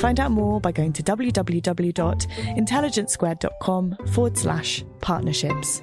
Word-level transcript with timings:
Find 0.00 0.18
out 0.18 0.32
more 0.32 0.60
by 0.62 0.72
going 0.72 0.94
to 0.94 1.02
www.intelligencesquared.com 1.02 3.96
forward 4.12 4.38
slash 4.38 4.82
partnerships. 5.02 5.82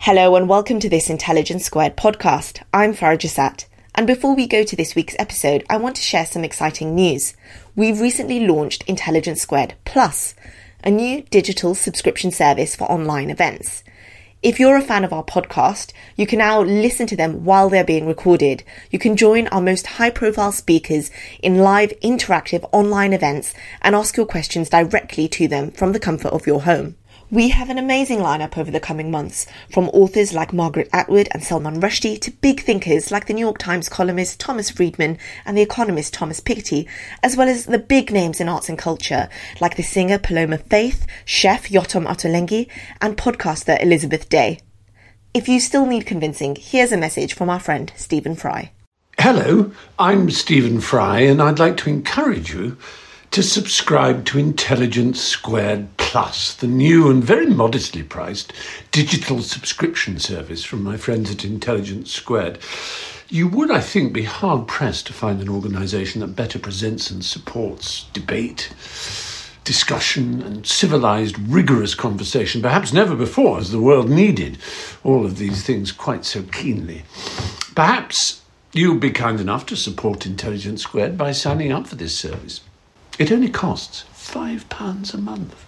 Hello 0.00 0.36
and 0.36 0.48
welcome 0.48 0.80
to 0.80 0.88
this 0.88 1.10
Intelligence 1.10 1.66
Squared 1.66 1.98
podcast. 1.98 2.62
I'm 2.72 2.94
Farah 2.94 3.18
Jasat. 3.18 3.66
And 3.94 4.06
before 4.06 4.34
we 4.34 4.46
go 4.46 4.64
to 4.64 4.74
this 4.74 4.94
week's 4.94 5.16
episode, 5.18 5.64
I 5.68 5.76
want 5.76 5.96
to 5.96 6.02
share 6.02 6.24
some 6.24 6.42
exciting 6.42 6.94
news. 6.94 7.34
We've 7.76 8.00
recently 8.00 8.46
launched 8.46 8.84
Intelligence 8.84 9.42
Squared 9.42 9.74
Plus, 9.84 10.34
a 10.82 10.90
new 10.90 11.24
digital 11.24 11.74
subscription 11.74 12.30
service 12.30 12.74
for 12.74 12.90
online 12.90 13.28
events. 13.28 13.84
If 14.42 14.58
you're 14.58 14.76
a 14.76 14.82
fan 14.82 15.04
of 15.04 15.12
our 15.12 15.22
podcast, 15.22 15.92
you 16.16 16.26
can 16.26 16.40
now 16.40 16.62
listen 16.62 17.06
to 17.06 17.14
them 17.14 17.44
while 17.44 17.68
they're 17.68 17.84
being 17.84 18.08
recorded. 18.08 18.64
You 18.90 18.98
can 18.98 19.16
join 19.16 19.46
our 19.46 19.60
most 19.60 19.86
high 19.86 20.10
profile 20.10 20.50
speakers 20.50 21.12
in 21.44 21.58
live 21.58 21.92
interactive 22.02 22.68
online 22.72 23.12
events 23.12 23.54
and 23.82 23.94
ask 23.94 24.16
your 24.16 24.26
questions 24.26 24.68
directly 24.68 25.28
to 25.28 25.46
them 25.46 25.70
from 25.70 25.92
the 25.92 26.00
comfort 26.00 26.32
of 26.32 26.44
your 26.44 26.62
home. 26.62 26.96
We 27.32 27.48
have 27.48 27.70
an 27.70 27.78
amazing 27.78 28.18
lineup 28.18 28.58
over 28.58 28.70
the 28.70 28.78
coming 28.78 29.10
months, 29.10 29.46
from 29.70 29.88
authors 29.88 30.34
like 30.34 30.52
Margaret 30.52 30.90
Atwood 30.92 31.28
and 31.30 31.42
Salman 31.42 31.80
Rushdie 31.80 32.20
to 32.20 32.30
big 32.30 32.60
thinkers 32.60 33.10
like 33.10 33.26
the 33.26 33.32
New 33.32 33.40
York 33.40 33.56
Times 33.56 33.88
columnist 33.88 34.38
Thomas 34.38 34.68
Friedman 34.68 35.16
and 35.46 35.56
the 35.56 35.62
economist 35.62 36.12
Thomas 36.12 36.40
Piketty, 36.40 36.86
as 37.22 37.34
well 37.34 37.48
as 37.48 37.64
the 37.64 37.78
big 37.78 38.12
names 38.12 38.38
in 38.38 38.50
arts 38.50 38.68
and 38.68 38.76
culture 38.76 39.30
like 39.62 39.76
the 39.78 39.82
singer 39.82 40.18
Paloma 40.18 40.58
Faith, 40.58 41.06
chef 41.24 41.70
Yotam 41.70 42.04
Ottolenghi, 42.04 42.68
and 43.00 43.16
podcaster 43.16 43.82
Elizabeth 43.82 44.28
Day. 44.28 44.60
If 45.32 45.48
you 45.48 45.58
still 45.58 45.86
need 45.86 46.04
convincing, 46.04 46.54
here's 46.60 46.92
a 46.92 46.98
message 46.98 47.32
from 47.32 47.48
our 47.48 47.60
friend 47.60 47.94
Stephen 47.96 48.36
Fry. 48.36 48.72
Hello, 49.18 49.72
I'm 49.98 50.30
Stephen 50.30 50.82
Fry, 50.82 51.20
and 51.20 51.40
I'd 51.40 51.58
like 51.58 51.78
to 51.78 51.88
encourage 51.88 52.52
you 52.52 52.76
to 53.32 53.42
subscribe 53.42 54.26
to 54.26 54.38
Intelligence 54.38 55.18
Squared 55.18 55.88
Plus, 55.96 56.52
the 56.52 56.66
new 56.66 57.10
and 57.10 57.24
very 57.24 57.46
modestly 57.46 58.02
priced 58.02 58.52
digital 58.90 59.40
subscription 59.40 60.18
service 60.18 60.64
from 60.64 60.82
my 60.82 60.98
friends 60.98 61.30
at 61.30 61.42
Intelligence 61.42 62.12
Squared. 62.12 62.58
You 63.30 63.48
would, 63.48 63.70
I 63.70 63.80
think, 63.80 64.12
be 64.12 64.24
hard 64.24 64.68
pressed 64.68 65.06
to 65.06 65.14
find 65.14 65.40
an 65.40 65.48
organisation 65.48 66.20
that 66.20 66.36
better 66.36 66.58
presents 66.58 67.10
and 67.10 67.24
supports 67.24 68.04
debate, 68.12 68.70
discussion, 69.64 70.42
and 70.42 70.66
civilised, 70.66 71.38
rigorous 71.38 71.94
conversation. 71.94 72.60
Perhaps 72.60 72.92
never 72.92 73.16
before 73.16 73.56
has 73.56 73.70
the 73.70 73.80
world 73.80 74.10
needed 74.10 74.58
all 75.04 75.24
of 75.24 75.38
these 75.38 75.62
things 75.62 75.90
quite 75.90 76.26
so 76.26 76.42
keenly. 76.42 77.04
Perhaps 77.74 78.42
you'll 78.74 78.98
be 78.98 79.10
kind 79.10 79.40
enough 79.40 79.64
to 79.64 79.74
support 79.74 80.26
Intelligence 80.26 80.82
Squared 80.82 81.16
by 81.16 81.32
signing 81.32 81.72
up 81.72 81.86
for 81.86 81.94
this 81.94 82.14
service. 82.14 82.60
It 83.18 83.30
only 83.30 83.50
costs 83.50 84.04
£5 84.14 85.14
a 85.14 85.18
month. 85.18 85.64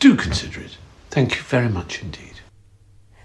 Do 0.00 0.16
consider 0.16 0.60
it. 0.60 0.76
Thank 1.10 1.36
you 1.36 1.42
very 1.42 1.68
much 1.68 2.02
indeed. 2.02 2.40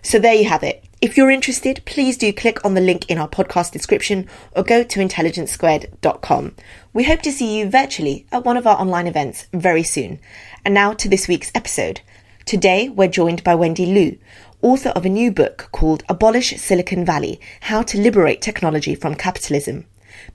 So 0.02 0.20
there 0.20 0.34
you 0.36 0.48
have 0.48 0.64
it. 0.64 0.84
If 1.02 1.16
you're 1.16 1.32
interested, 1.32 1.82
please 1.86 2.18
do 2.18 2.34
click 2.34 2.64
on 2.66 2.74
the 2.74 2.82
link 2.82 3.10
in 3.10 3.18
our 3.18 3.28
podcast 3.28 3.72
description 3.72 4.28
or 4.56 4.64
go 4.64 4.84
to 4.84 5.00
intelligencesquared.com. 5.00 6.56
We 6.94 7.04
hope 7.06 7.22
to 7.22 7.32
see 7.32 7.58
you 7.58 7.70
virtually 7.70 8.26
at 8.32 8.44
one 8.44 8.58
of 8.58 8.68
our 8.68 8.78
online 8.78 9.08
events 9.08 9.48
very 9.54 9.84
soon. 9.84 10.20
And 10.66 10.74
now 10.74 10.94
to 10.94 11.08
this 11.08 11.28
week's 11.28 11.52
episode. 11.56 12.02
Today, 12.46 12.90
we're 12.90 13.08
joined 13.08 13.44
by 13.44 13.56
Wendy 13.56 13.86
Liu, 13.86 14.18
author 14.62 14.90
of 14.90 15.06
a 15.06 15.10
new 15.10 15.32
book 15.32 15.70
called 15.72 16.04
Abolish 16.10 16.58
Silicon 16.58 17.06
Valley 17.06 17.40
How 17.62 17.82
to 17.84 17.98
Liberate 17.98 18.42
Technology 18.42 18.96
from 18.96 19.16
Capitalism. 19.16 19.86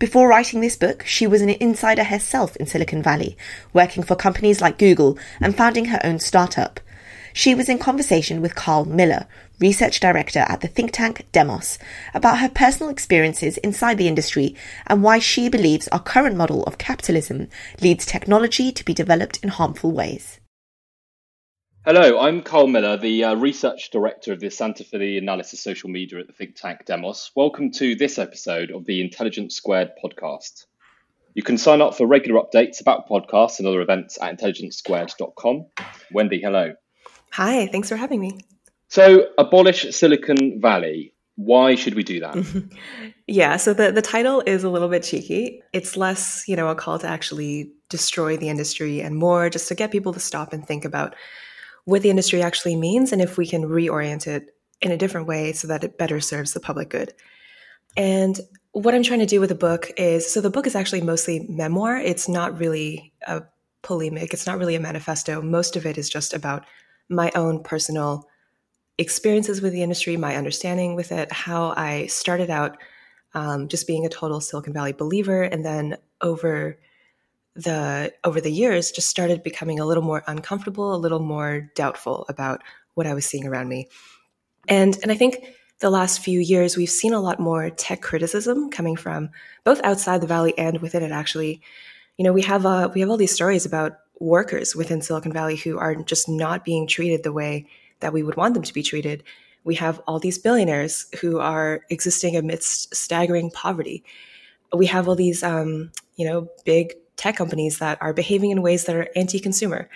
Before 0.04 0.28
writing 0.28 0.60
this 0.60 0.76
book, 0.76 1.02
she 1.06 1.26
was 1.26 1.40
an 1.40 1.48
insider 1.48 2.04
herself 2.04 2.56
in 2.56 2.66
Silicon 2.66 3.02
Valley, 3.02 3.38
working 3.72 4.02
for 4.02 4.14
companies 4.14 4.60
like 4.60 4.76
Google 4.76 5.16
and 5.40 5.56
founding 5.56 5.86
her 5.86 6.00
own 6.04 6.18
startup. 6.18 6.78
She 7.32 7.54
was 7.54 7.70
in 7.70 7.78
conversation 7.78 8.42
with 8.42 8.54
Carl 8.54 8.84
Miller, 8.84 9.26
research 9.60 10.00
director 10.00 10.40
at 10.40 10.60
the 10.60 10.68
think 10.68 10.92
tank 10.92 11.24
Demos, 11.32 11.78
about 12.12 12.40
her 12.40 12.50
personal 12.50 12.90
experiences 12.90 13.56
inside 13.56 13.96
the 13.96 14.06
industry 14.06 14.54
and 14.86 15.02
why 15.02 15.20
she 15.20 15.48
believes 15.48 15.88
our 15.88 16.00
current 16.00 16.36
model 16.36 16.64
of 16.64 16.76
capitalism 16.76 17.48
leads 17.80 18.04
technology 18.04 18.72
to 18.72 18.84
be 18.84 18.92
developed 18.92 19.38
in 19.42 19.48
harmful 19.48 19.90
ways. 19.90 20.38
Hello, 21.86 22.18
I'm 22.18 22.40
Carl 22.40 22.66
Miller, 22.66 22.96
the 22.96 23.24
uh, 23.24 23.34
research 23.34 23.90
director 23.90 24.32
of 24.32 24.40
the 24.40 24.50
Center 24.50 24.84
for 24.84 24.96
the 24.96 25.18
Analysis 25.18 25.52
of 25.52 25.58
Social 25.58 25.90
Media 25.90 26.18
at 26.18 26.26
the 26.26 26.32
think 26.32 26.56
tank 26.56 26.86
Demos. 26.86 27.30
Welcome 27.36 27.72
to 27.72 27.94
this 27.94 28.18
episode 28.18 28.70
of 28.70 28.86
the 28.86 29.02
Intelligence 29.02 29.54
Squared 29.54 29.90
podcast. 30.02 30.64
You 31.34 31.42
can 31.42 31.58
sign 31.58 31.82
up 31.82 31.94
for 31.94 32.06
regular 32.06 32.40
updates 32.40 32.80
about 32.80 33.06
podcasts 33.06 33.58
and 33.58 33.68
other 33.68 33.82
events 33.82 34.16
at 34.18 34.34
intelligencesquared.com. 34.38 35.66
Wendy, 36.10 36.40
hello. 36.40 36.72
Hi, 37.32 37.66
thanks 37.66 37.90
for 37.90 37.96
having 37.96 38.18
me. 38.18 38.40
So, 38.88 39.26
abolish 39.36 39.94
Silicon 39.94 40.62
Valley. 40.62 41.12
Why 41.36 41.74
should 41.74 41.96
we 41.96 42.02
do 42.02 42.18
that? 42.20 42.70
yeah, 43.26 43.58
so 43.58 43.74
the, 43.74 43.92
the 43.92 44.00
title 44.00 44.42
is 44.46 44.64
a 44.64 44.70
little 44.70 44.88
bit 44.88 45.02
cheeky. 45.02 45.62
It's 45.74 45.98
less, 45.98 46.44
you 46.48 46.56
know, 46.56 46.68
a 46.68 46.74
call 46.74 46.98
to 47.00 47.06
actually 47.06 47.72
destroy 47.90 48.38
the 48.38 48.48
industry 48.48 49.02
and 49.02 49.16
more 49.16 49.50
just 49.50 49.68
to 49.68 49.74
get 49.74 49.92
people 49.92 50.14
to 50.14 50.20
stop 50.20 50.54
and 50.54 50.66
think 50.66 50.86
about 50.86 51.14
what 51.84 52.02
the 52.02 52.10
industry 52.10 52.42
actually 52.42 52.76
means 52.76 53.12
and 53.12 53.20
if 53.20 53.36
we 53.36 53.46
can 53.46 53.64
reorient 53.64 54.26
it 54.26 54.54
in 54.80 54.90
a 54.90 54.96
different 54.96 55.26
way 55.26 55.52
so 55.52 55.68
that 55.68 55.84
it 55.84 55.98
better 55.98 56.20
serves 56.20 56.52
the 56.52 56.60
public 56.60 56.90
good. 56.90 57.12
And 57.96 58.40
what 58.72 58.94
I'm 58.94 59.02
trying 59.02 59.20
to 59.20 59.26
do 59.26 59.40
with 59.40 59.50
the 59.50 59.54
book 59.54 59.90
is 59.96 60.30
so 60.30 60.40
the 60.40 60.50
book 60.50 60.66
is 60.66 60.74
actually 60.74 61.02
mostly 61.02 61.46
memoir. 61.48 61.96
It's 61.96 62.28
not 62.28 62.58
really 62.58 63.12
a 63.26 63.42
polemic, 63.82 64.32
it's 64.32 64.46
not 64.46 64.58
really 64.58 64.74
a 64.74 64.80
manifesto. 64.80 65.40
Most 65.40 65.76
of 65.76 65.86
it 65.86 65.96
is 65.96 66.08
just 66.08 66.34
about 66.34 66.64
my 67.08 67.30
own 67.34 67.62
personal 67.62 68.26
experiences 68.98 69.60
with 69.60 69.72
the 69.72 69.82
industry, 69.82 70.16
my 70.16 70.36
understanding 70.36 70.94
with 70.94 71.12
it, 71.12 71.30
how 71.30 71.74
I 71.76 72.06
started 72.06 72.50
out 72.50 72.78
um, 73.34 73.68
just 73.68 73.86
being 73.86 74.06
a 74.06 74.08
total 74.08 74.40
Silicon 74.40 74.72
Valley 74.72 74.92
believer, 74.92 75.42
and 75.42 75.64
then 75.64 75.96
over 76.20 76.78
the 77.56 78.12
over 78.24 78.40
the 78.40 78.50
years 78.50 78.90
just 78.90 79.08
started 79.08 79.42
becoming 79.42 79.78
a 79.78 79.86
little 79.86 80.02
more 80.02 80.24
uncomfortable, 80.26 80.94
a 80.94 80.96
little 80.96 81.20
more 81.20 81.70
doubtful 81.74 82.26
about 82.28 82.62
what 82.94 83.06
I 83.06 83.14
was 83.14 83.26
seeing 83.26 83.46
around 83.46 83.68
me. 83.68 83.88
And 84.68 84.96
and 85.02 85.12
I 85.12 85.14
think 85.14 85.44
the 85.80 85.90
last 85.90 86.20
few 86.20 86.40
years 86.40 86.76
we've 86.76 86.88
seen 86.88 87.12
a 87.12 87.20
lot 87.20 87.38
more 87.40 87.70
tech 87.70 88.00
criticism 88.00 88.70
coming 88.70 88.96
from 88.96 89.30
both 89.64 89.80
outside 89.84 90.20
the 90.20 90.26
valley 90.26 90.56
and 90.58 90.80
within 90.80 91.02
it 91.02 91.12
actually. 91.12 91.60
You 92.16 92.24
know, 92.24 92.32
we 92.32 92.42
have 92.42 92.64
uh, 92.64 92.90
we 92.94 93.00
have 93.00 93.10
all 93.10 93.16
these 93.16 93.34
stories 93.34 93.66
about 93.66 93.98
workers 94.20 94.76
within 94.76 95.02
Silicon 95.02 95.32
Valley 95.32 95.56
who 95.56 95.78
are 95.78 95.96
just 95.96 96.28
not 96.28 96.64
being 96.64 96.86
treated 96.86 97.22
the 97.22 97.32
way 97.32 97.66
that 98.00 98.12
we 98.12 98.22
would 98.22 98.36
want 98.36 98.54
them 98.54 98.62
to 98.62 98.74
be 98.74 98.82
treated. 98.82 99.24
We 99.64 99.74
have 99.76 100.00
all 100.06 100.18
these 100.18 100.38
billionaires 100.38 101.06
who 101.20 101.38
are 101.40 101.80
existing 101.90 102.36
amidst 102.36 102.94
staggering 102.94 103.50
poverty. 103.50 104.04
We 104.72 104.86
have 104.86 105.08
all 105.08 105.16
these, 105.16 105.42
um, 105.42 105.90
you 106.16 106.26
know, 106.26 106.48
big 106.64 106.94
tech 107.16 107.36
companies 107.36 107.78
that 107.78 107.98
are 108.00 108.12
behaving 108.12 108.50
in 108.50 108.62
ways 108.62 108.84
that 108.84 108.96
are 108.96 109.08
anti 109.16 109.38
consumer. 109.38 109.88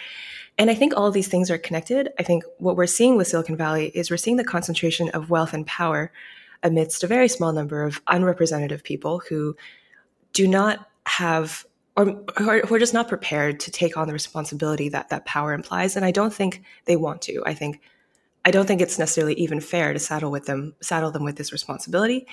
And 0.56 0.70
I 0.70 0.74
think 0.74 0.92
all 0.96 1.06
of 1.06 1.14
these 1.14 1.28
things 1.28 1.50
are 1.50 1.58
connected. 1.58 2.10
I 2.18 2.24
think 2.24 2.44
what 2.58 2.76
we're 2.76 2.86
seeing 2.86 3.16
with 3.16 3.28
Silicon 3.28 3.56
Valley 3.56 3.92
is 3.94 4.10
we're 4.10 4.16
seeing 4.16 4.36
the 4.36 4.44
concentration 4.44 5.08
of 5.10 5.30
wealth 5.30 5.54
and 5.54 5.66
power 5.66 6.12
amidst 6.62 7.04
a 7.04 7.06
very 7.06 7.28
small 7.28 7.52
number 7.52 7.84
of 7.84 8.00
unrepresentative 8.08 8.82
people 8.82 9.22
who 9.28 9.56
do 10.32 10.48
not 10.48 10.88
have 11.06 11.64
or 11.96 12.04
who 12.36 12.74
are 12.74 12.78
just 12.78 12.94
not 12.94 13.08
prepared 13.08 13.58
to 13.60 13.70
take 13.70 13.96
on 13.96 14.06
the 14.06 14.12
responsibility 14.12 14.88
that 14.88 15.08
that 15.08 15.24
power 15.24 15.52
implies 15.52 15.96
and 15.96 16.04
i 16.04 16.10
don't 16.10 16.32
think 16.32 16.62
they 16.84 16.96
want 16.96 17.22
to 17.22 17.42
i 17.46 17.54
think 17.54 17.80
i 18.48 18.50
don't 18.50 18.66
think 18.66 18.80
it's 18.80 18.98
necessarily 18.98 19.34
even 19.34 19.60
fair 19.60 19.92
to 19.92 19.98
saddle 19.98 20.30
with 20.30 20.46
them 20.46 20.74
saddle 20.80 21.10
them 21.10 21.24
with 21.24 21.36
this 21.36 21.52
responsibility. 21.52 22.26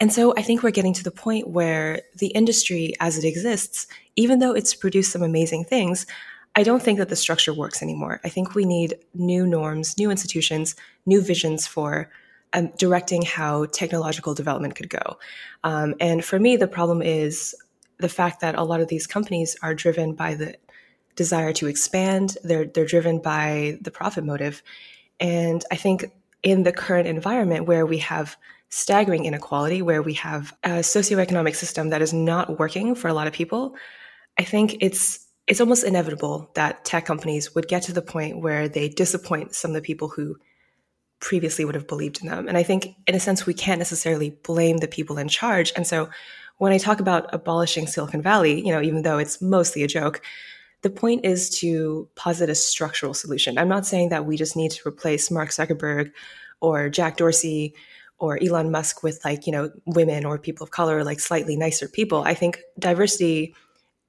And 0.00 0.12
so 0.12 0.32
i 0.36 0.42
think 0.42 0.62
we're 0.62 0.78
getting 0.78 0.94
to 0.94 1.04
the 1.04 1.10
point 1.26 1.48
where 1.48 2.02
the 2.22 2.28
industry 2.28 2.94
as 3.00 3.18
it 3.18 3.26
exists 3.26 3.86
even 4.14 4.38
though 4.38 4.54
it's 4.58 4.74
produced 4.74 5.12
some 5.12 5.22
amazing 5.22 5.64
things 5.64 6.06
i 6.54 6.62
don't 6.62 6.82
think 6.82 6.98
that 6.98 7.08
the 7.08 7.16
structure 7.24 7.54
works 7.62 7.82
anymore. 7.82 8.20
I 8.24 8.30
think 8.34 8.54
we 8.54 8.64
need 8.64 8.90
new 9.14 9.44
norms 9.46 9.98
new 9.98 10.10
institutions 10.10 10.76
new 11.04 11.20
visions 11.20 11.66
for 11.66 12.10
um, 12.54 12.72
directing 12.78 13.22
how 13.22 13.66
technological 13.66 14.32
development 14.34 14.74
could 14.74 14.88
go. 14.88 15.06
Um, 15.64 15.94
and 16.00 16.24
for 16.24 16.38
me 16.38 16.56
the 16.56 16.74
problem 16.78 17.02
is 17.02 17.54
the 17.98 18.08
fact 18.18 18.40
that 18.40 18.54
a 18.54 18.62
lot 18.62 18.80
of 18.80 18.88
these 18.88 19.06
companies 19.06 19.56
are 19.62 19.74
driven 19.74 20.14
by 20.14 20.34
the 20.34 20.54
desire 21.18 21.52
to 21.52 21.66
expand. 21.66 22.38
They're 22.44 22.66
they're 22.66 22.86
driven 22.86 23.18
by 23.18 23.78
the 23.82 23.90
profit 23.90 24.24
motive, 24.24 24.62
and 25.20 25.64
I 25.70 25.76
think 25.76 26.12
in 26.42 26.62
the 26.62 26.72
current 26.72 27.08
environment 27.08 27.66
where 27.66 27.86
we 27.86 27.98
have 27.98 28.36
staggering 28.70 29.24
inequality, 29.24 29.82
where 29.82 30.02
we 30.02 30.14
have 30.14 30.54
a 30.62 30.80
socioeconomic 30.80 31.56
system 31.56 31.88
that 31.90 32.02
is 32.02 32.12
not 32.12 32.58
working 32.58 32.94
for 32.94 33.08
a 33.08 33.14
lot 33.14 33.26
of 33.26 33.32
people, 33.32 33.74
I 34.38 34.44
think 34.44 34.76
it's 34.80 35.26
it's 35.46 35.60
almost 35.60 35.82
inevitable 35.82 36.50
that 36.54 36.84
tech 36.84 37.06
companies 37.06 37.54
would 37.54 37.68
get 37.68 37.82
to 37.84 37.92
the 37.92 38.02
point 38.02 38.42
where 38.42 38.68
they 38.68 38.88
disappoint 38.88 39.54
some 39.54 39.70
of 39.70 39.74
the 39.74 39.80
people 39.80 40.08
who 40.08 40.36
previously 41.20 41.64
would 41.64 41.74
have 41.74 41.86
believed 41.86 42.20
in 42.20 42.28
them. 42.28 42.46
And 42.46 42.56
I 42.56 42.62
think 42.62 42.94
in 43.06 43.14
a 43.14 43.20
sense 43.20 43.46
we 43.46 43.54
can't 43.54 43.78
necessarily 43.78 44.30
blame 44.42 44.76
the 44.76 44.86
people 44.86 45.16
in 45.16 45.28
charge. 45.28 45.72
And 45.74 45.86
so 45.86 46.10
when 46.58 46.72
I 46.72 46.78
talk 46.78 47.00
about 47.00 47.32
abolishing 47.32 47.86
Silicon 47.86 48.20
Valley, 48.20 48.64
you 48.64 48.72
know, 48.72 48.82
even 48.82 49.02
though 49.02 49.18
it's 49.18 49.40
mostly 49.40 49.82
a 49.82 49.88
joke, 49.88 50.20
the 50.82 50.90
point 50.90 51.24
is 51.24 51.50
to 51.60 52.08
posit 52.14 52.48
a 52.48 52.54
structural 52.54 53.14
solution. 53.14 53.58
I'm 53.58 53.68
not 53.68 53.86
saying 53.86 54.10
that 54.10 54.26
we 54.26 54.36
just 54.36 54.56
need 54.56 54.70
to 54.72 54.88
replace 54.88 55.30
Mark 55.30 55.50
Zuckerberg 55.50 56.12
or 56.60 56.88
Jack 56.88 57.16
Dorsey 57.16 57.74
or 58.18 58.38
Elon 58.42 58.70
Musk 58.70 59.02
with 59.02 59.24
like, 59.24 59.46
you 59.46 59.52
know, 59.52 59.70
women 59.86 60.24
or 60.24 60.38
people 60.38 60.64
of 60.64 60.70
color, 60.70 61.04
like 61.04 61.20
slightly 61.20 61.56
nicer 61.56 61.88
people. 61.88 62.22
I 62.22 62.34
think 62.34 62.60
diversity 62.78 63.54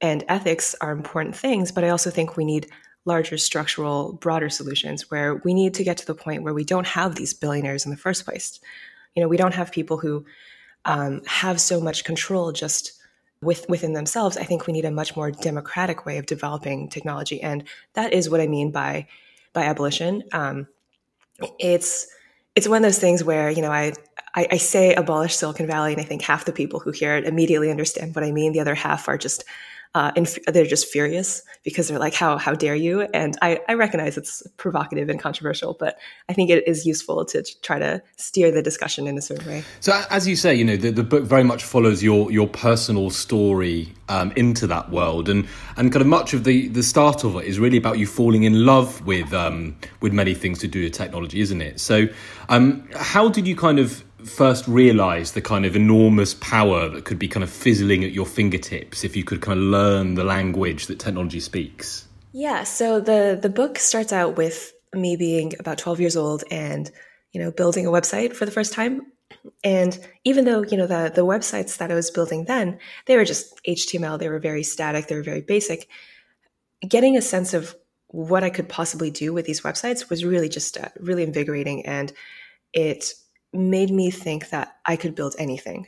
and 0.01 0.24
ethics 0.27 0.75
are 0.81 0.92
important 0.92 1.36
things, 1.36 1.71
but 1.71 1.83
I 1.83 1.89
also 1.89 2.10
think 2.10 2.38
we 2.38 2.45
need 2.45 2.68
larger 3.06 3.38
structural, 3.38 4.13
broader 4.13 4.50
solutions 4.50 5.10
where 5.10 5.36
we 5.44 5.54
need 5.54 5.74
to 5.75 5.83
get 5.83 5.98
to 5.98 6.06
the 6.06 6.15
point 6.15 6.44
where 6.44 6.54
we 6.54 6.63
don't 6.63 6.88
have 6.88 7.15
these 7.15 7.33
billionaires 7.33 7.86
in 7.86 7.92
the 7.92 7.98
first 7.98 8.25
place. 8.25 8.60
You 9.15 9.24
know, 9.24 9.27
we 9.27 9.38
don't 9.38 9.54
have 9.54 9.72
people 9.72 9.98
who 9.98 10.25
um, 10.86 11.22
have 11.25 11.60
so 11.60 11.81
much 11.81 12.04
control 12.04 12.51
just 12.51 12.99
with, 13.41 13.68
within 13.69 13.94
themselves, 13.94 14.38
I 14.38 14.44
think 14.44 14.68
we 14.68 14.74
need 14.74 14.86
a 14.86 14.91
much 14.91 15.15
more 15.15 15.31
democratic 15.31 16.06
way 16.06 16.18
of 16.18 16.25
developing 16.25 16.89
technology, 16.89 17.41
and 17.41 17.63
that 17.94 18.13
is 18.13 18.30
what 18.30 18.41
I 18.41 18.47
mean 18.47 18.71
by 18.71 19.07
by 19.53 19.63
abolition. 19.63 20.24
Um, 20.31 20.68
it's 21.57 22.07
it's 22.56 22.68
one 22.68 22.77
of 22.77 22.83
those 22.83 23.00
things 23.00 23.24
where 23.24 23.50
you 23.50 23.62
know 23.62 23.71
I, 23.71 23.94
I, 24.36 24.47
I 24.51 24.57
say 24.57 24.94
abolish 24.94 25.36
Silicon 25.36 25.68
Valley, 25.68 25.94
and 25.94 26.01
I 26.01 26.06
think 26.06 26.21
half 26.21 26.45
the 26.45 26.51
people 26.51 26.80
who 26.80 26.91
hear 26.91 27.15
it 27.15 27.25
immediately 27.25 27.71
understand 27.71 28.15
what 28.15 28.24
I 28.24 28.31
mean. 28.31 28.51
The 28.51 28.59
other 28.59 28.75
half 28.75 29.07
are 29.07 29.18
just 29.18 29.45
uh, 29.95 30.12
and 30.15 30.27
they're 30.47 30.65
just 30.65 30.88
furious 30.88 31.41
because 31.63 31.88
they're 31.88 31.97
like, 31.97 32.13
"How 32.13 32.38
how 32.38 32.53
dare 32.53 32.75
you?" 32.75 33.01
And 33.01 33.36
I, 33.41 33.59
I 33.68 33.74
recognize 33.74 34.18
it's 34.18 34.44
provocative 34.57 35.09
and 35.09 35.19
controversial, 35.19 35.75
but 35.80 35.97
I 36.27 36.33
think 36.33 36.51
it 36.51 36.68
is 36.68 36.86
useful 36.86 37.25
to 37.25 37.44
try 37.63 37.80
to 37.80 38.01
steer 38.15 38.51
the 38.51 38.62
discussion 38.62 39.07
in 39.07 39.18
a 39.18 39.21
certain 39.21 39.47
way. 39.47 39.63
So, 39.80 40.00
as 40.12 40.27
you 40.27 40.36
say, 40.36 40.53
you 40.53 40.63
know, 40.63 40.77
the, 40.77 40.91
the 40.91 41.03
book 41.03 41.24
very 41.24 41.44
much 41.44 41.63
follows 41.63 42.03
your 42.03 42.31
your 42.31 42.47
personal 42.47 43.09
story 43.09 43.91
um, 44.09 44.31
into 44.36 44.68
that 44.68 44.91
world, 44.91 45.27
and 45.27 45.47
and 45.75 45.91
kind 45.91 46.01
of 46.01 46.07
much 46.07 46.33
of 46.36 46.44
the 46.44 46.68
the 46.68 46.83
start 46.83 47.24
of 47.24 47.36
it 47.38 47.45
is 47.45 47.57
really 47.57 47.77
about 47.77 47.97
you 47.97 48.06
falling 48.06 48.44
in 48.44 48.65
love 48.65 49.06
with 49.07 49.33
um, 49.33 49.75
with 50.01 50.13
many 50.13 50.36
things 50.36 50.59
to 50.59 50.68
do 50.68 50.83
with 50.83 50.94
technology, 50.94 51.41
isn't 51.41 51.62
it? 51.62 51.80
So, 51.80 52.07
um, 52.47 52.88
how 52.95 53.27
did 53.27 53.47
you 53.47 53.56
kind 53.56 53.80
of 53.80 54.03
first 54.25 54.68
realize 54.68 55.31
the 55.31 55.42
kind 55.42 55.66
of 55.66 55.75
enormous 55.75 56.33
power 56.36 56.89
that 56.89 57.06
could 57.06 57.19
be 57.19 57.27
kind 57.27 57.44
of 57.44 57.50
fizzling 57.50 58.04
at 58.04 58.12
your 58.12 58.25
fingertips 58.25 59.04
if 59.04 59.16
you 59.16 59.24
could 59.24 59.42
kind 59.42 59.60
of 59.60 59.66
learn 59.66 60.16
the 60.16 60.24
language 60.24 60.88
that 60.88 61.00
technology 61.00 61.39
speaks? 61.39 62.07
Yeah, 62.31 62.63
so 62.63 63.00
the 63.00 63.38
the 63.42 63.50
book 63.50 63.80
starts 63.80 64.13
out 64.13 64.38
with 64.38 64.74
me 64.94 65.16
being 65.16 65.54
about 65.60 65.77
12 65.77 66.00
years 66.00 66.16
old 66.16 66.44
and 66.51 66.92
you 67.31 67.42
know 67.42 67.51
building 67.51 67.86
a 67.86 67.92
website 67.92 68.36
for 68.36 68.45
the 68.45 68.51
first 68.51 68.74
time 68.74 69.01
and 69.63 70.00
even 70.24 70.45
though 70.45 70.63
you 70.63 70.77
know 70.77 70.88
the 70.88 71.12
the 71.13 71.25
websites 71.25 71.77
that 71.77 71.92
I 71.92 71.95
was 71.95 72.10
building 72.10 72.45
then 72.45 72.80
they 73.06 73.15
were 73.15 73.25
just 73.25 73.63
HTML 73.65 74.18
they 74.18 74.30
were 74.30 74.39
very 74.39 74.63
static 74.63 75.07
they 75.07 75.15
were 75.15 75.24
very 75.24 75.42
basic 75.42 75.88
getting 76.88 77.18
a 77.18 77.22
sense 77.22 77.54
of 77.54 77.75
what 78.07 78.44
I 78.44 78.50
could 78.50 78.68
possibly 78.68 79.12
do 79.12 79.31
with 79.33 79.45
these 79.45 79.62
websites 79.62 80.10
was 80.10 80.25
really 80.25 80.50
just 80.50 80.77
uh, 80.77 80.89
really 81.00 81.24
invigorating 81.24 81.86
and 81.86 82.12
it 82.74 83.13
made 83.54 83.92
me 83.92 84.12
think 84.12 84.50
that 84.50 84.78
I 84.86 84.96
could 84.96 85.16
build 85.16 85.36
anything. 85.38 85.88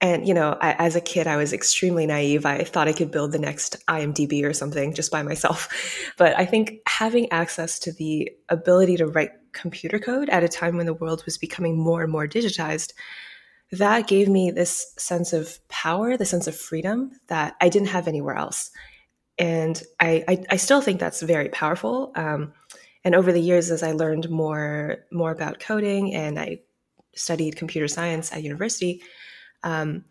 And, 0.00 0.28
you 0.28 0.34
know, 0.34 0.58
I, 0.60 0.72
as 0.74 0.96
a 0.96 1.00
kid, 1.00 1.26
I 1.26 1.36
was 1.36 1.52
extremely 1.52 2.04
naive. 2.04 2.44
I 2.44 2.64
thought 2.64 2.88
I 2.88 2.92
could 2.92 3.10
build 3.10 3.32
the 3.32 3.38
next 3.38 3.76
IMDb 3.88 4.44
or 4.44 4.52
something 4.52 4.92
just 4.92 5.10
by 5.10 5.22
myself. 5.22 5.68
But 6.18 6.38
I 6.38 6.44
think 6.44 6.80
having 6.86 7.32
access 7.32 7.78
to 7.80 7.92
the 7.92 8.30
ability 8.48 8.98
to 8.98 9.06
write 9.06 9.30
computer 9.52 9.98
code 9.98 10.28
at 10.28 10.44
a 10.44 10.48
time 10.48 10.76
when 10.76 10.86
the 10.86 10.94
world 10.94 11.24
was 11.24 11.38
becoming 11.38 11.78
more 11.78 12.02
and 12.02 12.12
more 12.12 12.28
digitized, 12.28 12.92
that 13.72 14.06
gave 14.06 14.28
me 14.28 14.50
this 14.50 14.92
sense 14.98 15.32
of 15.32 15.58
power, 15.68 16.16
the 16.16 16.26
sense 16.26 16.46
of 16.46 16.56
freedom 16.56 17.12
that 17.28 17.54
I 17.60 17.68
didn't 17.68 17.88
have 17.88 18.06
anywhere 18.06 18.36
else. 18.36 18.70
And 19.38 19.82
I, 19.98 20.24
I, 20.28 20.44
I 20.50 20.56
still 20.56 20.80
think 20.80 21.00
that's 21.00 21.22
very 21.22 21.48
powerful. 21.48 22.12
Um, 22.14 22.52
and 23.04 23.14
over 23.14 23.32
the 23.32 23.40
years, 23.40 23.70
as 23.70 23.82
I 23.82 23.92
learned 23.92 24.30
more 24.30 25.04
more 25.10 25.30
about 25.30 25.60
coding 25.60 26.14
and 26.14 26.38
I 26.38 26.60
studied 27.16 27.56
computer 27.56 27.88
science 27.88 28.32
at 28.32 28.42
university, 28.42 29.02
um, 29.62 30.04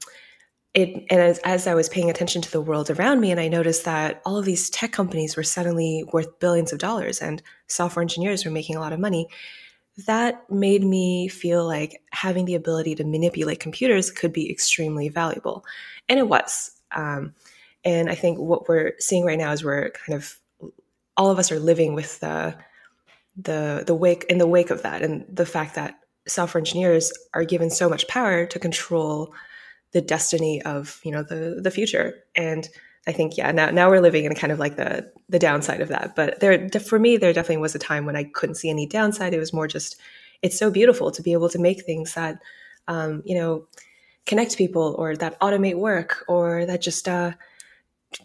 it, 0.73 1.05
and 1.11 1.21
as, 1.21 1.39
as, 1.39 1.67
I 1.67 1.75
was 1.75 1.88
paying 1.88 2.09
attention 2.09 2.41
to 2.41 2.51
the 2.51 2.61
world 2.61 2.89
around 2.89 3.21
me, 3.21 3.29
and 3.29 3.39
I 3.39 3.47
noticed 3.47 3.85
that 3.85 4.21
all 4.25 4.38
of 4.38 4.45
these 4.45 4.71
tech 4.71 4.91
companies 4.91 5.38
were 5.38 5.44
suddenly 5.44 6.03
worth 6.11 6.39
billions 6.39 6.73
of 6.73 6.79
dollars, 6.79 7.21
and 7.21 7.44
software 7.67 8.01
engineers 8.01 8.44
were 8.44 8.51
making 8.51 8.75
a 8.75 8.79
lot 8.79 8.94
of 8.94 9.00
money. 9.00 9.27
That 10.07 10.50
made 10.50 10.83
me 10.83 11.27
feel 11.27 11.67
like 11.67 12.01
having 12.11 12.45
the 12.45 12.55
ability 12.55 12.95
to 12.95 13.03
manipulate 13.03 13.59
computers 13.59 14.09
could 14.09 14.33
be 14.33 14.50
extremely 14.50 15.09
valuable, 15.09 15.63
and 16.09 16.17
it 16.17 16.27
was. 16.27 16.71
Um, 16.91 17.35
and 17.85 18.09
I 18.09 18.15
think 18.15 18.39
what 18.39 18.67
we're 18.67 18.93
seeing 18.98 19.25
right 19.25 19.38
now 19.38 19.51
is 19.51 19.63
we're 19.63 19.91
kind 19.91 20.15
of 20.15 20.39
all 21.15 21.29
of 21.29 21.38
us 21.38 21.51
are 21.51 21.60
living 21.60 21.93
with 21.93 22.19
the 22.19 22.55
the 23.36 23.83
the 23.86 23.93
wake 23.93 24.25
in 24.29 24.39
the 24.39 24.48
wake 24.48 24.72
of 24.72 24.81
that, 24.81 25.03
and 25.03 25.24
the 25.29 25.45
fact 25.45 25.75
that 25.75 26.00
software 26.27 26.60
engineers 26.60 27.12
are 27.34 27.44
given 27.44 27.70
so 27.70 27.89
much 27.89 28.08
power 28.08 28.46
to 28.46 28.60
control 28.60 29.34
the 29.92 30.01
destiny 30.01 30.62
of 30.63 31.00
you 31.03 31.12
know 31.12 31.24
the 31.24 31.60
the 31.62 31.72
future. 31.72 32.15
And 32.36 32.68
i 33.06 33.12
think 33.12 33.36
yeah 33.36 33.51
now 33.51 33.70
now 33.70 33.89
we're 33.89 34.00
living 34.00 34.24
in 34.24 34.34
kind 34.34 34.53
of 34.53 34.60
like 34.60 34.77
the 34.77 35.12
the 35.30 35.39
downside 35.39 35.82
of 35.82 35.89
that. 35.89 36.15
But 36.15 36.39
there 36.39 36.70
for 36.80 37.00
me 37.00 37.18
there 37.18 37.34
definitely 37.34 37.58
was 37.58 37.75
a 37.75 37.80
time 37.80 38.06
when 38.06 38.15
i 38.15 38.24
couldn't 38.24 38.56
see 38.56 38.70
any 38.70 38.88
downside. 38.88 39.34
It 39.34 39.39
was 39.39 39.53
more 39.53 39.68
just 39.68 40.00
it's 40.42 40.60
so 40.60 40.70
beautiful 40.70 41.12
to 41.12 41.22
be 41.22 41.34
able 41.34 41.50
to 41.50 41.60
make 41.60 41.84
things 41.84 42.13
that 42.13 42.39
um, 42.88 43.22
you 43.25 43.36
know 43.36 43.68
connect 44.25 44.58
people 44.58 44.96
or 44.98 45.15
that 45.15 45.39
automate 45.42 45.77
work 45.77 46.24
or 46.27 46.65
that 46.65 46.82
just 46.82 47.08
uh, 47.08 47.32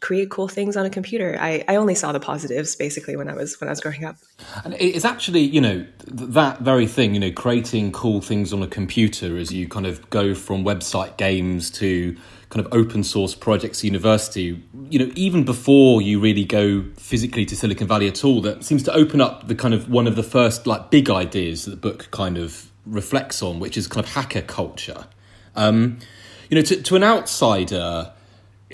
create 0.00 0.30
cool 0.30 0.48
things 0.48 0.76
on 0.76 0.86
a 0.86 0.90
computer. 0.90 1.36
I, 1.40 1.64
I 1.68 1.76
only 1.76 1.94
saw 1.94 2.12
the 2.12 2.20
positives 2.20 2.76
basically 2.76 3.16
when 3.16 3.28
I 3.28 3.34
was 3.34 3.60
when 3.60 3.68
I 3.68 3.72
was 3.72 3.80
growing 3.80 4.04
up. 4.04 4.16
And 4.64 4.74
it's 4.74 5.04
actually 5.04 5.40
you 5.40 5.60
know 5.60 5.86
that 6.06 6.60
very 6.60 6.86
thing 6.86 7.14
you 7.14 7.20
know 7.20 7.32
creating 7.32 7.92
cool 7.92 8.20
things 8.20 8.52
on 8.52 8.62
a 8.62 8.66
computer 8.66 9.36
as 9.36 9.52
you 9.52 9.68
kind 9.68 9.86
of 9.86 10.08
go 10.10 10.34
from 10.34 10.64
website 10.64 11.16
games 11.16 11.70
to 11.72 12.16
kind 12.50 12.64
of 12.64 12.72
open 12.72 13.04
source 13.04 13.34
projects 13.34 13.84
university 13.84 14.62
you 14.88 14.98
know 14.98 15.12
even 15.14 15.44
before 15.44 16.00
you 16.00 16.18
really 16.18 16.44
go 16.44 16.82
physically 16.96 17.44
to 17.44 17.54
silicon 17.54 17.86
valley 17.86 18.08
at 18.08 18.24
all 18.24 18.40
that 18.40 18.64
seems 18.64 18.82
to 18.82 18.92
open 18.94 19.20
up 19.20 19.48
the 19.48 19.54
kind 19.54 19.74
of 19.74 19.90
one 19.90 20.06
of 20.06 20.16
the 20.16 20.22
first 20.22 20.66
like 20.66 20.90
big 20.90 21.10
ideas 21.10 21.66
that 21.66 21.72
the 21.72 21.76
book 21.76 22.08
kind 22.10 22.38
of 22.38 22.70
reflects 22.86 23.42
on 23.42 23.60
which 23.60 23.76
is 23.76 23.86
kind 23.86 24.04
of 24.04 24.12
hacker 24.12 24.40
culture 24.40 25.06
um, 25.56 25.98
you 26.48 26.54
know 26.54 26.62
to, 26.62 26.80
to 26.82 26.96
an 26.96 27.04
outsider 27.04 28.12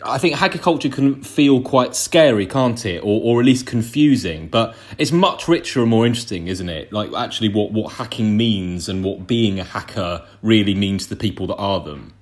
I 0.02 0.18
think 0.18 0.34
hacker 0.34 0.58
culture 0.58 0.88
can 0.88 1.22
feel 1.22 1.62
quite 1.62 1.94
scary, 1.94 2.46
can't 2.46 2.84
it? 2.84 2.98
Or, 3.04 3.20
or 3.22 3.40
at 3.40 3.46
least 3.46 3.66
confusing. 3.66 4.48
But 4.48 4.74
it's 4.98 5.12
much 5.12 5.46
richer 5.46 5.82
and 5.82 5.90
more 5.90 6.04
interesting, 6.04 6.48
isn't 6.48 6.68
it? 6.68 6.92
Like 6.92 7.12
actually 7.12 7.48
what, 7.48 7.72
what 7.72 7.92
hacking 7.92 8.36
means 8.36 8.88
and 8.88 9.04
what 9.04 9.26
being 9.26 9.60
a 9.60 9.64
hacker 9.64 10.26
really 10.42 10.74
means 10.74 11.04
to 11.04 11.10
the 11.10 11.16
people 11.16 11.46
that 11.48 11.56
are 11.56 11.80
them. 11.80 12.14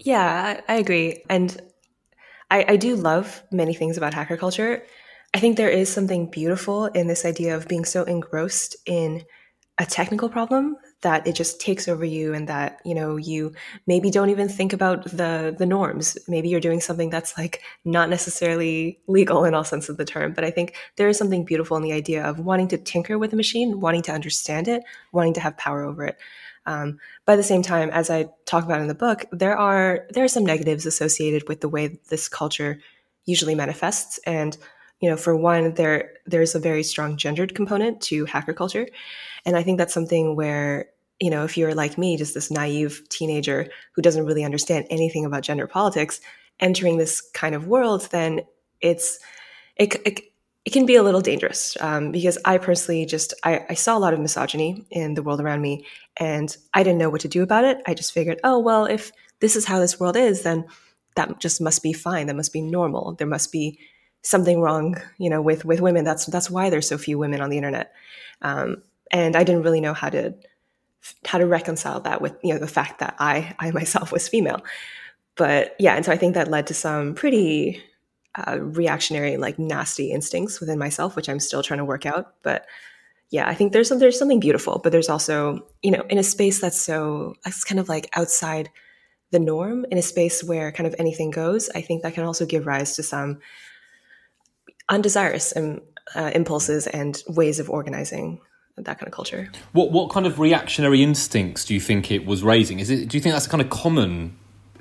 Yeah, 0.00 0.60
I 0.68 0.74
agree. 0.74 1.22
And 1.30 1.58
I, 2.50 2.64
I 2.68 2.76
do 2.76 2.96
love 2.96 3.42
many 3.50 3.72
things 3.72 3.96
about 3.96 4.12
hacker 4.12 4.36
culture. 4.36 4.84
I 5.34 5.38
think 5.38 5.56
there 5.56 5.70
is 5.70 5.90
something 5.90 6.26
beautiful 6.26 6.86
in 6.86 7.06
this 7.06 7.24
idea 7.24 7.56
of 7.56 7.68
being 7.68 7.86
so 7.86 8.02
engrossed 8.02 8.76
in 8.84 9.24
a 9.82 9.86
technical 9.86 10.28
problem 10.28 10.76
that 11.00 11.26
it 11.26 11.34
just 11.34 11.60
takes 11.60 11.88
over 11.88 12.04
you 12.04 12.32
and 12.32 12.48
that 12.48 12.80
you 12.84 12.94
know 12.94 13.16
you 13.16 13.52
maybe 13.88 14.12
don't 14.12 14.30
even 14.30 14.48
think 14.48 14.72
about 14.72 15.04
the 15.10 15.54
the 15.58 15.66
norms. 15.66 16.16
Maybe 16.28 16.48
you're 16.48 16.60
doing 16.60 16.80
something 16.80 17.10
that's 17.10 17.36
like 17.36 17.62
not 17.84 18.08
necessarily 18.08 19.00
legal 19.08 19.44
in 19.44 19.54
all 19.54 19.64
sense 19.64 19.88
of 19.88 19.96
the 19.96 20.04
term 20.04 20.32
but 20.32 20.44
i 20.44 20.50
think 20.50 20.76
there 20.96 21.08
is 21.08 21.18
something 21.18 21.44
beautiful 21.44 21.76
in 21.76 21.82
the 21.82 21.92
idea 21.92 22.24
of 22.24 22.38
wanting 22.38 22.68
to 22.68 22.78
tinker 22.78 23.18
with 23.18 23.32
a 23.32 23.36
machine 23.36 23.80
wanting 23.80 24.02
to 24.02 24.12
understand 24.12 24.68
it 24.68 24.84
wanting 25.10 25.34
to 25.34 25.40
have 25.40 25.56
power 25.56 25.82
over 25.82 26.04
it. 26.06 26.16
Um, 26.64 27.00
at 27.26 27.36
the 27.36 27.42
same 27.42 27.62
time 27.62 27.90
as 27.90 28.08
i 28.08 28.28
talk 28.44 28.64
about 28.64 28.80
in 28.80 28.86
the 28.86 28.94
book 29.06 29.24
there 29.32 29.56
are 29.56 30.06
there 30.10 30.24
are 30.24 30.28
some 30.36 30.46
negatives 30.46 30.86
associated 30.86 31.48
with 31.48 31.60
the 31.60 31.68
way 31.68 31.98
this 32.08 32.28
culture 32.28 32.78
usually 33.24 33.56
manifests 33.56 34.18
and 34.26 34.56
you 35.02 35.10
know 35.10 35.16
for 35.16 35.36
one 35.36 35.74
there 35.74 36.14
there's 36.24 36.54
a 36.54 36.58
very 36.58 36.82
strong 36.82 37.16
gendered 37.18 37.54
component 37.54 38.00
to 38.00 38.24
hacker 38.24 38.54
culture 38.54 38.86
and 39.44 39.56
i 39.56 39.62
think 39.62 39.76
that's 39.76 39.92
something 39.92 40.34
where 40.36 40.86
you 41.22 41.30
know, 41.30 41.44
if 41.44 41.56
you're 41.56 41.72
like 41.72 41.96
me, 41.96 42.16
just 42.16 42.34
this 42.34 42.50
naive 42.50 43.00
teenager 43.08 43.68
who 43.92 44.02
doesn't 44.02 44.26
really 44.26 44.42
understand 44.42 44.88
anything 44.90 45.24
about 45.24 45.44
gender 45.44 45.68
politics, 45.68 46.20
entering 46.58 46.98
this 46.98 47.20
kind 47.32 47.54
of 47.54 47.68
world, 47.68 48.08
then 48.10 48.40
it's 48.80 49.20
it, 49.76 49.94
it, 50.04 50.20
it 50.64 50.72
can 50.72 50.84
be 50.84 50.96
a 50.96 51.02
little 51.04 51.20
dangerous 51.20 51.76
um, 51.80 52.10
because 52.10 52.38
I 52.44 52.58
personally 52.58 53.06
just 53.06 53.34
I, 53.44 53.64
I, 53.70 53.74
saw 53.74 53.96
a 53.96 54.00
lot 54.00 54.12
of 54.12 54.18
misogyny 54.18 54.84
in 54.90 55.14
the 55.14 55.22
world 55.22 55.40
around 55.40 55.62
me, 55.62 55.86
and 56.16 56.56
I 56.74 56.82
didn't 56.82 56.98
know 56.98 57.08
what 57.08 57.20
to 57.20 57.28
do 57.28 57.44
about 57.44 57.64
it. 57.64 57.78
I 57.86 57.94
just 57.94 58.12
figured, 58.12 58.40
oh 58.42 58.58
well, 58.58 58.86
if 58.86 59.12
this 59.38 59.54
is 59.54 59.64
how 59.64 59.78
this 59.78 60.00
world 60.00 60.16
is, 60.16 60.42
then 60.42 60.66
that 61.14 61.38
just 61.38 61.60
must 61.60 61.84
be 61.84 61.92
fine. 61.92 62.26
That 62.26 62.36
must 62.36 62.52
be 62.52 62.62
normal. 62.62 63.14
There 63.14 63.28
must 63.28 63.52
be 63.52 63.78
something 64.22 64.60
wrong, 64.60 65.00
you 65.18 65.28
know, 65.28 65.42
with 65.42 65.64
with 65.64 65.80
women. 65.80 66.04
That's 66.04 66.26
that's 66.26 66.50
why 66.50 66.70
there's 66.70 66.88
so 66.88 66.98
few 66.98 67.18
women 67.18 67.40
on 67.40 67.50
the 67.50 67.56
internet, 67.56 67.92
um, 68.40 68.82
and 69.10 69.36
I 69.36 69.44
didn't 69.44 69.62
really 69.62 69.80
know 69.80 69.94
how 69.94 70.08
to 70.10 70.34
how 71.26 71.38
to 71.38 71.46
reconcile 71.46 72.00
that 72.00 72.22
with 72.22 72.34
you 72.42 72.52
know 72.54 72.60
the 72.60 72.66
fact 72.66 73.00
that 73.00 73.16
I 73.18 73.54
I 73.58 73.70
myself 73.72 74.12
was 74.12 74.28
female. 74.28 74.62
But 75.34 75.74
yeah, 75.78 75.94
and 75.96 76.04
so 76.04 76.12
I 76.12 76.16
think 76.16 76.34
that 76.34 76.48
led 76.48 76.66
to 76.68 76.74
some 76.74 77.14
pretty 77.14 77.82
uh, 78.34 78.58
reactionary, 78.60 79.36
like 79.36 79.58
nasty 79.58 80.10
instincts 80.10 80.60
within 80.60 80.78
myself, 80.78 81.16
which 81.16 81.28
I'm 81.28 81.40
still 81.40 81.62
trying 81.62 81.78
to 81.78 81.84
work 81.84 82.06
out. 82.06 82.34
But 82.42 82.66
yeah, 83.30 83.48
I 83.48 83.54
think 83.54 83.72
there's 83.72 83.88
there's 83.88 84.18
something 84.18 84.40
beautiful, 84.40 84.80
but 84.82 84.92
there's 84.92 85.08
also 85.08 85.66
you 85.82 85.90
know 85.90 86.04
in 86.08 86.18
a 86.18 86.22
space 86.22 86.60
that's 86.60 86.80
so 86.80 87.34
that's 87.44 87.64
kind 87.64 87.80
of 87.80 87.88
like 87.88 88.08
outside 88.14 88.70
the 89.30 89.38
norm, 89.38 89.86
in 89.90 89.96
a 89.96 90.02
space 90.02 90.44
where 90.44 90.70
kind 90.70 90.86
of 90.86 90.94
anything 90.98 91.30
goes. 91.30 91.70
I 91.74 91.80
think 91.80 92.02
that 92.02 92.14
can 92.14 92.24
also 92.24 92.44
give 92.44 92.66
rise 92.66 92.96
to 92.96 93.02
some 93.02 93.40
undesirous 94.88 95.56
um, 95.56 95.80
uh, 96.14 96.30
impulses 96.34 96.86
and 96.86 97.22
ways 97.28 97.58
of 97.58 97.70
organizing 97.70 98.40
that 98.76 98.98
kind 98.98 99.06
of 99.06 99.12
culture. 99.12 99.50
What 99.72 99.92
what 99.92 100.10
kind 100.10 100.26
of 100.26 100.38
reactionary 100.38 101.02
instincts 101.02 101.64
do 101.64 101.74
you 101.74 101.80
think 101.80 102.10
it 102.10 102.26
was 102.26 102.42
raising? 102.42 102.80
Is 102.80 102.90
it 102.90 103.08
do 103.08 103.16
you 103.16 103.20
think 103.20 103.34
that's 103.34 103.46
a 103.46 103.50
kind 103.50 103.60
of 103.60 103.70
common 103.70 104.36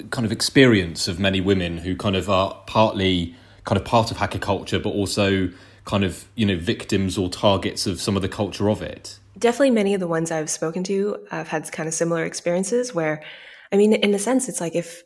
kind 0.09 0.25
of 0.25 0.31
experience 0.31 1.07
of 1.07 1.19
many 1.19 1.41
women 1.41 1.77
who 1.77 1.95
kind 1.95 2.15
of 2.15 2.29
are 2.29 2.57
partly 2.67 3.35
kind 3.65 3.79
of 3.79 3.85
part 3.85 4.11
of 4.11 4.17
hacker 4.17 4.39
culture, 4.39 4.79
but 4.79 4.89
also 4.89 5.49
kind 5.85 6.03
of 6.03 6.25
you 6.35 6.45
know 6.45 6.57
victims 6.57 7.17
or 7.17 7.29
targets 7.29 7.85
of 7.85 8.01
some 8.01 8.15
of 8.15 8.21
the 8.21 8.29
culture 8.29 8.69
of 8.69 8.81
it? 8.81 9.19
Definitely, 9.37 9.71
many 9.71 9.93
of 9.93 9.99
the 9.99 10.07
ones 10.07 10.31
I've 10.31 10.49
spoken 10.49 10.83
to 10.85 11.17
have 11.29 11.47
had 11.47 11.71
kind 11.71 11.87
of 11.87 11.93
similar 11.93 12.23
experiences. 12.23 12.93
Where, 12.93 13.23
I 13.71 13.77
mean, 13.77 13.93
in 13.93 14.13
a 14.13 14.19
sense, 14.19 14.49
it's 14.49 14.61
like 14.61 14.75
if 14.75 15.03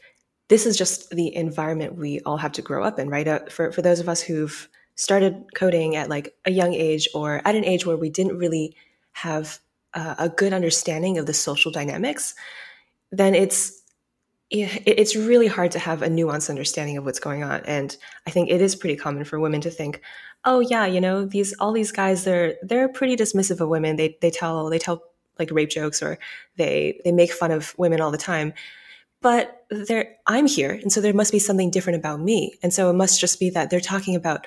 this 0.47 0.65
is 0.65 0.77
just 0.77 1.09
the 1.09 1.35
environment 1.35 1.95
we 1.95 2.19
all 2.21 2.37
have 2.37 2.51
to 2.53 2.61
grow 2.61 2.83
up 2.83 2.99
in, 2.99 3.09
right? 3.09 3.27
Uh, 3.27 3.39
for 3.49 3.71
for 3.71 3.81
those 3.81 3.99
of 3.99 4.07
us 4.07 4.21
who've 4.21 4.67
started 4.95 5.45
coding 5.55 5.95
at 5.95 6.09
like 6.09 6.35
a 6.45 6.51
young 6.51 6.73
age 6.73 7.07
or 7.13 7.41
at 7.45 7.55
an 7.55 7.65
age 7.65 7.85
where 7.85 7.97
we 7.97 8.09
didn't 8.09 8.37
really 8.37 8.75
have 9.13 9.59
uh, 9.93 10.15
a 10.17 10.29
good 10.29 10.53
understanding 10.53 11.17
of 11.17 11.25
the 11.25 11.33
social 11.33 11.71
dynamics, 11.71 12.35
then 13.11 13.35
it's 13.35 13.81
it's 14.51 15.15
really 15.15 15.47
hard 15.47 15.71
to 15.71 15.79
have 15.79 16.03
a 16.03 16.07
nuanced 16.07 16.51
understanding 16.51 16.97
of 16.97 17.03
what's 17.03 17.19
going 17.19 17.43
on. 17.43 17.61
And 17.65 17.97
I 18.27 18.29
think 18.29 18.49
it 18.49 18.61
is 18.61 18.75
pretty 18.75 18.95
common 18.95 19.23
for 19.25 19.39
women 19.39 19.59
to 19.61 19.71
think, 19.71 20.01
oh 20.45 20.59
yeah, 20.59 20.85
you 20.85 21.01
know, 21.01 21.25
these 21.25 21.53
all 21.59 21.71
these 21.71 21.91
guys 21.91 22.23
they're 22.23 22.55
they're 22.61 22.87
pretty 22.87 23.15
dismissive 23.15 23.59
of 23.59 23.69
women. 23.69 23.95
They 23.95 24.17
they 24.21 24.29
tell 24.29 24.69
they 24.69 24.79
tell 24.79 25.03
like 25.39 25.49
rape 25.51 25.69
jokes 25.69 26.01
or 26.03 26.19
they 26.57 27.01
they 27.03 27.11
make 27.11 27.31
fun 27.31 27.51
of 27.51 27.73
women 27.77 28.01
all 28.01 28.11
the 28.11 28.17
time. 28.17 28.53
But 29.21 29.65
they're 29.71 30.15
I'm 30.27 30.45
here, 30.45 30.71
and 30.71 30.91
so 30.91 31.01
there 31.01 31.13
must 31.13 31.31
be 31.31 31.39
something 31.39 31.71
different 31.71 31.97
about 31.97 32.19
me. 32.19 32.53
And 32.61 32.71
so 32.71 32.89
it 32.89 32.93
must 32.93 33.19
just 33.19 33.39
be 33.39 33.49
that 33.49 33.71
they're 33.71 33.79
talking 33.79 34.15
about 34.15 34.45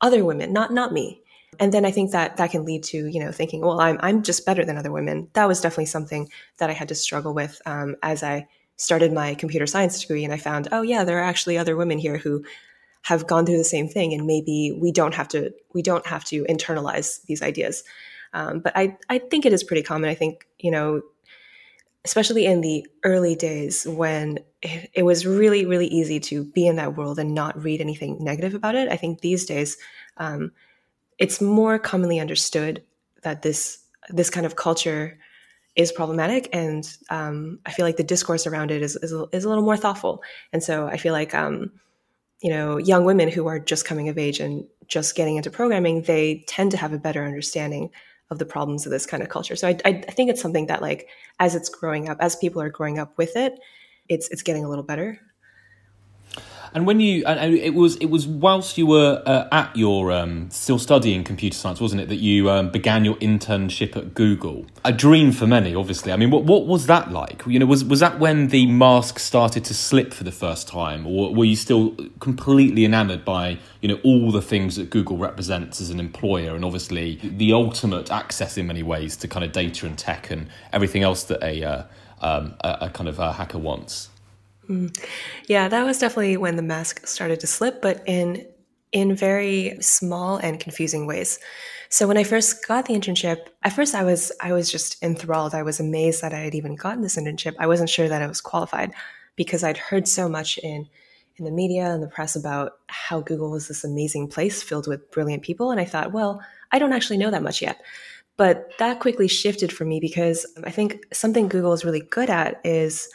other 0.00 0.24
women, 0.24 0.52
not 0.52 0.72
not 0.72 0.92
me. 0.92 1.22
And 1.60 1.72
then 1.72 1.84
I 1.84 1.90
think 1.90 2.12
that 2.12 2.36
that 2.36 2.50
can 2.50 2.64
lead 2.64 2.84
to 2.84 3.06
you 3.06 3.20
know 3.20 3.32
thinking, 3.32 3.60
well, 3.62 3.80
I'm 3.80 3.98
I'm 4.00 4.22
just 4.22 4.46
better 4.46 4.64
than 4.64 4.76
other 4.76 4.92
women. 4.92 5.28
That 5.32 5.48
was 5.48 5.60
definitely 5.60 5.86
something 5.86 6.28
that 6.58 6.70
I 6.70 6.72
had 6.72 6.88
to 6.88 6.94
struggle 6.94 7.34
with 7.34 7.60
um, 7.66 7.96
as 8.02 8.22
I 8.22 8.46
started 8.76 9.12
my 9.12 9.34
computer 9.34 9.66
science 9.66 10.00
degree, 10.00 10.24
and 10.24 10.32
I 10.32 10.36
found, 10.36 10.68
oh 10.72 10.82
yeah, 10.82 11.04
there 11.04 11.18
are 11.18 11.24
actually 11.24 11.58
other 11.58 11.76
women 11.76 11.98
here 11.98 12.18
who 12.18 12.44
have 13.02 13.26
gone 13.26 13.46
through 13.46 13.58
the 13.58 13.64
same 13.64 13.88
thing, 13.88 14.12
and 14.12 14.26
maybe 14.26 14.76
we 14.80 14.92
don't 14.92 15.14
have 15.14 15.28
to 15.28 15.52
we 15.74 15.82
don't 15.82 16.06
have 16.06 16.24
to 16.24 16.44
internalize 16.44 17.22
these 17.26 17.42
ideas. 17.42 17.84
Um, 18.34 18.60
but 18.60 18.76
I 18.76 18.96
I 19.08 19.18
think 19.18 19.46
it 19.46 19.52
is 19.52 19.64
pretty 19.64 19.82
common. 19.82 20.10
I 20.10 20.14
think 20.14 20.46
you 20.58 20.70
know 20.70 21.02
especially 22.08 22.46
in 22.46 22.62
the 22.62 22.86
early 23.04 23.36
days 23.36 23.86
when 23.86 24.38
it, 24.62 25.02
was 25.02 25.26
really, 25.26 25.66
really 25.66 25.88
easy 25.88 26.18
to 26.18 26.42
be 26.42 26.66
in 26.66 26.76
that 26.76 26.96
world 26.96 27.18
and 27.18 27.34
not 27.34 27.62
read 27.62 27.82
anything 27.82 28.16
negative 28.18 28.54
about 28.54 28.74
it. 28.74 28.88
I 28.88 28.96
think 28.96 29.20
these 29.20 29.44
days, 29.44 29.76
um, 30.16 30.50
it's 31.18 31.42
more 31.42 31.78
commonly 31.78 32.18
understood 32.18 32.82
that 33.24 33.42
this 33.42 33.84
this 34.08 34.30
kind 34.30 34.46
of 34.46 34.56
culture 34.56 35.18
is 35.76 35.92
problematic, 35.92 36.48
and 36.50 36.90
um, 37.10 37.58
I 37.66 37.72
feel 37.72 37.84
like 37.84 37.98
the 37.98 38.04
discourse 38.04 38.46
around 38.46 38.70
it 38.70 38.80
is, 38.80 38.96
is, 38.96 39.12
is 39.32 39.44
a 39.44 39.48
little 39.48 39.64
more 39.64 39.76
thoughtful. 39.76 40.22
And 40.54 40.62
so 40.62 40.86
I 40.86 40.96
feel 40.96 41.12
like 41.12 41.34
um, 41.34 41.70
you 42.40 42.48
know 42.48 42.78
young 42.78 43.04
women 43.04 43.28
who 43.28 43.48
are 43.48 43.58
just 43.58 43.84
coming 43.84 44.08
of 44.08 44.16
age 44.16 44.40
and 44.40 44.64
just 44.86 45.14
getting 45.14 45.36
into 45.36 45.50
programming, 45.50 46.02
they 46.02 46.42
tend 46.48 46.70
to 46.70 46.78
have 46.78 46.94
a 46.94 46.98
better 46.98 47.22
understanding 47.22 47.90
of 48.30 48.38
the 48.38 48.44
problems 48.44 48.84
of 48.84 48.92
this 48.92 49.06
kind 49.06 49.22
of 49.22 49.28
culture. 49.28 49.56
So 49.56 49.68
I, 49.68 49.78
I, 49.84 49.92
think 49.92 50.30
it's 50.30 50.42
something 50.42 50.66
that 50.66 50.82
like 50.82 51.08
as 51.40 51.54
it's 51.54 51.68
growing 51.68 52.08
up, 52.08 52.18
as 52.20 52.36
people 52.36 52.60
are 52.60 52.68
growing 52.68 52.98
up 52.98 53.16
with 53.16 53.36
it, 53.36 53.58
it's 54.08 54.28
it's 54.28 54.42
getting 54.42 54.64
a 54.64 54.68
little 54.68 54.84
better. 54.84 55.18
And 56.74 56.86
when 56.86 57.00
you, 57.00 57.24
and 57.24 57.54
it 57.54 57.74
was 57.74 57.96
it 57.96 58.06
was 58.06 58.26
whilst 58.26 58.78
you 58.78 58.86
were 58.86 59.22
uh, 59.24 59.48
at 59.50 59.74
your 59.76 60.12
um, 60.12 60.50
still 60.50 60.78
studying 60.78 61.24
computer 61.24 61.56
science, 61.56 61.80
wasn't 61.80 62.02
it, 62.02 62.08
that 62.08 62.16
you 62.16 62.50
um, 62.50 62.70
began 62.70 63.04
your 63.04 63.16
internship 63.16 63.96
at 63.96 64.14
Google? 64.14 64.66
A 64.84 64.92
dream 64.92 65.32
for 65.32 65.46
many, 65.46 65.74
obviously. 65.74 66.12
I 66.12 66.16
mean, 66.16 66.30
what 66.30 66.44
what 66.44 66.66
was 66.66 66.86
that 66.86 67.10
like? 67.10 67.44
You 67.46 67.58
know, 67.58 67.66
was 67.66 67.84
was 67.84 68.00
that 68.00 68.18
when 68.18 68.48
the 68.48 68.66
mask 68.66 69.18
started 69.18 69.64
to 69.66 69.74
slip 69.74 70.12
for 70.12 70.24
the 70.24 70.32
first 70.32 70.68
time, 70.68 71.06
or 71.06 71.34
were 71.34 71.44
you 71.44 71.56
still 71.56 71.96
completely 72.20 72.84
enamored 72.84 73.24
by 73.24 73.58
you 73.80 73.88
know 73.88 73.98
all 74.04 74.30
the 74.30 74.42
things 74.42 74.76
that 74.76 74.90
Google 74.90 75.16
represents 75.16 75.80
as 75.80 75.90
an 75.90 76.00
employer, 76.00 76.54
and 76.54 76.64
obviously 76.64 77.16
the 77.22 77.52
ultimate 77.52 78.10
access 78.10 78.56
in 78.56 78.66
many 78.66 78.82
ways 78.82 79.16
to 79.18 79.28
kind 79.28 79.44
of 79.44 79.52
data 79.52 79.86
and 79.86 79.98
tech 79.98 80.30
and 80.30 80.48
everything 80.72 81.02
else 81.02 81.24
that 81.24 81.42
a 81.42 81.62
uh, 81.62 81.82
um, 82.20 82.54
a, 82.60 82.78
a, 82.82 82.90
kind 82.90 83.08
of 83.08 83.18
a 83.18 83.32
hacker 83.32 83.58
wants? 83.58 84.10
Mm. 84.68 84.96
Yeah, 85.46 85.68
that 85.68 85.84
was 85.84 85.98
definitely 85.98 86.36
when 86.36 86.56
the 86.56 86.62
mask 86.62 87.06
started 87.06 87.40
to 87.40 87.46
slip, 87.46 87.80
but 87.80 88.02
in 88.06 88.46
in 88.90 89.14
very 89.14 89.76
small 89.80 90.38
and 90.38 90.58
confusing 90.58 91.06
ways. 91.06 91.38
So 91.90 92.06
when 92.06 92.16
I 92.16 92.24
first 92.24 92.66
got 92.66 92.86
the 92.86 92.94
internship, 92.94 93.48
at 93.62 93.72
first 93.72 93.94
I 93.94 94.04
was 94.04 94.32
I 94.40 94.52
was 94.52 94.70
just 94.70 95.02
enthralled. 95.02 95.54
I 95.54 95.62
was 95.62 95.80
amazed 95.80 96.22
that 96.22 96.34
I 96.34 96.40
had 96.40 96.54
even 96.54 96.76
gotten 96.76 97.02
this 97.02 97.16
internship. 97.16 97.54
I 97.58 97.66
wasn't 97.66 97.90
sure 97.90 98.08
that 98.08 98.22
I 98.22 98.26
was 98.26 98.40
qualified 98.40 98.92
because 99.36 99.64
I'd 99.64 99.78
heard 99.78 100.06
so 100.06 100.28
much 100.28 100.58
in 100.58 100.86
in 101.36 101.44
the 101.44 101.50
media 101.50 101.86
and 101.86 102.02
the 102.02 102.08
press 102.08 102.34
about 102.36 102.72
how 102.88 103.20
Google 103.20 103.50
was 103.50 103.68
this 103.68 103.84
amazing 103.84 104.28
place 104.28 104.62
filled 104.62 104.88
with 104.88 105.10
brilliant 105.12 105.44
people 105.44 105.70
and 105.70 105.80
I 105.80 105.84
thought, 105.84 106.12
well, 106.12 106.42
I 106.72 106.78
don't 106.78 106.92
actually 106.92 107.18
know 107.18 107.30
that 107.30 107.44
much 107.44 107.62
yet. 107.62 107.80
But 108.36 108.72
that 108.78 109.00
quickly 109.00 109.28
shifted 109.28 109.72
for 109.72 109.84
me 109.84 110.00
because 110.00 110.46
I 110.64 110.70
think 110.70 111.06
something 111.12 111.48
Google 111.48 111.72
is 111.72 111.84
really 111.84 112.00
good 112.00 112.28
at 112.28 112.60
is 112.64 113.08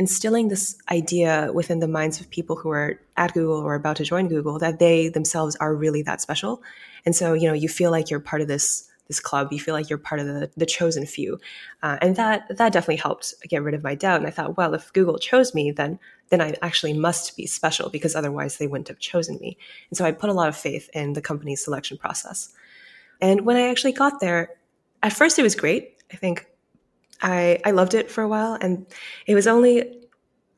instilling 0.00 0.48
this 0.48 0.78
idea 0.90 1.50
within 1.52 1.78
the 1.78 1.86
minds 1.86 2.20
of 2.20 2.30
people 2.30 2.56
who 2.56 2.70
are 2.70 2.98
at 3.18 3.34
Google 3.34 3.58
or 3.58 3.74
about 3.74 3.96
to 3.96 4.04
join 4.04 4.28
Google 4.28 4.58
that 4.58 4.78
they 4.78 5.10
themselves 5.10 5.56
are 5.56 5.74
really 5.74 6.00
that 6.00 6.22
special. 6.22 6.62
And 7.04 7.14
so, 7.14 7.34
you 7.34 7.46
know, 7.46 7.52
you 7.52 7.68
feel 7.68 7.90
like 7.90 8.08
you're 8.08 8.18
part 8.18 8.40
of 8.40 8.48
this 8.48 8.88
this 9.08 9.20
club. 9.20 9.52
You 9.52 9.60
feel 9.60 9.74
like 9.74 9.90
you're 9.90 9.98
part 9.98 10.20
of 10.22 10.26
the 10.26 10.50
the 10.56 10.64
chosen 10.64 11.04
few, 11.04 11.38
uh, 11.82 11.98
and 12.00 12.16
that 12.16 12.56
that 12.56 12.72
definitely 12.72 12.96
helped 12.96 13.34
get 13.46 13.62
rid 13.62 13.74
of 13.74 13.84
my 13.84 13.94
doubt. 13.94 14.20
And 14.20 14.26
I 14.26 14.30
thought, 14.30 14.56
well, 14.56 14.72
if 14.72 14.90
Google 14.94 15.18
chose 15.18 15.54
me, 15.54 15.70
then 15.70 15.98
then 16.30 16.40
I 16.40 16.54
actually 16.62 16.94
must 16.94 17.36
be 17.36 17.46
special 17.46 17.90
because 17.90 18.16
otherwise 18.16 18.56
they 18.56 18.68
wouldn't 18.68 18.88
have 18.88 19.00
chosen 19.00 19.36
me. 19.38 19.58
And 19.90 19.98
so 19.98 20.06
I 20.06 20.12
put 20.12 20.30
a 20.30 20.38
lot 20.40 20.48
of 20.48 20.56
faith 20.56 20.88
in 20.94 21.12
the 21.12 21.20
company's 21.20 21.62
selection 21.62 21.98
process. 21.98 22.48
And 23.20 23.44
when 23.44 23.58
I 23.58 23.68
actually 23.68 23.92
got 23.92 24.20
there, 24.20 24.56
at 25.02 25.12
first 25.12 25.38
it 25.38 25.42
was 25.42 25.54
great. 25.54 25.98
I 26.10 26.16
think 26.16 26.46
I, 27.22 27.58
I 27.64 27.70
loved 27.72 27.94
it 27.94 28.10
for 28.10 28.22
a 28.22 28.28
while. 28.28 28.56
And 28.60 28.86
it 29.26 29.34
was 29.34 29.46
only, 29.46 29.82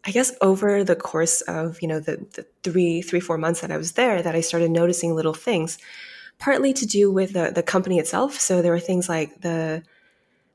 I 0.04 0.11
guess, 0.11 0.33
over 0.40 0.85
the 0.85 0.97
course 0.97 1.40
of, 1.42 1.81
you 1.83 1.88
know, 1.88 2.00
the, 2.00 2.25
the 2.35 2.47
three, 2.62 3.02
three, 3.02 3.21
four 3.21 3.38
months 3.38 3.61
that 3.61 3.71
I 3.71 3.76
was 3.76 3.92
there 3.92 4.23
that 4.23 4.35
I 4.35 4.40
started 4.40 4.71
noticing 4.71 5.14
little 5.14 5.35
things, 5.35 5.78
partly 6.38 6.73
to 6.75 6.87
do 6.87 7.11
with 7.11 7.33
the, 7.33 7.52
the 7.54 7.62
company 7.62 7.99
itself. 7.99 8.38
So 8.38 8.62
there 8.62 8.73
were 8.73 8.81
things 8.81 9.09
like 9.09 9.42
the, 9.42 9.83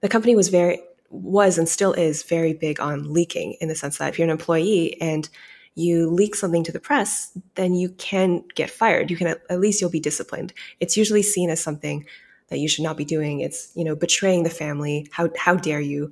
the 0.01 0.09
company 0.09 0.35
was 0.35 0.49
very, 0.49 0.79
was 1.09 1.57
and 1.57 1.69
still 1.69 1.93
is 1.93 2.23
very 2.23 2.53
big 2.53 2.79
on 2.79 3.13
leaking 3.13 3.55
in 3.61 3.69
the 3.69 3.75
sense 3.75 3.97
that 3.97 4.09
if 4.09 4.19
you're 4.19 4.27
an 4.27 4.31
employee 4.31 4.99
and 5.01 5.29
you 5.75 6.09
leak 6.09 6.35
something 6.35 6.63
to 6.63 6.71
the 6.71 6.79
press, 6.79 7.37
then 7.55 7.75
you 7.75 7.89
can 7.89 8.43
get 8.55 8.69
fired. 8.69 9.11
You 9.11 9.15
can 9.15 9.27
at 9.27 9.59
least 9.59 9.79
you'll 9.79 9.91
be 9.91 9.99
disciplined. 9.99 10.51
It's 10.79 10.97
usually 10.97 11.21
seen 11.21 11.49
as 11.49 11.61
something 11.61 12.05
that 12.49 12.59
you 12.59 12.67
should 12.67 12.83
not 12.83 12.97
be 12.97 13.05
doing. 13.05 13.41
It's, 13.41 13.71
you 13.75 13.83
know, 13.83 13.95
betraying 13.95 14.43
the 14.43 14.49
family. 14.49 15.07
How 15.11 15.29
how 15.37 15.55
dare 15.55 15.81
you? 15.81 16.11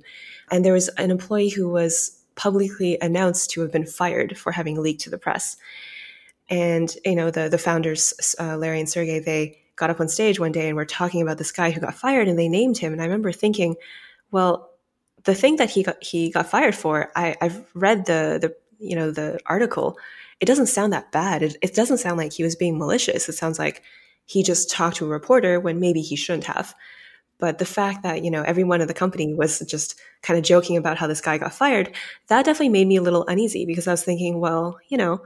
And 0.50 0.64
there 0.64 0.72
was 0.72 0.88
an 0.90 1.10
employee 1.10 1.48
who 1.48 1.68
was 1.68 2.18
publicly 2.34 2.98
announced 3.00 3.50
to 3.50 3.62
have 3.62 3.72
been 3.72 3.86
fired 3.86 4.36
for 4.38 4.52
having 4.52 4.80
leaked 4.80 5.02
to 5.02 5.10
the 5.10 5.18
press. 5.18 5.56
And 6.48 6.94
you 7.04 7.16
know, 7.16 7.30
the 7.30 7.48
the 7.48 7.58
founders, 7.58 8.34
uh, 8.38 8.56
Larry 8.56 8.80
and 8.80 8.88
Sergey, 8.88 9.18
they 9.18 9.58
got 9.76 9.90
up 9.90 10.00
on 10.00 10.08
stage 10.08 10.38
one 10.38 10.52
day 10.52 10.68
and 10.68 10.76
were 10.76 10.84
talking 10.84 11.22
about 11.22 11.38
this 11.38 11.52
guy 11.52 11.70
who 11.70 11.80
got 11.80 11.94
fired, 11.94 12.28
and 12.28 12.38
they 12.38 12.48
named 12.48 12.78
him. 12.78 12.92
And 12.92 13.02
I 13.02 13.06
remember 13.06 13.32
thinking, 13.32 13.76
well, 14.30 14.70
the 15.24 15.34
thing 15.34 15.56
that 15.56 15.70
he 15.70 15.82
got 15.82 16.02
he 16.02 16.30
got 16.30 16.48
fired 16.48 16.74
for, 16.74 17.10
I, 17.16 17.36
I've 17.40 17.64
read 17.74 18.06
the 18.06 18.38
the 18.40 18.54
you 18.78 18.96
know 18.96 19.10
the 19.10 19.38
article 19.46 19.98
it 20.40 20.46
doesn't 20.46 20.66
sound 20.66 20.92
that 20.92 21.12
bad 21.12 21.42
it, 21.42 21.56
it 21.62 21.74
doesn't 21.74 21.98
sound 21.98 22.18
like 22.18 22.32
he 22.32 22.42
was 22.42 22.56
being 22.56 22.78
malicious 22.78 23.28
it 23.28 23.34
sounds 23.34 23.58
like 23.58 23.82
he 24.26 24.42
just 24.42 24.70
talked 24.70 24.96
to 24.96 25.06
a 25.06 25.08
reporter 25.08 25.58
when 25.58 25.80
maybe 25.80 26.00
he 26.02 26.16
shouldn't 26.16 26.44
have. 26.44 26.74
But 27.38 27.58
the 27.58 27.66
fact 27.66 28.02
that 28.02 28.24
you 28.24 28.30
know 28.30 28.42
everyone 28.42 28.80
in 28.80 28.88
the 28.88 28.94
company 28.94 29.34
was 29.34 29.60
just 29.60 29.98
kind 30.22 30.38
of 30.38 30.44
joking 30.44 30.76
about 30.76 30.98
how 30.98 31.06
this 31.06 31.20
guy 31.20 31.38
got 31.38 31.52
fired 31.52 31.94
that 32.28 32.44
definitely 32.44 32.70
made 32.70 32.88
me 32.88 32.96
a 32.96 33.02
little 33.02 33.26
uneasy 33.26 33.64
because 33.66 33.86
i 33.86 33.92
was 33.92 34.02
thinking 34.02 34.40
well 34.40 34.78
you 34.88 34.96
know 34.96 35.20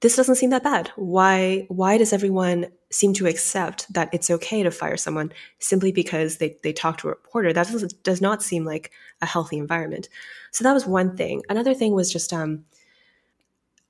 this 0.00 0.14
doesn't 0.14 0.36
seem 0.36 0.50
that 0.50 0.62
bad. 0.62 0.90
Why 0.96 1.66
why 1.68 1.98
does 1.98 2.12
everyone 2.12 2.66
seem 2.90 3.14
to 3.14 3.26
accept 3.26 3.92
that 3.92 4.08
it's 4.12 4.30
okay 4.30 4.62
to 4.62 4.70
fire 4.70 4.96
someone 4.96 5.32
simply 5.58 5.92
because 5.92 6.38
they, 6.38 6.56
they 6.62 6.72
talk 6.72 6.98
to 6.98 7.08
a 7.08 7.10
reporter? 7.10 7.52
That 7.52 7.68
does, 7.68 7.92
does 7.92 8.20
not 8.20 8.42
seem 8.42 8.64
like 8.64 8.92
a 9.20 9.26
healthy 9.26 9.58
environment. 9.58 10.08
So 10.52 10.62
that 10.64 10.72
was 10.72 10.86
one 10.86 11.16
thing. 11.16 11.42
Another 11.48 11.74
thing 11.74 11.94
was 11.94 12.12
just 12.12 12.32
um, 12.32 12.64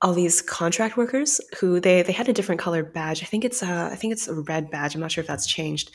all 0.01 0.13
these 0.13 0.41
contract 0.41 0.95
workers 0.97 1.41
who 1.59 1.79
they 1.79 2.01
they 2.01 2.13
had 2.13 2.29
a 2.29 2.33
different 2.33 2.61
colored 2.61 2.93
badge. 2.93 3.21
I 3.21 3.25
think 3.25 3.43
it's 3.43 3.61
a, 3.61 3.89
I 3.91 3.95
think 3.95 4.13
it's 4.13 4.27
a 4.27 4.33
red 4.33 4.71
badge. 4.71 4.95
I'm 4.95 5.01
not 5.01 5.11
sure 5.11 5.21
if 5.21 5.27
that's 5.27 5.47
changed, 5.47 5.91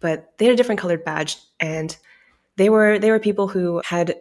but 0.00 0.32
they 0.38 0.44
had 0.44 0.54
a 0.54 0.56
different 0.56 0.80
colored 0.80 1.04
badge, 1.04 1.38
and 1.58 1.96
they 2.56 2.70
were 2.70 2.98
they 2.98 3.10
were 3.10 3.18
people 3.18 3.48
who 3.48 3.82
had 3.84 4.14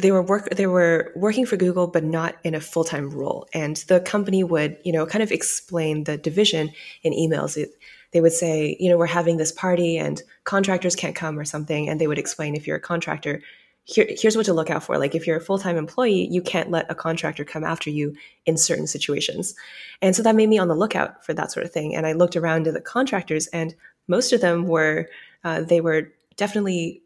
they 0.00 0.10
were 0.10 0.22
work 0.22 0.48
they 0.50 0.66
were 0.66 1.12
working 1.14 1.44
for 1.44 1.56
Google 1.56 1.86
but 1.86 2.02
not 2.02 2.36
in 2.44 2.54
a 2.54 2.60
full 2.60 2.84
time 2.84 3.10
role. 3.10 3.46
And 3.52 3.76
the 3.88 4.00
company 4.00 4.42
would 4.42 4.78
you 4.84 4.92
know 4.92 5.04
kind 5.06 5.22
of 5.22 5.32
explain 5.32 6.04
the 6.04 6.16
division 6.16 6.72
in 7.02 7.12
emails. 7.12 7.56
It, 7.56 7.70
they 8.12 8.22
would 8.22 8.32
say 8.32 8.76
you 8.80 8.88
know 8.88 8.96
we're 8.96 9.06
having 9.06 9.36
this 9.36 9.52
party 9.52 9.98
and 9.98 10.22
contractors 10.44 10.96
can't 10.96 11.16
come 11.16 11.38
or 11.38 11.44
something, 11.44 11.90
and 11.90 12.00
they 12.00 12.06
would 12.06 12.18
explain 12.18 12.54
if 12.54 12.66
you're 12.66 12.76
a 12.76 12.80
contractor 12.80 13.42
here, 13.84 14.06
here's 14.08 14.36
what 14.36 14.46
to 14.46 14.52
look 14.52 14.70
out 14.70 14.84
for. 14.84 14.98
Like 14.98 15.14
if 15.14 15.26
you're 15.26 15.36
a 15.36 15.40
full 15.40 15.58
time 15.58 15.76
employee, 15.76 16.28
you 16.30 16.40
can't 16.40 16.70
let 16.70 16.90
a 16.90 16.94
contractor 16.94 17.44
come 17.44 17.64
after 17.64 17.90
you 17.90 18.14
in 18.46 18.56
certain 18.56 18.86
situations. 18.86 19.54
And 20.00 20.14
so 20.14 20.22
that 20.22 20.36
made 20.36 20.48
me 20.48 20.58
on 20.58 20.68
the 20.68 20.74
lookout 20.74 21.24
for 21.24 21.34
that 21.34 21.50
sort 21.50 21.66
of 21.66 21.72
thing. 21.72 21.94
And 21.94 22.06
I 22.06 22.12
looked 22.12 22.36
around 22.36 22.64
to 22.64 22.72
the 22.72 22.80
contractors, 22.80 23.48
and 23.48 23.74
most 24.08 24.32
of 24.32 24.40
them 24.40 24.66
were 24.66 25.08
uh, 25.44 25.62
they 25.62 25.80
were 25.80 26.12
definitely 26.36 27.02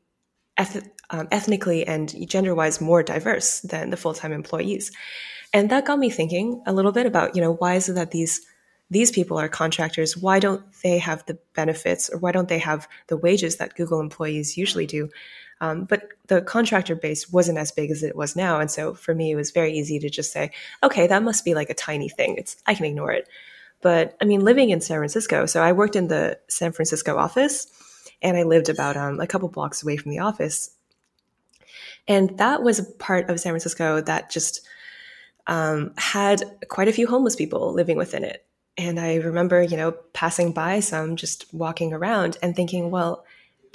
eth- 0.59 0.89
um, 1.11 1.29
ethnically 1.31 1.87
and 1.87 2.29
gender 2.29 2.55
wise 2.55 2.81
more 2.81 3.03
diverse 3.03 3.61
than 3.61 3.91
the 3.91 3.97
full 3.97 4.15
time 4.15 4.33
employees. 4.33 4.93
And 5.53 5.71
that 5.71 5.87
got 5.87 5.99
me 5.99 6.11
thinking 6.11 6.63
a 6.67 6.73
little 6.73 6.93
bit 6.93 7.07
about 7.07 7.35
you 7.35 7.41
know 7.41 7.55
why 7.55 7.75
is 7.75 7.89
it 7.89 7.95
that 7.95 8.11
these 8.11 8.45
these 8.89 9.11
people 9.11 9.37
are 9.37 9.49
contractors 9.49 10.17
why 10.17 10.39
don't 10.39 10.63
they 10.85 10.99
have 10.99 11.25
the 11.27 11.37
benefits 11.55 12.09
or 12.09 12.19
why 12.19 12.31
don't 12.31 12.49
they 12.49 12.59
have 12.59 12.87
the 13.09 13.17
wages 13.17 13.57
that 13.57 13.75
google 13.75 13.99
employees 13.99 14.57
usually 14.57 14.87
do 14.87 15.09
um, 15.61 15.85
but 15.85 16.09
the 16.27 16.43
contractor 16.43 16.95
base 16.95 17.31
wasn't 17.31 17.59
as 17.59 17.73
big 17.73 17.91
as 17.91 18.03
it 18.03 18.17
was 18.17 18.37
now. 18.37 18.61
And 18.61 18.71
so 18.71 18.95
for 18.95 19.15
me, 19.15 19.31
it 19.31 19.37
was 19.37 19.51
very 19.51 19.73
easy 19.73 19.99
to 19.99 20.11
just 20.11 20.33
say, 20.33 20.51
okay, 20.83 21.07
that 21.07 21.23
must 21.23 21.45
be 21.45 21.55
like 21.55 21.71
a 21.71 21.75
tiny 21.75 22.09
thing. 22.09 22.37
It's, 22.37 22.57
I 22.67 22.75
can 22.75 22.85
ignore 22.85 23.13
it. 23.13 23.29
But 23.81 24.17
I 24.21 24.25
mean, 24.25 24.41
living 24.41 24.71
in 24.71 24.81
San 24.81 24.99
Francisco, 24.99 25.47
so 25.47 25.63
I 25.63 25.73
worked 25.73 25.97
in 25.97 26.09
the 26.09 26.39
San 26.49 26.73
Francisco 26.73 27.17
office 27.17 27.67
and 28.23 28.37
I 28.37 28.43
lived 28.43 28.69
about 28.69 28.97
um, 28.97 29.21
a 29.21 29.27
couple 29.27 29.49
blocks 29.49 29.83
away 29.83 29.97
from 29.97 30.11
the 30.11 30.19
office. 30.19 30.71
And 32.09 32.39
that 32.39 32.63
was 32.63 32.79
a 32.79 32.85
part 32.85 33.29
of 33.29 33.41
San 33.41 33.53
Francisco 33.53 34.01
that 34.01 34.31
just 34.31 34.67
um, 35.47 35.93
had 35.97 36.43
quite 36.69 36.89
a 36.89 36.93
few 36.93 37.07
homeless 37.07 37.37
people 37.37 37.73
living 37.73 37.97
within 37.97 38.25
it. 38.25 38.45
And 38.79 39.01
I 39.01 39.17
remember, 39.17 39.63
you 39.63 39.77
know, 39.77 39.93
passing 40.13 40.53
by 40.53 40.81
some, 40.81 41.17
just 41.17 41.53
walking 41.53 41.93
around 41.93 42.37
and 42.43 42.55
thinking, 42.55 42.91
well, 42.91 43.25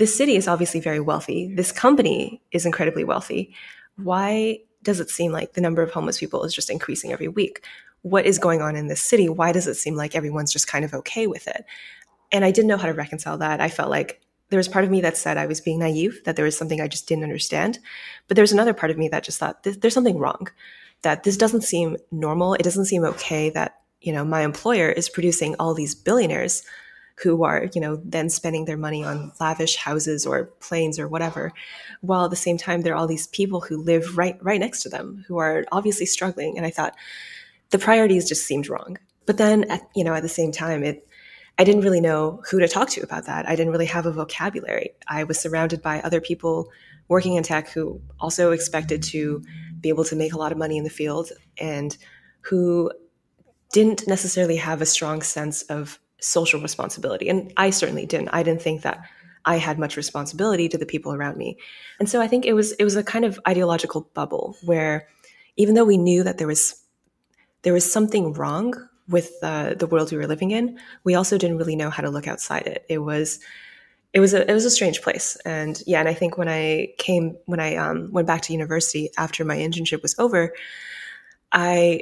this 0.02 0.18
city 0.18 0.36
is 0.36 0.48
obviously 0.48 0.80
very 0.80 1.00
wealthy. 1.00 1.54
This 1.54 1.72
company 1.72 2.42
is 2.52 2.66
incredibly 2.66 3.04
wealthy. 3.04 3.54
Why 3.98 4.62
does 4.82 5.00
it 5.00 5.12
seem 5.12 5.32
like 5.32 5.54
the 5.54 5.62
number 5.62 5.84
of 5.84 5.92
homeless 5.92 6.18
people 6.18 6.44
is 6.44 6.56
just 6.56 6.72
increasing 6.72 7.12
every 7.14 7.28
week? 7.28 7.64
What 8.02 8.26
is 8.26 8.40
going 8.40 8.64
on 8.64 8.76
in 8.76 8.88
this 8.88 9.00
city? 9.00 9.30
Why 9.30 9.52
does 9.52 9.68
it 9.68 9.76
seem 9.76 9.96
like 9.96 10.16
everyone's 10.16 10.52
just 10.52 10.66
kind 10.66 10.84
of 10.84 10.96
okay 10.96 11.28
with 11.28 11.48
it? 11.48 11.66
And 12.32 12.44
I 12.44 12.50
didn't 12.50 12.68
know 12.68 12.78
how 12.78 12.88
to 12.88 12.96
reconcile 12.96 13.38
that. 13.38 13.62
I 13.62 13.70
felt 13.70 13.92
like 13.92 14.20
there 14.50 14.58
was 14.58 14.68
part 14.68 14.86
of 14.86 14.90
me 14.90 15.02
that 15.02 15.18
said 15.18 15.38
I 15.38 15.46
was 15.46 15.62
being 15.62 15.78
naive, 15.78 16.20
that 16.26 16.36
there 16.36 16.46
was 16.46 16.58
something 16.58 16.82
I 16.82 16.88
just 16.88 17.08
didn't 17.08 17.24
understand. 17.24 17.78
But 18.28 18.38
there's 18.38 18.54
another 18.54 18.74
part 18.74 18.90
of 18.90 18.98
me 18.98 19.08
that 19.10 19.24
just 19.24 19.38
thought 19.38 19.62
there's 19.62 19.94
something 19.94 20.18
wrong, 20.18 20.48
that 21.04 21.22
this 21.22 21.38
doesn't 21.38 21.62
seem 21.62 21.98
normal. 22.10 22.56
It 22.56 22.64
doesn't 22.64 22.86
seem 22.86 23.04
okay 23.04 23.52
that, 23.52 23.82
you 24.02 24.14
know, 24.14 24.26
my 24.26 24.42
employer 24.42 24.90
is 24.90 25.10
producing 25.10 25.56
all 25.60 25.76
these 25.76 25.94
billionaires 25.94 26.64
who 27.22 27.44
are, 27.44 27.70
you 27.74 27.82
know, 27.82 28.02
then 28.04 28.30
spending 28.30 28.66
their 28.66 28.78
money 28.78 29.04
on 29.04 29.32
lavish 29.40 29.76
houses 29.76 30.26
or 30.26 30.46
planes 30.60 31.00
or 31.00 31.08
whatever, 31.08 31.52
while 32.02 32.26
at 32.26 32.32
the 32.32 32.36
same 32.36 32.58
time 32.58 32.82
there 32.82 32.94
are 32.94 32.98
all 32.98 33.08
these 33.08 33.28
people 33.28 33.62
who 33.62 33.82
live 33.82 34.18
right 34.18 34.38
right 34.42 34.60
next 34.60 34.82
to 34.84 34.90
them 34.90 35.24
who 35.28 35.38
are 35.38 35.66
obviously 35.72 36.06
struggling. 36.06 36.58
And 36.58 36.66
I 36.66 36.72
thought 36.72 36.96
the 37.70 37.80
priorities 37.80 38.28
just 38.28 38.46
seemed 38.46 38.70
wrong. 38.70 38.98
But 39.26 39.38
then, 39.38 39.66
at, 39.66 39.82
you 39.96 40.04
know, 40.04 40.14
at 40.14 40.24
the 40.24 40.30
same 40.30 40.52
time, 40.52 40.84
it 40.84 41.08
I 41.60 41.64
didn't 41.64 41.84
really 41.84 42.02
know 42.02 42.42
who 42.50 42.60
to 42.60 42.68
talk 42.68 42.90
to 42.92 43.02
about 43.02 43.26
that. 43.26 43.48
I 43.48 43.56
didn't 43.56 43.72
really 43.72 43.86
have 43.86 44.06
a 44.06 44.12
vocabulary. 44.12 44.92
I 45.08 45.26
was 45.26 45.40
surrounded 45.40 45.82
by 45.82 46.02
other 46.02 46.22
people 46.22 46.72
working 47.08 47.36
in 47.36 47.44
tech 47.44 47.70
who 47.70 48.02
also 48.20 48.52
expected 48.52 49.04
to 49.04 49.44
be 49.80 49.90
able 49.90 50.06
to 50.06 50.16
make 50.16 50.34
a 50.34 50.38
lot 50.38 50.52
of 50.52 50.58
money 50.58 50.78
in 50.78 50.84
the 50.84 50.90
field 50.90 51.32
and 51.60 51.98
who 52.42 52.92
didn't 53.74 54.08
necessarily 54.08 54.56
have 54.56 54.82
a 54.82 54.86
strong 54.86 55.22
sense 55.22 55.62
of 55.64 56.00
social 56.22 56.62
responsibility. 56.62 57.28
And 57.30 57.52
I 57.58 57.72
certainly 57.72 58.06
didn't. 58.06 58.30
I 58.30 58.44
didn't 58.44 58.62
think 58.62 58.84
that 58.84 59.04
I 59.44 59.58
had 59.58 59.80
much 59.80 59.98
responsibility 59.98 60.70
to 60.70 60.78
the 60.78 60.86
people 60.86 61.14
around 61.14 61.38
me. 61.38 61.58
And 62.00 62.08
so 62.08 62.22
I 62.22 62.28
think 62.28 62.46
it 62.46 62.54
was 62.54 62.72
it 62.74 62.84
was 62.84 62.96
a 62.96 63.04
kind 63.04 63.26
of 63.26 63.40
ideological 63.48 64.10
bubble 64.14 64.56
where 64.64 65.08
even 65.58 65.76
though 65.76 65.84
we 65.84 65.98
knew 65.98 66.24
that 66.24 66.38
there 66.38 66.48
was 66.48 66.82
there 67.64 67.74
was 67.74 67.92
something 67.92 68.34
wrong 68.34 68.74
with 69.08 69.32
uh, 69.44 69.74
the 69.74 69.88
world 69.88 70.12
we 70.12 70.18
were 70.18 70.28
living 70.28 70.52
in, 70.52 70.80
we 71.04 71.16
also 71.16 71.38
didn't 71.38 71.58
really 71.58 71.76
know 71.76 71.90
how 71.90 72.02
to 72.02 72.10
look 72.10 72.28
outside 72.28 72.68
it. 72.68 72.86
It 72.88 73.00
was 73.00 73.40
it 74.14 74.20
was 74.20 74.34
a 74.34 74.50
it 74.50 74.54
was 74.54 74.66
a 74.66 74.72
strange 74.72 75.02
place. 75.02 75.38
And 75.44 75.82
yeah, 75.88 76.00
and 76.00 76.10
I 76.10 76.14
think 76.14 76.38
when 76.38 76.50
I 76.50 76.90
came 76.98 77.38
when 77.46 77.60
I 77.60 77.76
um, 77.76 78.12
went 78.12 78.28
back 78.28 78.42
to 78.44 78.54
university 78.54 79.10
after 79.18 79.44
my 79.44 79.58
internship 79.58 80.02
was 80.02 80.18
over, 80.20 80.54
I 81.52 82.02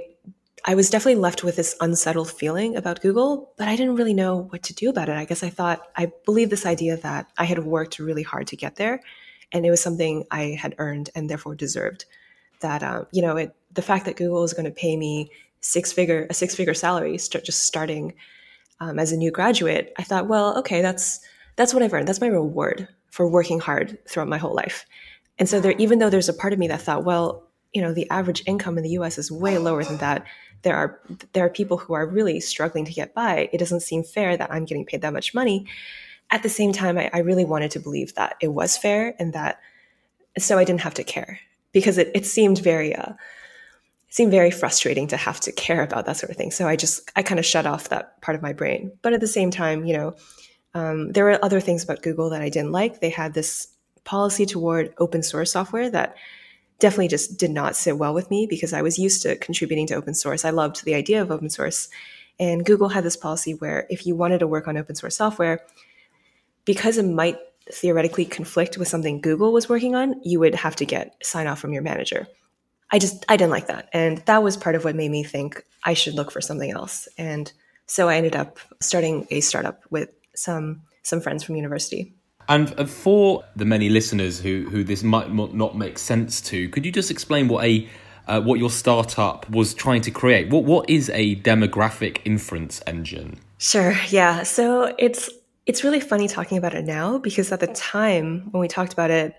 I 0.65 0.75
was 0.75 0.89
definitely 0.89 1.21
left 1.21 1.43
with 1.43 1.55
this 1.55 1.75
unsettled 1.79 2.31
feeling 2.31 2.75
about 2.75 3.01
Google, 3.01 3.53
but 3.57 3.67
I 3.67 3.75
didn't 3.75 3.95
really 3.95 4.13
know 4.13 4.47
what 4.49 4.63
to 4.63 4.73
do 4.73 4.89
about 4.89 5.09
it. 5.09 5.15
I 5.15 5.25
guess 5.25 5.43
I 5.43 5.49
thought, 5.49 5.87
I 5.95 6.11
believe 6.25 6.49
this 6.49 6.65
idea 6.65 6.97
that 6.97 7.27
I 7.37 7.45
had 7.45 7.59
worked 7.59 7.99
really 7.99 8.23
hard 8.23 8.47
to 8.47 8.57
get 8.57 8.75
there 8.75 9.01
and 9.51 9.65
it 9.65 9.71
was 9.71 9.81
something 9.81 10.25
I 10.31 10.57
had 10.59 10.75
earned 10.77 11.09
and 11.15 11.29
therefore 11.29 11.55
deserved. 11.55 12.05
That, 12.61 12.83
um, 12.83 13.07
you 13.11 13.21
know, 13.21 13.37
it, 13.37 13.55
the 13.73 13.81
fact 13.81 14.05
that 14.05 14.17
Google 14.17 14.43
is 14.43 14.53
going 14.53 14.65
to 14.65 14.71
pay 14.71 14.97
me 14.97 15.31
six 15.61 15.91
figure, 15.91 16.27
a 16.29 16.33
six 16.33 16.55
figure 16.55 16.73
salary, 16.73 17.17
just 17.17 17.63
starting 17.63 18.13
um, 18.79 18.99
as 18.99 19.11
a 19.11 19.17
new 19.17 19.31
graduate, 19.31 19.93
I 19.97 20.03
thought, 20.03 20.27
well, 20.27 20.57
okay, 20.59 20.81
that's, 20.81 21.21
that's 21.55 21.73
what 21.73 21.83
I've 21.83 21.93
earned. 21.93 22.07
That's 22.07 22.21
my 22.21 22.27
reward 22.27 22.87
for 23.11 23.29
working 23.29 23.59
hard 23.59 23.97
throughout 24.07 24.29
my 24.29 24.37
whole 24.37 24.53
life. 24.53 24.85
And 25.37 25.47
so 25.47 25.59
there, 25.59 25.73
even 25.77 25.99
though 25.99 26.09
there's 26.09 26.29
a 26.29 26.33
part 26.33 26.53
of 26.53 26.59
me 26.59 26.67
that 26.67 26.81
thought, 26.81 27.05
well, 27.05 27.48
you 27.73 27.81
know, 27.81 27.93
the 27.93 28.09
average 28.09 28.43
income 28.45 28.77
in 28.77 28.83
the 28.83 28.91
US 28.91 29.17
is 29.17 29.31
way 29.31 29.57
lower 29.57 29.83
than 29.83 29.97
that 29.97 30.25
there 30.61 30.75
are 30.75 30.99
there 31.33 31.45
are 31.45 31.49
people 31.49 31.77
who 31.77 31.93
are 31.93 32.05
really 32.05 32.39
struggling 32.39 32.85
to 32.85 32.93
get 32.93 33.13
by. 33.13 33.49
It 33.53 33.57
doesn't 33.57 33.81
seem 33.81 34.03
fair 34.03 34.35
that 34.35 34.51
I'm 34.51 34.65
getting 34.65 34.85
paid 34.85 35.01
that 35.01 35.13
much 35.13 35.33
money. 35.33 35.67
At 36.31 36.43
the 36.43 36.49
same 36.49 36.73
time, 36.73 36.97
I, 36.97 37.09
I 37.13 37.19
really 37.19 37.45
wanted 37.45 37.71
to 37.71 37.79
believe 37.79 38.13
that 38.15 38.35
it 38.41 38.49
was 38.49 38.77
fair 38.77 39.15
and 39.19 39.33
that 39.33 39.59
so 40.37 40.57
I 40.57 40.63
didn't 40.63 40.81
have 40.81 40.93
to 40.95 41.03
care 41.03 41.39
because 41.71 41.97
it, 41.97 42.11
it 42.13 42.25
seemed 42.25 42.59
very 42.59 42.95
uh, 42.95 43.11
it 43.11 44.13
seemed 44.13 44.31
very 44.31 44.51
frustrating 44.51 45.07
to 45.07 45.17
have 45.17 45.39
to 45.41 45.51
care 45.51 45.81
about 45.81 46.05
that 46.05 46.17
sort 46.17 46.29
of 46.29 46.37
thing. 46.37 46.51
So 46.51 46.67
I 46.67 46.75
just 46.75 47.09
I 47.15 47.23
kind 47.23 47.39
of 47.39 47.45
shut 47.45 47.65
off 47.65 47.89
that 47.89 48.21
part 48.21 48.35
of 48.35 48.41
my 48.41 48.53
brain. 48.53 48.91
But 49.01 49.13
at 49.13 49.21
the 49.21 49.27
same 49.27 49.51
time, 49.51 49.85
you 49.85 49.93
know, 49.93 50.15
um, 50.73 51.11
there 51.13 51.23
were 51.23 51.43
other 51.43 51.61
things 51.61 51.83
about 51.83 52.03
Google 52.03 52.29
that 52.31 52.41
I 52.41 52.49
didn't 52.49 52.71
like. 52.71 52.99
They 52.99 53.09
had 53.09 53.33
this 53.33 53.67
policy 54.03 54.45
toward 54.45 54.93
open 54.97 55.23
source 55.23 55.51
software 55.51 55.89
that 55.89 56.15
definitely 56.79 57.09
just 57.09 57.37
did 57.37 57.51
not 57.51 57.75
sit 57.75 57.97
well 57.97 58.13
with 58.13 58.29
me 58.29 58.47
because 58.47 58.73
I 58.73 58.81
was 58.81 58.97
used 58.97 59.21
to 59.23 59.35
contributing 59.35 59.87
to 59.87 59.95
open 59.95 60.13
source. 60.13 60.45
I 60.45 60.49
loved 60.49 60.85
the 60.85 60.95
idea 60.95 61.21
of 61.21 61.31
open 61.31 61.49
source. 61.49 61.89
And 62.39 62.65
Google 62.65 62.89
had 62.89 63.03
this 63.03 63.17
policy 63.17 63.53
where 63.53 63.85
if 63.89 64.05
you 64.05 64.15
wanted 64.15 64.39
to 64.39 64.47
work 64.47 64.67
on 64.67 64.77
open 64.77 64.95
source 64.95 65.17
software, 65.17 65.61
because 66.65 66.97
it 66.97 67.03
might 67.03 67.37
theoretically 67.71 68.25
conflict 68.25 68.77
with 68.77 68.87
something 68.87 69.21
Google 69.21 69.51
was 69.51 69.69
working 69.69 69.95
on, 69.95 70.21
you 70.23 70.39
would 70.39 70.55
have 70.55 70.75
to 70.77 70.85
get 70.85 71.15
sign 71.21 71.47
off 71.47 71.59
from 71.59 71.73
your 71.73 71.83
manager. 71.83 72.27
I 72.91 72.97
just 72.99 73.25
I 73.29 73.37
didn't 73.37 73.51
like 73.51 73.67
that, 73.67 73.89
and 73.93 74.19
that 74.25 74.41
was 74.41 74.57
part 74.57 74.75
of 74.75 74.83
what 74.83 74.95
made 74.95 75.11
me 75.11 75.23
think 75.23 75.63
I 75.83 75.93
should 75.93 76.15
look 76.15 76.31
for 76.31 76.41
something 76.41 76.71
else. 76.71 77.07
And 77.17 77.51
so 77.85 78.09
I 78.09 78.15
ended 78.15 78.35
up 78.35 78.57
starting 78.79 79.27
a 79.29 79.41
startup 79.41 79.83
with 79.91 80.09
some 80.35 80.81
some 81.03 81.21
friends 81.21 81.43
from 81.43 81.55
university. 81.55 82.13
And 82.49 82.73
uh, 82.77 82.85
for 82.85 83.45
the 83.55 83.63
many 83.63 83.89
listeners 83.89 84.39
who 84.39 84.67
who 84.69 84.83
this 84.83 85.03
might 85.03 85.31
not 85.31 85.77
make 85.77 85.97
sense 85.99 86.41
to, 86.41 86.67
could 86.69 86.85
you 86.85 86.91
just 86.91 87.11
explain 87.11 87.47
what 87.47 87.63
a 87.63 87.87
uh, 88.27 88.41
what 88.41 88.59
your 88.59 88.71
startup 88.71 89.49
was 89.49 89.73
trying 89.73 90.01
to 90.01 90.11
create? 90.11 90.49
What 90.49 90.65
what 90.65 90.89
is 90.89 91.09
a 91.13 91.35
demographic 91.37 92.19
inference 92.25 92.81
engine? 92.87 93.39
Sure. 93.59 93.95
Yeah. 94.09 94.43
So 94.43 94.93
it's 94.97 95.29
it's 95.67 95.83
really 95.83 95.99
funny 95.99 96.27
talking 96.27 96.57
about 96.57 96.73
it 96.73 96.85
now 96.85 97.19
because 97.19 97.51
at 97.51 97.59
the 97.59 97.67
time 97.67 98.47
when 98.51 98.61
we 98.61 98.67
talked 98.67 98.93
about 98.93 99.11
it, 99.11 99.35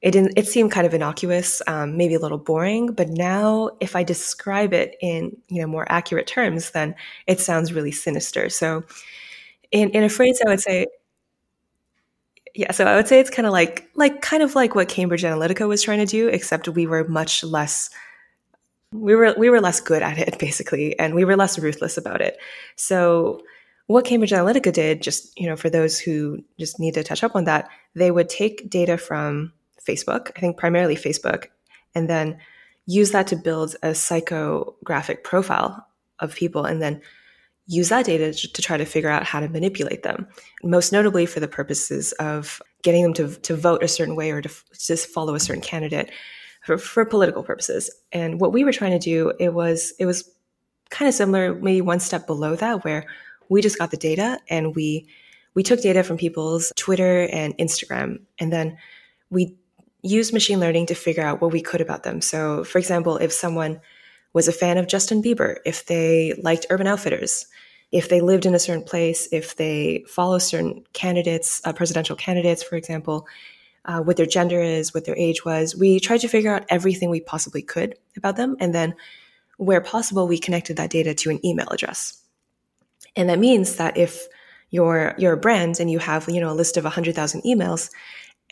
it 0.00 0.12
didn't 0.12 0.32
it 0.36 0.46
seemed 0.46 0.70
kind 0.70 0.86
of 0.86 0.94
innocuous 0.94 1.60
um, 1.66 1.96
maybe 1.96 2.14
a 2.14 2.18
little 2.18 2.38
boring 2.38 2.92
but 2.92 3.08
now 3.08 3.70
if 3.80 3.94
i 3.94 4.02
describe 4.02 4.72
it 4.72 4.96
in 5.02 5.36
you 5.48 5.60
know 5.60 5.66
more 5.66 5.84
accurate 5.92 6.26
terms 6.26 6.70
then 6.70 6.94
it 7.26 7.38
sounds 7.38 7.72
really 7.72 7.92
sinister 7.92 8.48
so 8.48 8.82
in, 9.70 9.90
in 9.90 10.02
a 10.02 10.08
phrase 10.08 10.40
i 10.46 10.48
would 10.48 10.60
say 10.60 10.86
yeah 12.54 12.72
so 12.72 12.84
i 12.84 12.96
would 12.96 13.08
say 13.08 13.20
it's 13.20 13.30
kind 13.30 13.46
of 13.46 13.52
like 13.52 13.88
like 13.94 14.22
kind 14.22 14.42
of 14.42 14.54
like 14.54 14.74
what 14.74 14.88
cambridge 14.88 15.22
analytica 15.22 15.68
was 15.68 15.82
trying 15.82 15.98
to 15.98 16.06
do 16.06 16.28
except 16.28 16.68
we 16.68 16.86
were 16.86 17.06
much 17.08 17.44
less 17.44 17.90
we 18.92 19.14
were 19.14 19.34
we 19.38 19.50
were 19.50 19.60
less 19.60 19.80
good 19.80 20.02
at 20.02 20.18
it 20.18 20.38
basically 20.38 20.98
and 20.98 21.14
we 21.14 21.24
were 21.24 21.36
less 21.36 21.58
ruthless 21.58 21.96
about 21.96 22.20
it. 22.20 22.38
So 22.76 23.42
what 23.86 24.04
cambridge 24.04 24.30
analytica 24.30 24.72
did 24.72 25.02
just 25.02 25.38
you 25.38 25.46
know 25.46 25.56
for 25.56 25.70
those 25.70 25.98
who 25.98 26.42
just 26.58 26.78
need 26.78 26.94
to 26.94 27.04
touch 27.04 27.24
up 27.24 27.36
on 27.36 27.44
that 27.44 27.68
they 27.94 28.10
would 28.10 28.28
take 28.28 28.68
data 28.70 28.96
from 28.96 29.52
Facebook, 29.86 30.30
I 30.36 30.40
think 30.40 30.56
primarily 30.56 30.94
Facebook, 30.94 31.46
and 31.94 32.08
then 32.08 32.38
use 32.86 33.12
that 33.12 33.26
to 33.28 33.36
build 33.36 33.76
a 33.82 33.88
psychographic 33.88 35.22
profile 35.22 35.86
of 36.18 36.34
people 36.34 36.64
and 36.64 36.82
then 36.82 37.00
use 37.70 37.88
that 37.88 38.04
data 38.04 38.32
to 38.32 38.62
try 38.62 38.76
to 38.76 38.84
figure 38.84 39.08
out 39.08 39.22
how 39.22 39.38
to 39.38 39.48
manipulate 39.48 40.02
them, 40.02 40.26
most 40.64 40.92
notably 40.92 41.24
for 41.24 41.38
the 41.38 41.46
purposes 41.46 42.10
of 42.14 42.60
getting 42.82 43.04
them 43.04 43.14
to, 43.14 43.28
to 43.28 43.54
vote 43.54 43.80
a 43.84 43.88
certain 43.88 44.16
way 44.16 44.32
or 44.32 44.42
to 44.42 44.50
just 44.76 45.08
follow 45.08 45.36
a 45.36 45.40
certain 45.40 45.62
candidate 45.62 46.10
for, 46.64 46.76
for 46.76 47.04
political 47.04 47.44
purposes. 47.44 47.88
And 48.10 48.40
what 48.40 48.52
we 48.52 48.64
were 48.64 48.72
trying 48.72 48.90
to 48.90 48.98
do, 48.98 49.32
it 49.38 49.54
was 49.54 49.92
it 50.00 50.06
was 50.06 50.28
kind 50.90 51.08
of 51.08 51.14
similar, 51.14 51.54
maybe 51.54 51.80
one 51.80 52.00
step 52.00 52.26
below 52.26 52.56
that, 52.56 52.84
where 52.84 53.06
we 53.48 53.62
just 53.62 53.78
got 53.78 53.92
the 53.92 53.96
data 53.96 54.40
and 54.48 54.74
we 54.74 55.06
we 55.54 55.62
took 55.62 55.80
data 55.80 56.02
from 56.02 56.16
people's 56.16 56.72
Twitter 56.74 57.28
and 57.32 57.56
Instagram, 57.58 58.20
and 58.40 58.52
then 58.52 58.78
we 59.30 59.56
used 60.02 60.32
machine 60.32 60.58
learning 60.58 60.86
to 60.86 60.94
figure 60.94 61.22
out 61.22 61.40
what 61.40 61.52
we 61.52 61.60
could 61.60 61.80
about 61.80 62.02
them. 62.02 62.20
So, 62.20 62.64
for 62.64 62.78
example, 62.78 63.16
if 63.18 63.32
someone 63.32 63.80
was 64.32 64.48
a 64.48 64.52
fan 64.52 64.78
of 64.78 64.86
Justin 64.86 65.22
Bieber, 65.22 65.56
if 65.64 65.86
they 65.86 66.34
liked 66.42 66.66
Urban 66.70 66.86
Outfitters, 66.86 67.46
if 67.92 68.08
they 68.08 68.20
lived 68.20 68.46
in 68.46 68.54
a 68.54 68.58
certain 68.58 68.84
place, 68.84 69.28
if 69.32 69.56
they 69.56 70.04
follow 70.06 70.38
certain 70.38 70.84
candidates, 70.92 71.60
uh, 71.64 71.72
presidential 71.72 72.14
candidates, 72.14 72.62
for 72.62 72.76
example, 72.76 73.26
uh, 73.86 74.00
what 74.00 74.16
their 74.16 74.26
gender 74.26 74.60
is, 74.60 74.94
what 74.94 75.04
their 75.04 75.16
age 75.16 75.44
was, 75.44 75.74
we 75.74 75.98
tried 75.98 76.20
to 76.20 76.28
figure 76.28 76.54
out 76.54 76.66
everything 76.68 77.10
we 77.10 77.20
possibly 77.20 77.62
could 77.62 77.96
about 78.16 78.36
them. 78.36 78.56
And 78.60 78.74
then, 78.74 78.94
where 79.56 79.80
possible, 79.80 80.26
we 80.26 80.38
connected 80.38 80.76
that 80.76 80.90
data 80.90 81.12
to 81.14 81.30
an 81.30 81.44
email 81.44 81.68
address. 81.70 82.22
And 83.16 83.28
that 83.28 83.38
means 83.38 83.76
that 83.76 83.96
if 83.96 84.26
you're, 84.70 85.14
you're 85.18 85.34
a 85.34 85.38
brand 85.38 85.80
and 85.80 85.90
you 85.90 85.98
have 85.98 86.28
you 86.28 86.40
know 86.40 86.50
a 86.50 86.54
list 86.54 86.76
of 86.76 86.84
100,000 86.84 87.42
emails, 87.42 87.90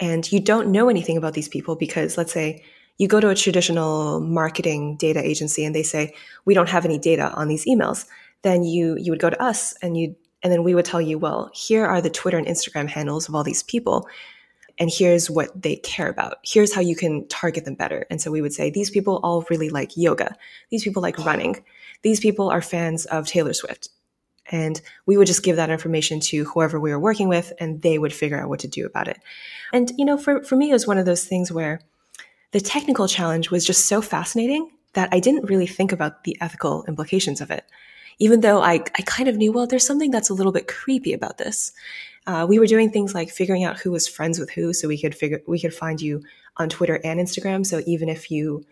and 0.01 0.31
you 0.31 0.41
don't 0.41 0.71
know 0.71 0.89
anything 0.89 1.17
about 1.17 1.35
these 1.35 1.49
people 1.49 1.77
because 1.77 2.17
let's 2.17 2.33
say 2.33 2.63
you 2.99 3.09
go 3.09 3.21
to 3.21 3.31
a 3.31 3.35
traditional 3.35 4.21
marketing 4.21 4.97
data 4.97 5.25
agency 5.25 5.65
and 5.65 5.75
they 5.75 5.83
say 5.83 6.15
we 6.45 6.55
don't 6.55 6.69
have 6.69 6.85
any 6.85 6.99
data 6.99 7.33
on 7.33 7.49
these 7.49 7.65
emails 7.65 8.07
then 8.43 8.63
you 8.63 8.97
you 8.99 9.11
would 9.11 9.21
go 9.21 9.31
to 9.31 9.43
us 9.43 9.75
and 9.83 9.97
you 9.97 10.15
and 10.43 10.53
then 10.53 10.63
we 10.63 10.75
would 10.75 10.85
tell 10.85 11.01
you 11.01 11.19
well 11.19 11.51
here 11.55 11.87
are 11.87 12.01
the 12.01 12.11
twitter 12.11 12.39
and 12.39 12.47
instagram 12.47 12.89
handles 12.89 13.29
of 13.29 13.35
all 13.35 13.45
these 13.45 13.63
people 13.63 14.09
and 14.79 14.91
here's 14.91 15.29
what 15.29 15.61
they 15.61 15.77
care 15.77 16.09
about. 16.09 16.39
Here's 16.45 16.73
how 16.73 16.81
you 16.81 16.95
can 16.95 17.27
target 17.29 17.65
them 17.65 17.75
better. 17.75 18.07
And 18.11 18.21
so 18.21 18.31
we 18.31 18.41
would 18.41 18.53
say 18.53 18.71
these 18.71 18.91
people 18.91 19.21
all 19.23 19.45
really 19.51 19.71
like 19.71 19.97
yoga. 19.97 20.37
These 20.71 20.85
people 20.85 21.03
like 21.03 21.19
running. 21.19 21.65
These 22.03 22.21
people 22.21 22.49
are 22.49 22.63
fans 22.63 23.05
of 23.07 23.27
taylor 23.27 23.53
swift. 23.53 23.89
And 24.51 24.81
we 25.05 25.17
would 25.17 25.27
just 25.27 25.43
give 25.43 25.57
that 25.57 25.69
information 25.69 26.21
to 26.21 26.45
whoever 26.45 26.81
we 26.81 26.91
were 26.91 26.99
working 26.99 27.29
with, 27.29 27.53
and 27.61 27.83
they 27.83 27.99
would 27.99 28.15
figure 28.15 28.41
out 28.41 28.49
what 28.49 28.61
to 28.61 28.69
do 28.69 28.87
about 28.87 29.09
it. 29.09 29.19
And, 29.75 29.93
you 29.99 30.07
know, 30.07 30.17
for, 30.17 30.43
for 30.43 30.57
me, 30.57 30.71
it 30.71 30.73
was 30.73 30.87
one 30.87 30.97
of 30.97 31.05
those 31.05 31.25
things 31.25 31.53
where 31.53 31.81
the 32.53 32.61
technical 32.61 33.09
challenge 33.09 33.51
was 33.51 33.65
just 33.65 33.87
so 33.87 34.01
fascinating 34.01 34.71
that 34.95 35.09
I 35.13 35.21
didn't 35.21 35.49
really 35.49 35.67
think 35.67 35.93
about 35.93 36.25
the 36.25 36.37
ethical 36.41 36.85
implications 36.89 37.41
of 37.41 37.51
it. 37.51 37.65
Even 38.19 38.41
though 38.41 38.61
I, 38.61 38.75
I 38.75 39.03
kind 39.05 39.29
of 39.29 39.37
knew, 39.37 39.53
well, 39.53 39.67
there's 39.67 39.87
something 39.87 40.11
that's 40.11 40.31
a 40.31 40.35
little 40.35 40.53
bit 40.53 40.67
creepy 40.67 41.13
about 41.13 41.39
this. 41.39 41.73
Uh, 42.27 42.47
we 42.49 42.59
were 42.59 42.67
doing 42.67 42.91
things 42.91 43.15
like 43.15 43.31
figuring 43.31 43.65
out 43.65 43.79
who 43.79 43.91
was 43.91 44.09
friends 44.09 44.39
with 44.39 44.51
who, 44.51 44.73
so 44.73 44.89
we 44.89 45.01
could 45.01 45.15
figure 45.15 45.41
we 45.47 45.61
could 45.61 45.75
find 45.75 46.01
you 46.01 46.23
on 46.57 46.69
Twitter 46.69 47.01
and 47.05 47.21
Instagram. 47.21 47.65
So 47.65 47.81
even 47.87 48.09
if 48.09 48.31
you 48.31 48.65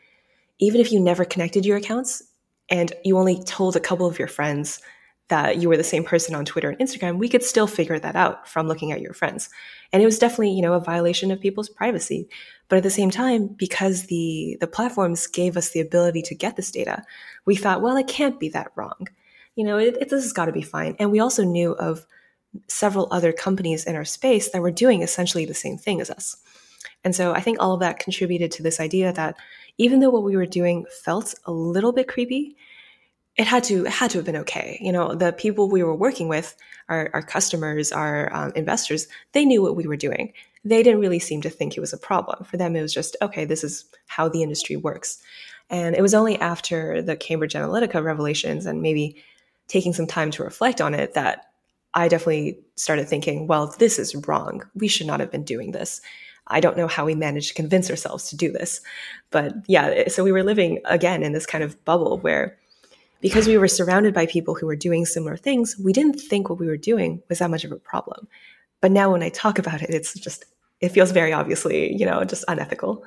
even 0.59 0.81
if 0.81 0.93
you 0.93 1.01
never 1.01 1.25
connected 1.25 1.65
your 1.65 1.77
accounts 1.77 2.23
and 2.69 2.93
you 3.05 3.17
only 3.19 3.43
told 3.45 3.77
a 3.77 3.81
couple 3.81 4.07
of 4.07 4.19
your 4.19 4.29
friends 4.29 4.81
that 5.29 5.59
you 5.59 5.69
were 5.69 5.77
the 5.77 5.85
same 5.85 6.05
person 6.05 6.35
on 6.35 6.45
Twitter 6.45 6.69
and 6.69 6.79
Instagram, 6.79 7.19
we 7.19 7.29
could 7.29 7.43
still 7.43 7.67
figure 7.67 7.99
that 7.99 8.17
out 8.17 8.49
from 8.49 8.69
looking 8.69 8.93
at 8.93 9.01
your 9.01 9.13
friends. 9.13 9.49
And 9.93 10.03
it 10.03 10.07
was 10.07 10.19
definitely, 10.19 10.53
you 10.53 10.63
know, 10.63 10.75
a 10.75 10.81
violation 10.81 11.31
of 11.31 11.41
people's 11.41 11.69
privacy. 11.69 12.29
But 12.69 12.77
at 12.77 12.83
the 12.83 12.91
same 12.91 13.11
time, 13.11 13.47
because 13.47 14.07
the 14.07 14.57
the 14.61 14.67
platforms 14.67 15.27
gave 15.27 15.57
us 15.57 15.71
the 15.71 15.81
ability 15.81 16.23
to 16.23 16.35
get 16.35 16.57
this 16.57 16.71
data, 16.71 17.05
we 17.45 17.57
thought, 17.57 17.83
well, 17.83 17.97
it 17.97 18.09
can't 18.09 18.41
be 18.41 18.49
that 18.51 18.73
wrong. 18.75 19.09
You 19.55 19.65
know, 19.65 19.79
it, 19.79 19.97
it, 20.01 20.11
this 20.11 20.23
has 20.23 20.33
got 20.33 20.47
to 20.47 20.53
be 20.53 20.63
fine. 20.63 20.97
And 20.99 21.11
we 21.11 21.21
also 21.21 21.45
knew 21.45 21.73
of 21.73 22.07
several 22.69 23.09
other 23.11 23.33
companies 23.33 23.85
in 23.85 23.97
our 23.97 24.05
space 24.05 24.51
that 24.51 24.63
were 24.63 24.71
doing 24.71 25.03
essentially 25.03 25.45
the 25.45 25.55
same 25.55 25.79
thing 25.79 26.01
as 26.01 26.11
us. 26.11 26.37
And 27.05 27.15
so 27.15 27.33
I 27.33 27.41
think 27.41 27.59
all 27.61 27.75
of 27.75 27.81
that 27.81 27.99
contributed 27.99 28.51
to 28.53 28.63
this 28.63 28.81
idea 28.81 29.13
that 29.13 29.37
even 29.79 30.01
though 30.01 30.11
what 30.11 30.25
we 30.25 30.37
were 30.37 30.47
doing 30.47 30.87
felt 31.05 31.35
a 31.45 31.53
little 31.53 31.93
bit 31.93 32.09
creepy, 32.09 32.57
it 33.37 33.47
had 33.47 33.65
to 33.65 33.85
it 33.87 33.93
had 33.93 34.11
to 34.11 34.19
have 34.19 34.25
been 34.25 34.37
okay. 34.37 34.79
You 34.81 34.93
know, 34.93 35.15
the 35.15 35.33
people 35.33 35.69
we 35.69 35.83
were 35.83 35.95
working 35.95 36.29
with, 36.29 36.57
our, 36.89 37.11
our 37.13 37.23
customers, 37.23 37.93
our 37.93 38.33
um, 38.35 38.53
investors, 38.55 39.09
they 39.33 39.45
knew 39.45 39.63
what 39.63 39.77
we 39.77 39.87
were 39.87 39.97
doing. 39.97 40.33
They 40.65 40.83
didn't 40.83 41.01
really 41.01 41.19
seem 41.19 41.43
to 41.43 41.51
think 41.51 41.77
it 41.77 41.81
was 41.81 41.93
a 41.93 41.99
problem. 41.99 42.45
For 42.45 42.57
them, 42.57 42.75
it 42.75 42.83
was 42.83 42.95
just 42.95 43.17
okay. 43.21 43.45
This 43.45 43.63
is 43.63 43.85
how 44.07 44.29
the 44.29 44.43
industry 44.43 44.77
works. 44.77 45.23
And 45.69 45.97
it 45.97 46.03
was 46.03 46.15
only 46.15 46.39
after 46.41 47.03
the 47.03 47.17
Cambridge 47.17 47.55
Analytica 47.55 48.03
revelations 48.03 48.67
and 48.67 48.83
maybe 48.83 49.23
taking 49.69 49.93
some 49.93 50.07
time 50.07 50.31
to 50.31 50.45
reflect 50.45 50.81
on 50.81 50.95
it 50.95 51.15
that 51.15 51.51
I 51.95 52.09
definitely 52.09 52.61
started 52.77 53.09
thinking, 53.09 53.47
well, 53.47 53.75
this 53.79 53.99
is 53.99 54.15
wrong. 54.29 54.63
We 54.75 54.87
should 54.87 55.07
not 55.07 55.21
have 55.21 55.31
been 55.31 55.45
doing 55.45 55.73
this. 55.73 56.01
I 56.47 56.61
don't 56.61 56.77
know 56.77 56.87
how 56.87 57.05
we 57.05 57.15
managed 57.15 57.49
to 57.49 57.55
convince 57.55 57.91
ourselves 57.91 58.29
to 58.31 58.37
do 58.37 58.53
this. 58.53 58.81
But 59.31 59.55
yeah, 59.67 60.09
so 60.09 60.23
we 60.23 60.31
were 60.31 60.45
living 60.45 60.81
again 60.85 61.23
in 61.23 61.33
this 61.33 61.47
kind 61.47 61.65
of 61.65 61.83
bubble 61.85 62.19
where 62.19 62.57
because 63.27 63.49
we 63.49 63.59
were 63.59 63.67
surrounded 63.67 64.15
by 64.15 64.25
people 64.25 64.55
who 64.55 64.67
were 64.67 64.77
doing 64.77 65.05
similar 65.05 65.37
things, 65.37 65.77
we 65.83 65.93
didn't 65.93 66.21
think 66.21 66.49
what 66.49 66.61
we 66.61 66.69
were 66.69 66.77
doing 66.77 67.21
was 67.29 67.41
that 67.41 67.51
much 67.51 67.65
of 67.65 67.73
a 67.73 67.77
problem. 67.77 68.29
But 68.81 68.93
now 68.93 69.11
when 69.11 69.21
I 69.21 69.31
talk 69.31 69.59
about 69.59 69.83
it, 69.83 69.91
it's 69.91 70.15
just, 70.15 70.45
it 70.81 70.91
feels 70.91 71.11
very 71.11 71.33
obviously, 71.33 71.93
you 71.93 72.07
know, 72.07 72.23
just 72.23 72.45
unethical. 72.47 73.03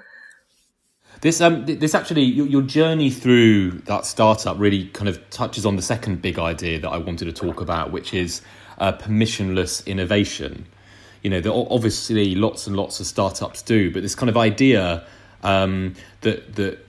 This 1.22 1.40
um 1.40 1.66
this 1.66 1.96
actually 1.96 2.24
your, 2.24 2.48
your, 2.48 2.62
journey 2.62 3.10
through 3.10 3.72
that 3.92 4.06
startup 4.06 4.60
really 4.60 4.88
kind 4.88 5.08
of 5.08 5.18
touches 5.30 5.66
on 5.66 5.78
the 5.78 5.82
second 5.82 6.22
big 6.22 6.38
idea 6.38 6.80
that 6.80 6.90
I 6.90 6.98
wanted 6.98 7.26
to 7.26 7.34
talk 7.34 7.62
about, 7.62 7.94
which 7.94 8.14
is 8.14 8.42
uh, 8.78 8.92
permissionless 8.92 9.86
innovation. 9.86 10.66
You 11.24 11.30
know, 11.30 11.40
there 11.40 11.54
obviously 11.54 12.36
lots 12.36 12.68
and 12.68 12.76
lots 12.76 13.00
of 13.00 13.06
startups 13.06 13.62
do, 13.62 13.90
but 13.90 14.02
this 14.02 14.16
kind 14.16 14.30
of 14.30 14.36
idea 14.36 15.08
um, 15.44 15.94
that 16.22 16.56
that 16.56 16.86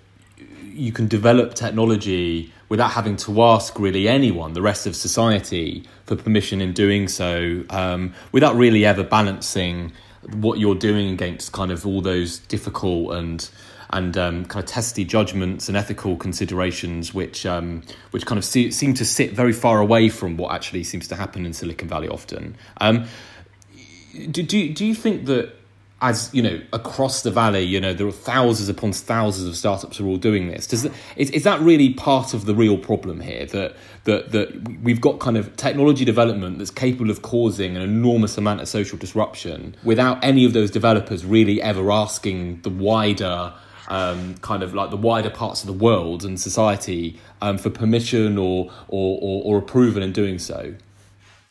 you 0.63 0.91
can 0.93 1.07
develop 1.07 1.55
technology 1.55 2.53
without 2.71 2.93
having 2.93 3.17
to 3.17 3.43
ask 3.43 3.79
really 3.79 4.09
anyone, 4.09 4.55
the 4.55 4.63
rest 4.63 4.87
of 4.87 4.97
society, 4.97 5.85
for 6.07 6.17
permission 6.17 6.63
in 6.63 6.73
doing 6.73 7.09
so, 7.09 7.63
um, 7.69 8.15
without 8.33 8.57
really 8.57 8.87
ever 8.87 9.05
balancing 9.05 9.93
what 10.33 10.59
you're 10.59 10.77
doing 10.77 11.11
against 11.11 11.53
kind 11.53 11.71
of 11.71 11.87
all 11.87 12.01
those 12.01 12.39
difficult 12.39 13.13
and 13.15 13.51
and 13.93 14.17
um, 14.17 14.45
kind 14.45 14.63
of 14.63 14.71
testy 14.71 15.05
judgments 15.05 15.67
and 15.67 15.77
ethical 15.77 16.17
considerations, 16.17 17.13
which 17.13 17.45
um, 17.45 17.83
which 18.13 18.25
kind 18.25 18.39
of 18.39 18.45
see, 18.45 18.71
seem 18.71 18.95
to 18.95 19.05
sit 19.05 19.33
very 19.33 19.53
far 19.53 19.81
away 19.81 20.09
from 20.09 20.37
what 20.37 20.55
actually 20.55 20.85
seems 20.85 21.09
to 21.09 21.17
happen 21.17 21.45
in 21.45 21.53
Silicon 21.53 21.89
Valley 21.89 22.09
often. 22.09 22.57
Um, 22.81 23.07
do, 24.31 24.45
do 24.45 24.73
do 24.73 24.87
you 24.87 24.95
think 24.95 25.27
that 25.27 25.60
as 26.03 26.31
you 26.33 26.41
know 26.43 26.61
across 26.73 27.23
the 27.23 27.31
valley 27.31 27.63
you 27.63 27.79
know 27.79 27.93
there 27.93 28.07
are 28.07 28.13
thousands 28.13 28.69
upon 28.69 28.93
thousands 28.93 29.47
of 29.47 29.57
startups 29.57 29.99
who 29.99 30.07
are 30.07 30.09
all 30.09 30.17
doing 30.17 30.49
this. 30.49 30.67
Does 30.67 30.85
it, 30.85 30.93
is, 31.17 31.31
is 31.31 31.45
that 31.45 31.61
really 31.61 31.93
part 31.95 32.33
of 32.35 32.47
the 32.47 32.55
real 32.55 32.79
problem 32.79 33.21
here? 33.21 33.47
That 33.47 33.77
that 34.05 34.33
that 34.33 34.81
we've 34.83 35.01
got 35.01 35.21
kind 35.21 35.37
of 35.37 35.55
technology 35.57 36.05
development 36.05 36.59
that's 36.59 36.71
capable 36.71 37.11
of 37.11 37.23
causing 37.23 37.77
an 37.77 37.83
enormous 37.83 38.39
amount 38.39 38.61
of 38.61 38.69
social 38.69 38.99
disruption 38.99 39.77
without 39.85 40.23
any 40.25 40.45
of 40.45 40.53
those 40.53 40.71
developers 40.71 41.25
really 41.25 41.61
ever 41.61 41.91
asking 41.91 42.63
the 42.63 42.71
wider 42.71 43.53
um, 43.89 44.37
kind 44.37 44.63
of 44.63 44.73
like 44.73 44.91
the 44.91 44.97
wider 44.97 45.31
parts 45.31 45.63
of 45.63 45.67
the 45.67 45.73
world 45.73 46.25
and 46.25 46.41
society 46.41 47.19
um, 47.43 47.59
for 47.59 47.71
permission 47.71 48.39
or, 48.39 48.71
or, 48.87 49.19
or, 49.21 49.43
or 49.45 49.59
approval 49.59 50.03
in 50.03 50.13
doing 50.13 50.39
so 50.39 50.75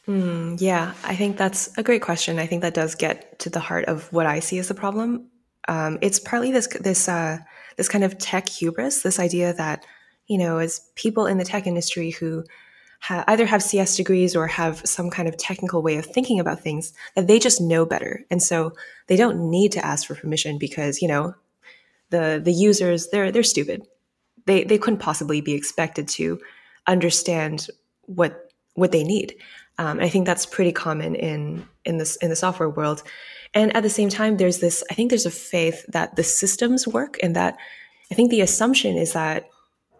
Mm, 0.10 0.60
yeah, 0.60 0.94
I 1.04 1.16
think 1.16 1.38
that's 1.38 1.70
a 1.78 1.84
great 1.84 2.02
question. 2.02 2.40
I 2.40 2.48
think 2.48 2.64
that 2.64 2.74
does 2.74 2.96
get 2.96 3.38
to 3.40 3.50
the 3.52 3.60
heart 3.60 3.86
of 3.86 4.12
what 4.12 4.26
I 4.26 4.40
see 4.40 4.58
as 4.58 4.68
the 4.68 4.74
problem. 4.74 5.28
Um, 5.68 6.00
it's 6.02 6.20
partly 6.20 6.52
this 6.52 6.68
this 6.82 7.08
uh, 7.08 7.38
this 7.78 7.88
kind 7.88 8.04
of 8.04 8.18
tech 8.18 8.50
hubris, 8.50 9.04
this 9.04 9.20
idea 9.20 9.54
that 9.54 9.86
you 10.26 10.40
know, 10.40 10.58
as 10.58 10.82
people 10.96 11.28
in 11.28 11.38
the 11.38 11.46
tech 11.46 11.68
industry 11.68 12.10
who 12.10 12.44
ha- 13.02 13.24
either 13.28 13.46
have 13.46 13.62
CS 13.62 13.96
degrees 13.98 14.36
or 14.36 14.48
have 14.48 14.82
some 14.84 15.12
kind 15.12 15.28
of 15.28 15.38
technical 15.38 15.84
way 15.84 15.98
of 15.98 16.08
thinking 16.08 16.40
about 16.40 16.62
things, 16.62 16.92
that 17.16 17.28
they 17.28 17.38
just 17.38 17.62
know 17.62 17.86
better, 17.86 18.26
and 18.32 18.42
so 18.42 18.74
they 19.06 19.16
don't 19.16 19.52
need 19.52 19.72
to 19.74 19.86
ask 19.86 20.08
for 20.08 20.16
permission 20.16 20.58
because 20.58 21.04
you 21.04 21.08
know, 21.08 21.36
the 22.10 22.42
the 22.44 22.54
users 22.54 23.10
they're 23.10 23.32
they're 23.32 23.44
stupid. 23.44 23.84
They 24.48 24.64
they 24.64 24.80
couldn't 24.80 25.02
possibly 25.02 25.40
be 25.40 25.54
expected 25.54 26.08
to 26.08 26.40
understand 26.88 27.68
what 28.08 28.50
what 28.74 28.92
they 28.92 29.04
need. 29.04 29.36
Um, 29.80 30.02
I 30.02 30.10
think 30.10 30.26
that's 30.26 30.46
pretty 30.46 30.74
common 30.74 31.16
in 31.16 31.66
in 31.86 31.98
this 31.98 32.18
in 32.18 32.30
the 32.30 32.36
software 32.36 32.70
world. 32.70 33.02
And 33.54 33.76
at 33.76 33.82
the 33.82 33.90
same 33.90 34.10
time, 34.10 34.38
there's 34.38 34.60
this. 34.60 34.84
I 34.92 34.94
think 34.94 35.10
there's 35.10 35.26
a 35.26 35.32
faith 35.32 35.86
that 35.88 36.18
the 36.18 36.24
systems 36.24 36.86
work, 36.86 37.18
and 37.24 37.36
that 37.36 37.58
I 38.12 38.16
think 38.16 38.30
the 38.30 38.42
assumption 38.42 38.98
is 38.98 39.14
that 39.14 39.50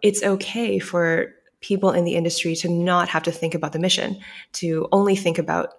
it's 0.02 0.22
okay 0.22 0.78
for 0.78 1.34
people 1.60 1.92
in 1.92 2.04
the 2.04 2.14
industry 2.14 2.54
to 2.56 2.68
not 2.68 3.08
have 3.08 3.22
to 3.22 3.32
think 3.32 3.54
about 3.54 3.72
the 3.72 3.78
mission, 3.78 4.18
to 4.52 4.86
only 4.92 5.16
think 5.16 5.38
about 5.38 5.74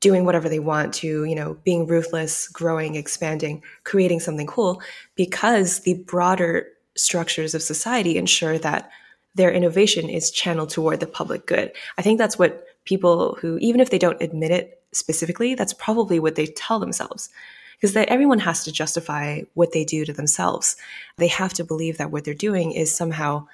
doing 0.00 0.24
whatever 0.24 0.48
they 0.48 0.60
want, 0.60 0.92
to 0.94 1.22
you 1.22 1.36
know 1.36 1.56
being 1.62 1.86
ruthless, 1.86 2.48
growing, 2.48 2.96
expanding, 2.96 3.62
creating 3.84 4.18
something 4.18 4.48
cool, 4.48 4.82
because 5.14 5.80
the 5.80 5.94
broader 5.94 6.66
structures 6.96 7.54
of 7.54 7.62
society 7.62 8.18
ensure 8.18 8.58
that 8.58 8.90
their 9.36 9.52
innovation 9.52 10.08
is 10.08 10.32
channeled 10.32 10.70
toward 10.70 10.98
the 10.98 11.06
public 11.06 11.46
good. 11.46 11.70
I 11.96 12.02
think 12.02 12.18
that's 12.18 12.36
what 12.36 12.64
people 12.88 13.36
who, 13.40 13.58
even 13.58 13.80
if 13.80 13.90
they 13.90 13.98
don't 13.98 14.22
admit 14.22 14.50
it 14.50 14.82
specifically, 14.92 15.54
that's 15.54 15.74
probably 15.74 16.18
what 16.18 16.34
they 16.34 16.46
tell 16.46 16.78
themselves. 16.80 17.28
Because 17.76 17.92
that 17.92 18.08
everyone 18.08 18.40
has 18.40 18.64
to 18.64 18.72
justify 18.72 19.42
what 19.54 19.72
they 19.72 19.84
do 19.84 20.04
to 20.04 20.12
themselves. 20.12 20.76
They 21.16 21.28
have 21.28 21.52
to 21.54 21.64
believe 21.64 21.98
that 21.98 22.10
what 22.10 22.24
they're 22.24 22.34
doing 22.34 22.72
is 22.72 22.92
somehow 22.92 23.46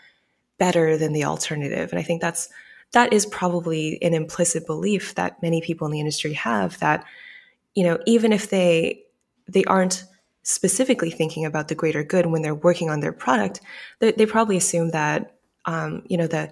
better 0.56 0.96
than 0.96 1.12
the 1.12 1.24
alternative. 1.24 1.90
And 1.90 1.98
I 1.98 2.02
think 2.02 2.22
that's 2.22 2.48
that 2.92 3.12
is 3.12 3.26
probably 3.26 4.00
an 4.02 4.14
implicit 4.14 4.66
belief 4.66 5.14
that 5.16 5.42
many 5.42 5.60
people 5.60 5.86
in 5.86 5.92
the 5.92 6.00
industry 6.00 6.32
have 6.34 6.78
that, 6.78 7.04
you 7.74 7.84
know, 7.84 7.98
even 8.06 8.32
if 8.32 8.48
they 8.48 9.02
they 9.46 9.64
aren't 9.64 10.04
specifically 10.42 11.10
thinking 11.10 11.44
about 11.44 11.68
the 11.68 11.74
greater 11.74 12.04
good 12.04 12.26
when 12.26 12.42
they're 12.42 12.54
working 12.54 12.88
on 12.88 13.00
their 13.00 13.12
product, 13.12 13.60
they, 13.98 14.12
they 14.12 14.26
probably 14.26 14.56
assume 14.56 14.90
that, 14.90 15.34
um, 15.64 16.02
you 16.06 16.16
know, 16.16 16.26
the 16.26 16.50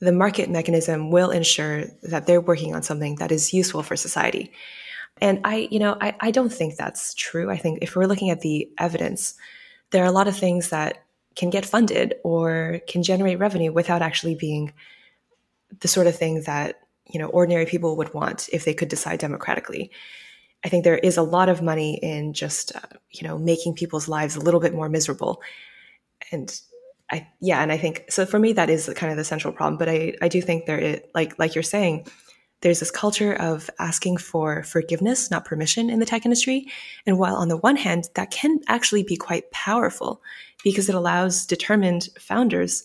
the 0.00 0.12
market 0.12 0.50
mechanism 0.50 1.10
will 1.10 1.30
ensure 1.30 1.84
that 2.02 2.26
they're 2.26 2.40
working 2.40 2.74
on 2.74 2.82
something 2.82 3.16
that 3.16 3.32
is 3.32 3.54
useful 3.54 3.82
for 3.82 3.96
society. 3.96 4.52
And 5.20 5.40
I, 5.44 5.68
you 5.70 5.78
know, 5.78 5.96
I, 6.00 6.14
I 6.20 6.30
don't 6.30 6.52
think 6.52 6.76
that's 6.76 7.14
true. 7.14 7.50
I 7.50 7.56
think 7.56 7.78
if 7.80 7.96
we're 7.96 8.06
looking 8.06 8.30
at 8.30 8.42
the 8.42 8.68
evidence, 8.78 9.34
there 9.90 10.02
are 10.02 10.08
a 10.08 10.12
lot 10.12 10.28
of 10.28 10.36
things 10.36 10.68
that 10.68 11.04
can 11.36 11.50
get 11.50 11.64
funded 11.64 12.14
or 12.24 12.80
can 12.86 13.02
generate 13.02 13.38
revenue 13.38 13.72
without 13.72 14.02
actually 14.02 14.34
being 14.34 14.72
the 15.80 15.88
sort 15.88 16.06
of 16.06 16.16
thing 16.16 16.42
that, 16.42 16.80
you 17.06 17.18
know, 17.18 17.28
ordinary 17.28 17.66
people 17.66 17.96
would 17.96 18.12
want 18.12 18.48
if 18.52 18.64
they 18.64 18.74
could 18.74 18.88
decide 18.88 19.18
democratically. 19.18 19.90
I 20.64 20.68
think 20.68 20.84
there 20.84 20.98
is 20.98 21.16
a 21.16 21.22
lot 21.22 21.48
of 21.48 21.62
money 21.62 21.98
in 22.02 22.32
just, 22.32 22.74
uh, 22.74 22.96
you 23.10 23.26
know, 23.26 23.38
making 23.38 23.74
people's 23.74 24.08
lives 24.08 24.36
a 24.36 24.40
little 24.40 24.60
bit 24.60 24.74
more 24.74 24.88
miserable. 24.88 25.40
And 26.32 26.58
I 27.10 27.28
yeah, 27.40 27.62
and 27.62 27.70
I 27.70 27.78
think 27.78 28.04
so 28.10 28.26
for 28.26 28.38
me 28.38 28.52
that 28.54 28.70
is 28.70 28.90
kind 28.96 29.12
of 29.12 29.16
the 29.16 29.24
central 29.24 29.52
problem. 29.52 29.78
But 29.78 29.88
I 29.88 30.14
I 30.20 30.28
do 30.28 30.42
think 30.42 30.66
there 30.66 30.78
is 30.78 31.00
like 31.14 31.38
like 31.38 31.54
you're 31.54 31.62
saying, 31.62 32.06
there's 32.62 32.80
this 32.80 32.90
culture 32.90 33.34
of 33.34 33.70
asking 33.78 34.16
for 34.16 34.62
forgiveness, 34.64 35.30
not 35.30 35.44
permission 35.44 35.90
in 35.90 36.00
the 36.00 36.06
tech 36.06 36.24
industry. 36.24 36.66
And 37.06 37.18
while 37.18 37.36
on 37.36 37.48
the 37.48 37.56
one 37.58 37.76
hand, 37.76 38.08
that 38.14 38.30
can 38.30 38.60
actually 38.66 39.02
be 39.02 39.16
quite 39.16 39.50
powerful 39.50 40.20
because 40.64 40.88
it 40.88 40.94
allows 40.94 41.46
determined 41.46 42.08
founders 42.18 42.82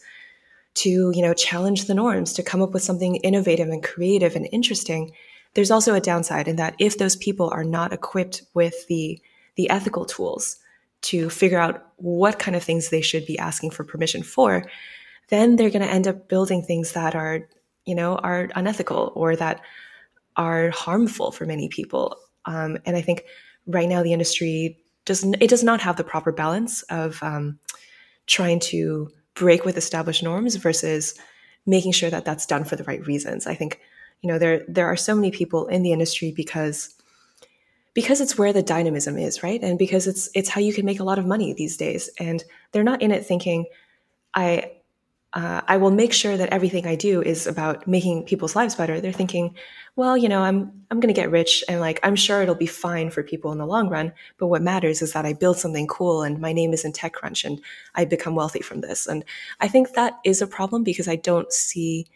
to, 0.74 1.12
you 1.14 1.22
know, 1.22 1.34
challenge 1.34 1.86
the 1.86 1.94
norms, 1.94 2.34
to 2.34 2.44
come 2.44 2.62
up 2.62 2.72
with 2.72 2.84
something 2.84 3.16
innovative 3.18 3.70
and 3.70 3.84
creative 3.84 4.36
and 4.36 4.48
interesting. 4.52 5.12
There's 5.54 5.72
also 5.72 5.94
a 5.96 6.02
downside 6.02 6.48
in 6.48 6.58
that 6.58 6.76
if 6.80 6.98
those 6.98 7.16
people 7.16 7.50
are 7.50 7.64
not 7.64 7.94
equipped 7.94 8.44
with 8.54 8.88
the 8.88 9.22
the 9.56 9.70
ethical 9.70 10.06
tools 10.06 10.58
to 11.02 11.30
figure 11.30 11.60
out 11.60 11.86
what 11.98 12.40
kind 12.40 12.56
of 12.56 12.64
things 12.64 12.90
they 12.90 13.02
should 13.02 13.26
be 13.26 13.40
asking 13.40 13.72
for 13.72 13.84
permission 13.84 14.24
for, 14.24 14.64
then 15.30 15.56
they're 15.56 15.70
going 15.70 15.86
to 15.86 15.92
end 15.92 16.08
up 16.08 16.28
building 16.28 16.62
things 16.62 16.94
that 16.94 17.16
are, 17.16 17.48
you 17.86 17.96
know, 17.96 18.16
are 18.18 18.50
unethical 18.56 19.12
or 19.16 19.36
that 19.36 19.62
are 20.36 20.70
harmful 20.70 21.32
for 21.32 21.46
many 21.46 21.70
people. 21.70 22.18
Um, 22.46 22.78
and 22.86 22.96
I 22.96 23.02
think 23.02 23.24
right 23.66 23.90
now 23.90 24.04
the 24.04 24.14
industry 24.14 24.78
doesn't—it 25.06 25.50
does 25.50 25.64
not 25.64 25.82
have 25.82 25.98
the 25.98 26.04
proper 26.04 26.32
balance 26.32 26.84
of 26.84 27.22
um, 27.24 27.60
trying 28.28 28.60
to 28.60 29.10
break 29.34 29.66
with 29.66 29.78
established 29.78 30.24
norms 30.24 30.56
versus 30.56 31.16
making 31.66 31.92
sure 31.92 32.10
that 32.10 32.26
that's 32.26 32.46
done 32.46 32.64
for 32.64 32.76
the 32.76 32.84
right 32.84 33.06
reasons. 33.06 33.48
I 33.48 33.56
think 33.56 33.80
you 34.22 34.28
know 34.28 34.38
there 34.38 34.64
there 34.68 34.88
are 34.88 34.98
so 34.98 35.16
many 35.16 35.32
people 35.32 35.68
in 35.68 35.84
the 35.84 35.92
industry 35.92 36.32
because 36.32 36.96
because 37.94 38.22
it's 38.22 38.38
where 38.38 38.54
the 38.54 38.64
dynamism 38.64 39.18
is, 39.18 39.44
right? 39.44 39.62
And 39.62 39.78
because 39.78 40.08
it's 40.08 40.30
it's 40.34 40.50
how 40.50 40.62
you 40.62 40.74
can 40.74 40.86
make 40.86 41.00
a 41.00 41.04
lot 41.04 41.20
of 41.20 41.26
money 41.26 41.54
these 41.54 41.78
days. 41.78 42.10
And 42.20 42.44
they're 42.72 42.84
not 42.84 43.02
in 43.02 43.12
it 43.12 43.26
thinking, 43.26 43.66
I 44.34 44.72
uh, 45.34 45.62
I 45.66 45.78
will 45.78 45.92
make 45.92 46.12
sure 46.12 46.36
that 46.36 46.50
everything 46.50 46.86
I 46.86 46.96
do 46.96 47.22
is 47.22 47.48
about 47.48 47.88
making 47.88 48.26
people's 48.26 48.56
lives 48.56 48.76
better. 48.76 49.00
They're 49.00 49.14
thinking, 49.14 49.56
well, 49.96 50.18
you 50.18 50.28
know, 50.28 50.42
I'm 50.42 50.72
I'm 50.92 51.00
going 51.00 51.14
to 51.14 51.20
get 51.20 51.32
rich, 51.32 51.64
and 51.70 51.80
like 51.80 52.00
I'm 52.04 52.18
sure 52.18 52.42
it'll 52.42 52.56
be 52.56 52.66
fine 52.66 53.10
for 53.10 53.24
people 53.24 53.52
in 53.52 53.58
the 53.58 53.66
long 53.66 53.88
run. 53.88 54.12
But 54.38 54.48
what 54.48 54.62
matters 54.62 55.02
is 55.02 55.14
that 55.14 55.26
I 55.26 55.34
build 55.34 55.58
something 55.58 55.88
cool, 55.88 56.24
and 56.24 56.40
my 56.40 56.52
name 56.52 56.74
is 56.74 56.84
in 56.84 56.92
TechCrunch, 56.92 57.46
and 57.46 57.62
I 57.96 58.04
become 58.06 58.36
wealthy 58.36 58.62
from 58.62 58.82
this. 58.82 59.08
And 59.08 59.24
I 59.62 59.70
think 59.70 59.94
that 59.94 60.20
is 60.26 60.42
a 60.42 60.48
problem 60.48 60.84
because 60.84 61.08
I 61.08 61.16
don't 61.16 61.52
see 61.52 62.08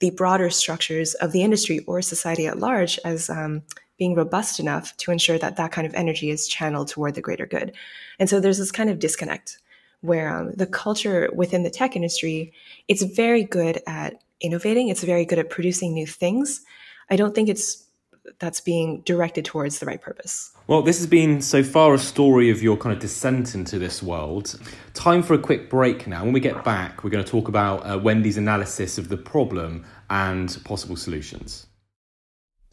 the 0.00 0.10
broader 0.10 0.50
structures 0.50 1.14
of 1.14 1.32
the 1.32 1.42
industry 1.42 1.80
or 1.86 2.02
society 2.02 2.46
at 2.46 2.58
large 2.58 2.98
as 3.04 3.30
um, 3.30 3.62
being 3.98 4.14
robust 4.14 4.60
enough 4.60 4.96
to 4.98 5.10
ensure 5.10 5.38
that 5.38 5.56
that 5.56 5.72
kind 5.72 5.86
of 5.86 5.94
energy 5.94 6.30
is 6.30 6.48
channeled 6.48 6.88
toward 6.88 7.14
the 7.14 7.22
greater 7.22 7.46
good. 7.46 7.72
And 8.18 8.28
so 8.28 8.40
there's 8.40 8.58
this 8.58 8.72
kind 8.72 8.90
of 8.90 8.98
disconnect 8.98 9.58
where 10.00 10.36
um, 10.36 10.52
the 10.52 10.66
culture 10.66 11.30
within 11.34 11.62
the 11.62 11.70
tech 11.70 11.96
industry, 11.96 12.52
it's 12.88 13.02
very 13.02 13.42
good 13.42 13.80
at 13.86 14.22
innovating. 14.40 14.88
It's 14.88 15.02
very 15.02 15.24
good 15.24 15.38
at 15.38 15.50
producing 15.50 15.94
new 15.94 16.06
things. 16.06 16.62
I 17.10 17.16
don't 17.16 17.34
think 17.34 17.48
it's 17.48 17.86
that's 18.38 18.60
being 18.60 19.02
directed 19.02 19.44
towards 19.44 19.78
the 19.78 19.86
right 19.86 20.02
purpose. 20.02 20.50
Well, 20.66 20.82
this 20.82 20.98
has 20.98 21.06
been 21.06 21.40
so 21.40 21.62
far 21.62 21.94
a 21.94 21.98
story 21.98 22.50
of 22.50 22.62
your 22.62 22.76
kind 22.76 22.92
of 22.92 23.00
descent 23.00 23.54
into 23.54 23.78
this 23.78 24.02
world. 24.02 24.58
Time 24.94 25.22
for 25.22 25.34
a 25.34 25.38
quick 25.38 25.70
break 25.70 26.06
now. 26.08 26.24
When 26.24 26.32
we 26.32 26.40
get 26.40 26.64
back, 26.64 27.04
we're 27.04 27.10
going 27.10 27.24
to 27.24 27.30
talk 27.30 27.46
about 27.46 27.78
uh, 27.88 27.98
Wendy's 27.98 28.36
analysis 28.36 28.98
of 28.98 29.08
the 29.08 29.16
problem 29.16 29.84
and 30.10 30.58
possible 30.64 30.96
solutions. 30.96 31.65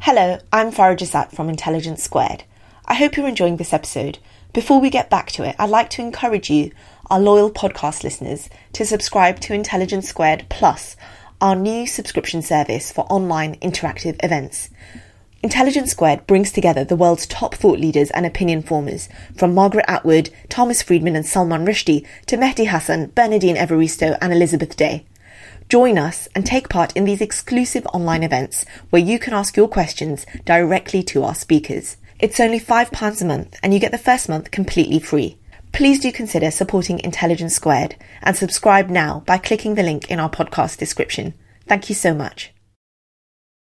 Hello, 0.00 0.38
I'm 0.52 0.70
Farah 0.70 0.96
Jasat 0.96 1.32
from 1.32 1.48
Intelligence 1.48 2.02
Squared. 2.02 2.44
I 2.84 2.94
hope 2.94 3.16
you're 3.16 3.26
enjoying 3.26 3.56
this 3.56 3.72
episode. 3.72 4.18
Before 4.52 4.80
we 4.80 4.88
get 4.88 5.10
back 5.10 5.32
to 5.32 5.42
it, 5.42 5.56
I'd 5.58 5.70
like 5.70 5.90
to 5.90 6.02
encourage 6.02 6.48
you, 6.48 6.70
our 7.10 7.18
loyal 7.18 7.50
podcast 7.50 8.04
listeners, 8.04 8.48
to 8.74 8.86
subscribe 8.86 9.40
to 9.40 9.54
Intelligence 9.54 10.08
Squared 10.08 10.46
Plus, 10.48 10.96
our 11.40 11.56
new 11.56 11.86
subscription 11.86 12.40
service 12.40 12.92
for 12.92 13.04
online 13.06 13.56
interactive 13.56 14.22
events. 14.22 14.70
Intelligence 15.42 15.90
Squared 15.90 16.26
brings 16.28 16.52
together 16.52 16.84
the 16.84 16.94
world's 16.94 17.26
top 17.26 17.56
thought 17.56 17.80
leaders 17.80 18.10
and 18.12 18.24
opinion 18.24 18.62
formers, 18.62 19.08
from 19.36 19.54
Margaret 19.54 19.86
Atwood, 19.88 20.30
Thomas 20.48 20.82
Friedman, 20.82 21.16
and 21.16 21.26
Salman 21.26 21.66
Rushdie 21.66 22.06
to 22.26 22.36
Mehdi 22.36 22.68
Hasan, 22.68 23.12
Bernardine 23.14 23.56
Evaristo, 23.56 24.16
and 24.20 24.32
Elizabeth 24.32 24.76
Day. 24.76 25.04
Join 25.68 25.98
us 25.98 26.28
and 26.34 26.46
take 26.46 26.68
part 26.68 26.96
in 26.96 27.04
these 27.04 27.20
exclusive 27.20 27.86
online 27.86 28.22
events 28.22 28.64
where 28.90 29.02
you 29.02 29.18
can 29.18 29.34
ask 29.34 29.56
your 29.56 29.66
questions 29.66 30.24
directly 30.44 31.02
to 31.04 31.24
our 31.24 31.34
speakers. 31.34 31.96
It's 32.20 32.38
only 32.38 32.60
£5 32.60 33.20
a 33.20 33.24
month 33.24 33.58
and 33.62 33.74
you 33.74 33.80
get 33.80 33.90
the 33.90 33.98
first 33.98 34.28
month 34.28 34.52
completely 34.52 35.00
free. 35.00 35.38
Please 35.72 35.98
do 35.98 36.12
consider 36.12 36.52
supporting 36.52 37.00
Intelligence 37.00 37.54
Squared 37.54 37.96
and 38.22 38.36
subscribe 38.36 38.88
now 38.88 39.24
by 39.26 39.38
clicking 39.38 39.74
the 39.74 39.82
link 39.82 40.08
in 40.08 40.20
our 40.20 40.30
podcast 40.30 40.78
description. 40.78 41.34
Thank 41.66 41.88
you 41.88 41.96
so 41.96 42.14
much. 42.14 42.52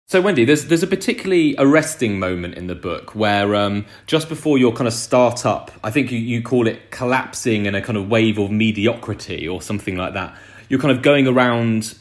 So, 0.07 0.21
Wendy, 0.21 0.43
there's 0.43 0.65
there's 0.65 0.81
a 0.81 0.88
particularly 0.88 1.53
arresting 1.59 2.17
moment 2.17 2.55
in 2.55 2.65
the 2.65 2.73
book 2.73 3.13
where 3.13 3.53
um, 3.53 3.85
just 4.07 4.27
before 4.27 4.57
your 4.57 4.73
kind 4.73 4.88
of 4.88 4.93
startup, 4.93 5.69
I 5.83 5.91
think 5.91 6.12
you, 6.12 6.17
you 6.17 6.41
call 6.41 6.65
it 6.65 6.89
collapsing 6.89 7.67
in 7.67 7.75
a 7.75 7.81
kind 7.81 7.95
of 7.95 8.09
wave 8.09 8.39
of 8.39 8.49
mediocrity 8.49 9.47
or 9.47 9.62
something 9.62 9.97
like 9.97 10.15
that 10.15 10.35
you're 10.69 10.79
kind 10.79 10.95
of 10.95 11.01
going 11.01 11.27
around 11.27 11.97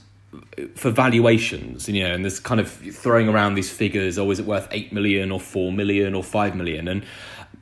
for 0.74 0.90
valuations, 0.90 1.88
you 1.88 2.02
know, 2.02 2.12
and 2.12 2.24
there's 2.24 2.40
kind 2.40 2.60
of 2.60 2.70
throwing 2.70 3.28
around 3.28 3.54
these 3.54 3.70
figures. 3.70 4.18
Oh, 4.18 4.30
is 4.30 4.38
it 4.38 4.46
worth 4.46 4.68
eight 4.70 4.92
million 4.92 5.30
or 5.30 5.40
four 5.40 5.72
million 5.72 6.14
or 6.14 6.22
five 6.22 6.54
million? 6.54 6.86
And 6.88 7.02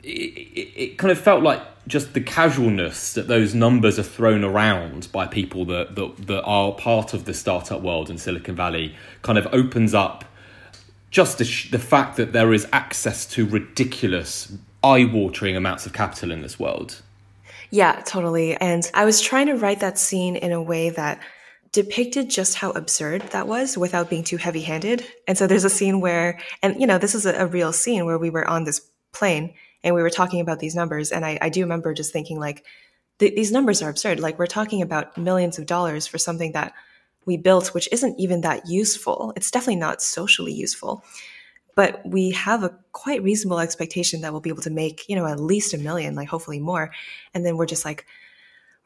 it, 0.03 0.09
it, 0.09 0.73
it, 0.77 0.99
kind 0.99 1.11
of 1.11 1.19
felt 1.19 1.42
like 1.42 1.62
just 1.87 2.14
the 2.14 2.21
casualness 2.21 3.12
that 3.14 3.29
those 3.29 3.55
numbers 3.55 3.99
are 3.99 4.05
thrown 4.05 4.45
around 4.45 5.11
by 5.12 5.27
people 5.27 5.64
that, 5.66 5.95
that 5.95 6.27
that 6.27 6.42
are 6.42 6.73
part 6.73 7.14
of 7.14 7.25
the 7.25 7.35
startup 7.35 7.83
world 7.83 8.11
in 8.11 8.19
Silicon 8.19 8.57
Valley 8.57 8.95
kind 9.23 9.38
of 9.38 9.47
opens 9.53 9.95
up 9.95 10.25
just 11.11 11.38
the, 11.38 11.69
the 11.71 11.79
fact 11.79 12.16
that 12.16 12.33
there 12.33 12.53
is 12.53 12.66
access 12.73 13.27
to 13.27 13.47
ridiculous, 13.47 14.53
eye-watering 14.83 15.57
amounts 15.57 15.87
of 15.87 15.92
capital 15.92 16.31
in 16.31 16.42
this 16.42 16.59
world. 16.59 17.01
Yeah, 17.70 18.02
totally. 18.05 18.57
And 18.57 18.88
I 18.94 19.05
was 19.05 19.20
trying 19.20 19.46
to 19.46 19.57
write 19.57 19.81
that 19.81 19.98
scene 19.98 20.37
in 20.37 20.52
a 20.52 20.62
way 20.62 20.90
that 20.90 21.20
depicted 21.72 22.31
just 22.31 22.55
how 22.55 22.70
absurd 22.70 23.22
that 23.33 23.48
was 23.48 23.76
without 23.76 24.09
being 24.09 24.24
too 24.24 24.37
heavy 24.37 24.62
handed. 24.62 25.05
And 25.29 25.37
so 25.37 25.46
there's 25.46 25.64
a 25.64 25.70
scene 25.70 26.00
where, 26.00 26.38
and 26.62 26.81
you 26.81 26.87
know, 26.87 26.98
this 26.98 27.14
is 27.14 27.26
a, 27.26 27.35
a, 27.35 27.46
real 27.46 27.72
scene 27.72 28.07
where 28.07 28.18
we 28.18 28.31
were 28.31 28.48
on 28.48 28.64
this 28.64 28.81
plane 29.12 29.52
and 29.85 29.94
we 29.94 30.00
were 30.00 30.11
talking 30.11 30.40
about 30.40 30.59
these 30.59 30.74
numbers. 30.74 31.12
And 31.12 31.24
I, 31.24 31.38
I 31.42 31.48
do 31.48 31.61
remember 31.61 31.92
just 31.92 32.12
thinking, 32.12 32.38
like, 32.38 32.64
th- 33.18 33.35
these 33.35 33.52
numbers 33.52 33.83
are 33.83 33.90
absurd. 33.90 34.20
Like, 34.20 34.38
we're 34.38 34.46
talking 34.46 34.81
about 34.81 35.18
millions 35.18 35.59
of 35.59 35.66
dollars 35.66 36.07
for 36.07 36.18
something 36.18 36.52
that 36.52 36.72
we 37.26 37.37
built, 37.37 37.74
which 37.74 37.88
isn't 37.92 38.18
even 38.18 38.40
that 38.42 38.66
useful. 38.68 39.33
It's 39.37 39.50
definitely 39.50 39.76
not 39.76 40.00
socially 40.00 40.55
useful 40.55 41.05
but 41.77 42.01
we 42.05 42.31
have 42.31 42.65
a 42.65 42.75
quite 42.93 43.23
reasonable 43.23 43.61
expectation 43.61 44.23
that 44.23 44.33
we'll 44.33 44.41
be 44.41 44.51
able 44.51 44.62
to 44.62 44.71
make, 44.71 45.05
you 45.09 45.15
know, 45.15 45.27
at 45.27 45.39
least 45.39 45.75
a 45.75 45.79
million, 45.79 46.17
like 46.17 46.27
hopefully 46.27 46.59
more. 46.59 46.91
And 47.35 47.45
then 47.45 47.59
we're 47.59 47.67
just 47.67 47.85
like, 47.85 48.07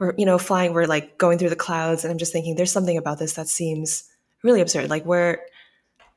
we're, 0.00 0.12
you 0.18 0.26
know, 0.26 0.38
flying, 0.38 0.74
we're 0.74 0.87
like 0.87 1.16
going 1.16 1.38
through 1.38 1.50
the 1.50 1.57
clouds. 1.57 2.05
And 2.05 2.11
I'm 2.11 2.18
just 2.18 2.33
thinking 2.33 2.57
there's 2.57 2.72
something 2.72 2.98
about 2.98 3.20
this 3.20 3.35
that 3.35 3.48
seems 3.48 4.11
really 4.42 4.61
absurd. 4.61 4.90
Like 4.90 5.07
we're, 5.07 5.38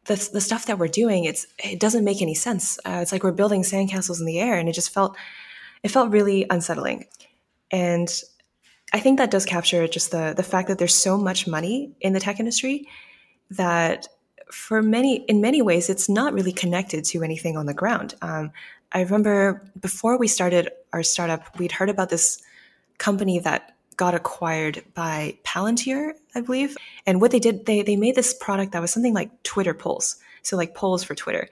the, 0.06 0.30
the 0.34 0.42
stuff 0.42 0.66
that 0.66 0.80
we're 0.80 0.88
doing, 0.88 1.26
it's, 1.26 1.46
it 1.60 1.80
doesn't 1.80 2.04
make 2.04 2.24
any 2.24 2.34
sense. 2.34 2.80
Uh, 2.80 3.00
it's 3.04 3.12
like 3.12 3.24
we're 3.24 3.32
building 3.32 3.62
sandcastles 3.62 4.20
in 4.20 4.26
the 4.26 4.40
air 4.40 4.58
and 4.58 4.68
it 4.68 4.74
just 4.74 4.90
felt, 4.90 5.16
it 5.84 5.92
felt 5.92 6.10
really 6.10 6.48
unsettling. 6.50 7.06
And 7.70 8.12
I 8.94 9.00
think 9.00 9.20
that 9.20 9.30
does 9.30 9.46
capture 9.46 9.88
just 9.88 10.10
the, 10.10 10.34
the 10.36 10.44
fact 10.44 10.70
that 10.70 10.80
there's 10.80 10.96
so 10.96 11.20
much 11.20 11.48
money 11.48 11.92
in 12.02 12.14
the 12.14 12.20
tech 12.20 12.40
industry 12.40 12.88
that 13.52 14.08
for 14.54 14.84
many 14.84 15.18
in 15.26 15.42
many 15.42 15.62
ways 15.62 15.90
it's 15.90 16.08
not 16.08 16.32
really 16.32 16.52
connected 16.54 17.04
to 17.04 17.24
anything 17.24 17.58
on 17.58 17.66
the 17.66 17.74
ground 17.74 18.14
um, 18.22 18.52
i 18.92 19.02
remember 19.02 19.62
before 19.82 20.18
we 20.18 20.28
started 20.28 20.70
our 20.94 21.02
startup 21.02 21.58
we'd 21.58 21.72
heard 21.72 21.90
about 21.90 22.10
this 22.10 22.42
company 23.00 23.40
that 23.40 23.74
got 23.98 24.14
acquired 24.14 24.84
by 24.94 25.36
palantir 25.44 26.14
i 26.36 26.42
believe 26.42 26.78
and 27.08 27.20
what 27.20 27.32
they 27.32 27.40
did 27.40 27.66
they, 27.66 27.82
they 27.82 27.96
made 27.96 28.16
this 28.16 28.34
product 28.36 28.72
that 28.72 28.82
was 28.82 28.92
something 28.92 29.14
like 29.14 29.32
twitter 29.42 29.74
polls 29.74 30.18
so 30.44 30.56
like 30.56 30.76
polls 30.76 31.04
for 31.04 31.16
twitter 31.16 31.50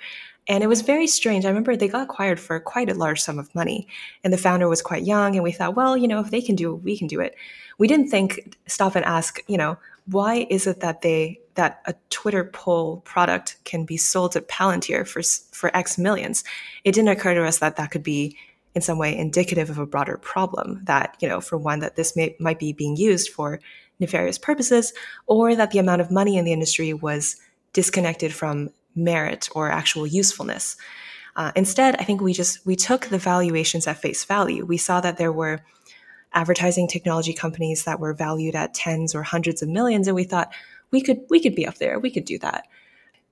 and 0.47 0.63
it 0.63 0.67
was 0.67 0.81
very 0.81 1.07
strange. 1.07 1.45
I 1.45 1.49
remember 1.49 1.75
they 1.75 1.87
got 1.87 2.03
acquired 2.03 2.39
for 2.39 2.59
quite 2.59 2.89
a 2.89 2.95
large 2.95 3.21
sum 3.21 3.37
of 3.37 3.53
money, 3.53 3.87
and 4.23 4.33
the 4.33 4.37
founder 4.37 4.67
was 4.67 4.81
quite 4.81 5.03
young. 5.03 5.35
And 5.35 5.43
we 5.43 5.51
thought, 5.51 5.75
well, 5.75 5.95
you 5.95 6.07
know, 6.07 6.19
if 6.19 6.31
they 6.31 6.41
can 6.41 6.55
do 6.55 6.73
it, 6.73 6.83
we 6.83 6.97
can 6.97 7.07
do 7.07 7.21
it. 7.21 7.35
We 7.77 7.87
didn't 7.87 8.09
think, 8.09 8.57
stop 8.67 8.95
and 8.95 9.05
ask, 9.05 9.39
you 9.47 9.57
know, 9.57 9.77
why 10.11 10.45
is 10.49 10.67
it 10.67 10.81
that 10.81 11.01
they 11.01 11.39
that 11.55 11.81
a 11.85 11.93
Twitter 12.09 12.45
poll 12.45 13.01
product 13.01 13.57
can 13.65 13.85
be 13.85 13.97
sold 13.97 14.33
to 14.33 14.41
Palantir 14.41 15.07
for 15.07 15.21
for 15.55 15.75
X 15.75 15.97
millions? 15.97 16.43
It 16.83 16.93
didn't 16.93 17.09
occur 17.09 17.33
to 17.33 17.45
us 17.45 17.59
that 17.59 17.77
that 17.77 17.91
could 17.91 18.03
be 18.03 18.37
in 18.73 18.81
some 18.81 18.97
way 18.97 19.17
indicative 19.17 19.69
of 19.69 19.77
a 19.77 19.85
broader 19.85 20.17
problem. 20.17 20.81
That 20.83 21.17
you 21.19 21.27
know, 21.27 21.41
for 21.41 21.57
one, 21.57 21.79
that 21.79 21.95
this 21.95 22.15
may, 22.15 22.35
might 22.39 22.59
be 22.59 22.73
being 22.73 22.95
used 22.95 23.29
for 23.29 23.59
nefarious 23.99 24.37
purposes, 24.37 24.93
or 25.27 25.55
that 25.55 25.71
the 25.71 25.79
amount 25.79 26.01
of 26.01 26.11
money 26.11 26.37
in 26.37 26.45
the 26.45 26.53
industry 26.53 26.93
was 26.93 27.37
disconnected 27.73 28.33
from 28.33 28.69
merit 28.95 29.47
or 29.55 29.71
actual 29.71 30.05
usefulness. 30.05 30.75
Uh, 31.35 31.51
instead, 31.55 31.95
I 31.95 32.03
think 32.03 32.21
we 32.21 32.33
just 32.33 32.65
we 32.65 32.75
took 32.75 33.05
the 33.05 33.17
valuations 33.17 33.87
at 33.87 34.01
face 34.01 34.25
value. 34.25 34.65
We 34.65 34.77
saw 34.77 34.99
that 35.01 35.17
there 35.17 35.31
were 35.31 35.61
advertising 36.33 36.87
technology 36.87 37.33
companies 37.33 37.83
that 37.83 37.99
were 37.99 38.13
valued 38.13 38.55
at 38.55 38.73
tens 38.73 39.13
or 39.13 39.23
hundreds 39.23 39.61
of 39.61 39.69
millions 39.69 40.07
and 40.07 40.15
we 40.15 40.23
thought 40.23 40.51
we 40.91 41.01
could 41.01 41.21
we 41.29 41.39
could 41.39 41.55
be 41.55 41.67
up 41.67 41.75
there. 41.75 41.99
We 41.99 42.11
could 42.11 42.25
do 42.25 42.37
that. 42.39 42.67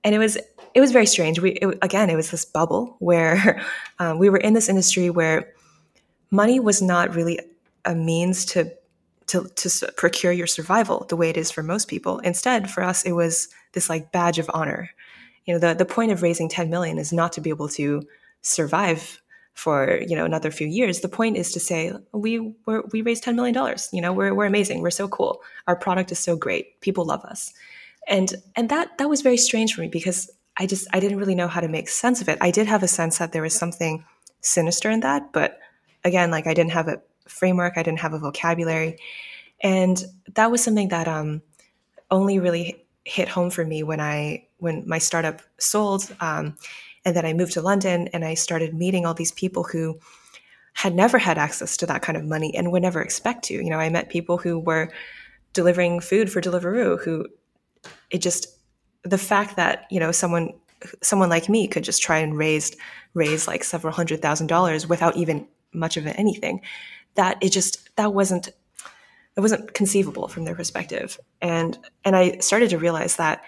And 0.04 0.14
it 0.14 0.18
was 0.18 0.36
it 0.74 0.80
was 0.80 0.92
very 0.92 1.06
strange. 1.06 1.40
We 1.40 1.52
it, 1.52 1.78
again 1.82 2.10
it 2.10 2.16
was 2.16 2.30
this 2.30 2.44
bubble 2.44 2.96
where 2.98 3.64
um, 3.98 4.18
we 4.18 4.28
were 4.28 4.38
in 4.38 4.54
this 4.54 4.68
industry 4.68 5.10
where 5.10 5.52
money 6.30 6.60
was 6.60 6.82
not 6.82 7.14
really 7.14 7.40
a 7.84 7.94
means 7.94 8.44
to 8.46 8.72
to, 9.26 9.48
to 9.54 9.92
procure 9.96 10.32
your 10.32 10.48
survival 10.48 11.06
the 11.08 11.14
way 11.14 11.30
it 11.30 11.36
is 11.36 11.52
for 11.52 11.62
most 11.62 11.86
people. 11.86 12.18
Instead 12.18 12.70
for 12.70 12.82
us 12.82 13.04
it 13.04 13.12
was 13.12 13.48
this 13.72 13.88
like 13.88 14.12
badge 14.12 14.38
of 14.38 14.50
honor. 14.52 14.90
You 15.46 15.54
know 15.54 15.60
the, 15.60 15.74
the 15.74 15.84
point 15.84 16.12
of 16.12 16.22
raising 16.22 16.48
10 16.48 16.68
million 16.68 16.98
is 16.98 17.12
not 17.12 17.32
to 17.34 17.40
be 17.40 17.50
able 17.50 17.68
to 17.70 18.06
survive 18.42 19.20
for 19.60 20.00
you 20.08 20.16
know 20.16 20.24
another 20.24 20.50
few 20.50 20.66
years 20.66 21.00
the 21.00 21.08
point 21.08 21.36
is 21.36 21.52
to 21.52 21.60
say 21.60 21.92
we 22.12 22.38
we're, 22.64 22.82
we 22.92 23.02
raised 23.02 23.22
10 23.22 23.36
million 23.36 23.52
dollars 23.52 23.90
you 23.92 24.00
know 24.00 24.10
we're, 24.10 24.32
we're 24.32 24.46
amazing 24.46 24.80
we're 24.80 24.90
so 24.90 25.06
cool. 25.06 25.42
Our 25.66 25.76
product 25.76 26.10
is 26.10 26.18
so 26.18 26.34
great. 26.34 26.80
People 26.80 27.04
love 27.04 27.22
us. 27.26 27.52
And 28.08 28.34
and 28.56 28.70
that 28.70 28.96
that 28.96 29.10
was 29.10 29.20
very 29.20 29.36
strange 29.36 29.74
for 29.74 29.82
me 29.82 29.88
because 29.88 30.30
i 30.56 30.66
just 30.66 30.88
i 30.94 30.98
didn't 30.98 31.18
really 31.18 31.34
know 31.34 31.46
how 31.46 31.60
to 31.60 31.68
make 31.68 31.90
sense 31.90 32.22
of 32.22 32.28
it. 32.30 32.38
I 32.40 32.50
did 32.50 32.66
have 32.68 32.82
a 32.82 32.88
sense 32.88 33.18
that 33.18 33.32
there 33.32 33.42
was 33.42 33.54
something 33.54 34.02
sinister 34.40 34.88
in 34.90 35.00
that 35.00 35.30
but 35.34 35.58
again 36.04 36.30
like 36.30 36.46
i 36.46 36.54
didn't 36.54 36.72
have 36.72 36.88
a 36.88 37.02
framework 37.28 37.74
i 37.76 37.82
didn't 37.82 38.00
have 38.00 38.14
a 38.14 38.18
vocabulary. 38.18 38.98
And 39.62 40.02
that 40.36 40.50
was 40.50 40.64
something 40.64 40.88
that 40.88 41.06
um 41.06 41.42
only 42.10 42.38
really 42.38 42.82
hit 43.04 43.28
home 43.28 43.50
for 43.50 43.64
me 43.64 43.82
when 43.82 44.00
i 44.00 44.46
when 44.56 44.88
my 44.88 44.98
startup 44.98 45.42
sold. 45.58 46.02
Um, 46.20 46.56
and 47.04 47.16
then 47.16 47.24
I 47.24 47.32
moved 47.32 47.52
to 47.52 47.62
London 47.62 48.08
and 48.12 48.24
I 48.24 48.34
started 48.34 48.74
meeting 48.74 49.06
all 49.06 49.14
these 49.14 49.32
people 49.32 49.64
who 49.64 49.98
had 50.74 50.94
never 50.94 51.18
had 51.18 51.38
access 51.38 51.76
to 51.78 51.86
that 51.86 52.02
kind 52.02 52.16
of 52.16 52.24
money 52.24 52.54
and 52.56 52.70
would 52.70 52.82
never 52.82 53.02
expect 53.02 53.44
to. 53.44 53.54
You 53.54 53.70
know, 53.70 53.78
I 53.78 53.88
met 53.88 54.08
people 54.08 54.38
who 54.38 54.58
were 54.58 54.90
delivering 55.52 56.00
food 56.00 56.30
for 56.30 56.40
Deliveroo 56.40 57.02
who 57.02 57.26
it 58.10 58.18
just 58.18 58.46
the 59.02 59.18
fact 59.18 59.56
that, 59.56 59.86
you 59.90 59.98
know, 59.98 60.12
someone 60.12 60.52
someone 61.02 61.28
like 61.28 61.48
me 61.48 61.66
could 61.68 61.84
just 61.84 62.02
try 62.02 62.18
and 62.18 62.36
raise 62.36 62.76
raise 63.14 63.46
like 63.46 63.64
several 63.64 63.92
hundred 63.92 64.22
thousand 64.22 64.46
dollars 64.46 64.86
without 64.86 65.16
even 65.16 65.46
much 65.72 65.96
of 65.96 66.06
anything 66.06 66.60
that 67.14 67.36
it 67.42 67.50
just 67.50 67.94
that 67.96 68.14
wasn't 68.14 68.48
it 69.36 69.40
wasn't 69.40 69.72
conceivable 69.74 70.28
from 70.28 70.44
their 70.44 70.54
perspective 70.54 71.20
and 71.40 71.78
and 72.04 72.16
i 72.16 72.36
started 72.38 72.70
to 72.70 72.78
realize 72.78 73.16
that 73.16 73.42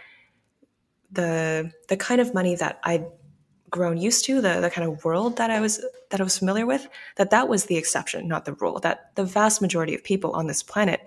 the 1.10 1.72
the 1.88 1.96
kind 1.96 2.20
of 2.20 2.34
money 2.34 2.54
that 2.54 2.78
i 2.84 3.04
grown 3.72 3.96
used 3.96 4.24
to, 4.26 4.40
the 4.40 4.60
the 4.60 4.70
kind 4.70 4.86
of 4.86 5.04
world 5.04 5.36
that 5.38 5.50
I 5.50 5.60
was 5.60 5.84
that 6.10 6.20
I 6.20 6.24
was 6.24 6.38
familiar 6.38 6.66
with, 6.66 6.86
that 7.16 7.30
that 7.30 7.48
was 7.48 7.64
the 7.64 7.76
exception, 7.76 8.28
not 8.28 8.44
the 8.44 8.52
rule. 8.52 8.78
That 8.78 9.16
the 9.16 9.24
vast 9.24 9.60
majority 9.60 9.94
of 9.94 10.04
people 10.04 10.30
on 10.32 10.46
this 10.46 10.62
planet 10.62 11.00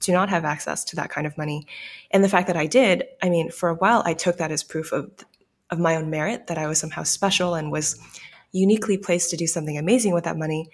do 0.00 0.12
not 0.12 0.30
have 0.30 0.44
access 0.44 0.84
to 0.84 0.96
that 0.96 1.10
kind 1.10 1.26
of 1.26 1.36
money. 1.36 1.66
And 2.10 2.24
the 2.24 2.28
fact 2.28 2.46
that 2.46 2.56
I 2.56 2.66
did, 2.66 3.04
I 3.22 3.28
mean, 3.28 3.50
for 3.50 3.68
a 3.68 3.74
while 3.74 4.02
I 4.06 4.14
took 4.14 4.38
that 4.38 4.50
as 4.50 4.64
proof 4.64 4.92
of 4.92 5.10
of 5.70 5.78
my 5.78 5.96
own 5.96 6.08
merit, 6.08 6.46
that 6.46 6.58
I 6.58 6.66
was 6.66 6.78
somehow 6.78 7.02
special 7.02 7.54
and 7.54 7.70
was 7.70 7.98
uniquely 8.52 8.96
placed 8.96 9.30
to 9.30 9.36
do 9.36 9.46
something 9.46 9.76
amazing 9.76 10.14
with 10.14 10.24
that 10.24 10.36
money. 10.38 10.70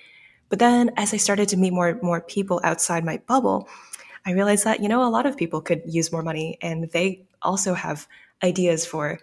But 0.48 0.58
then 0.58 0.90
as 0.96 1.12
I 1.12 1.16
started 1.16 1.48
to 1.50 1.56
meet 1.56 1.72
more 1.72 1.98
more 2.02 2.20
people 2.20 2.60
outside 2.62 3.04
my 3.04 3.18
bubble, 3.26 3.68
I 4.26 4.32
realized 4.32 4.64
that, 4.64 4.80
you 4.80 4.88
know, 4.88 5.02
a 5.02 5.10
lot 5.16 5.26
of 5.26 5.36
people 5.36 5.60
could 5.60 5.82
use 5.86 6.12
more 6.12 6.22
money 6.22 6.58
and 6.60 6.90
they 6.90 7.26
also 7.42 7.74
have 7.74 8.06
ideas 8.42 8.84
for 8.84 9.18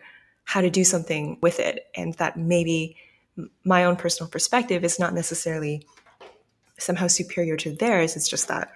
how 0.45 0.61
to 0.61 0.69
do 0.69 0.83
something 0.83 1.37
with 1.41 1.59
it. 1.59 1.87
And 1.95 2.13
that 2.15 2.37
maybe 2.37 2.95
my 3.63 3.83
own 3.83 3.95
personal 3.95 4.29
perspective 4.29 4.83
is 4.83 4.99
not 4.99 5.13
necessarily 5.13 5.85
somehow 6.77 7.07
superior 7.07 7.57
to 7.57 7.75
theirs. 7.75 8.15
It's 8.15 8.29
just 8.29 8.47
that 8.47 8.71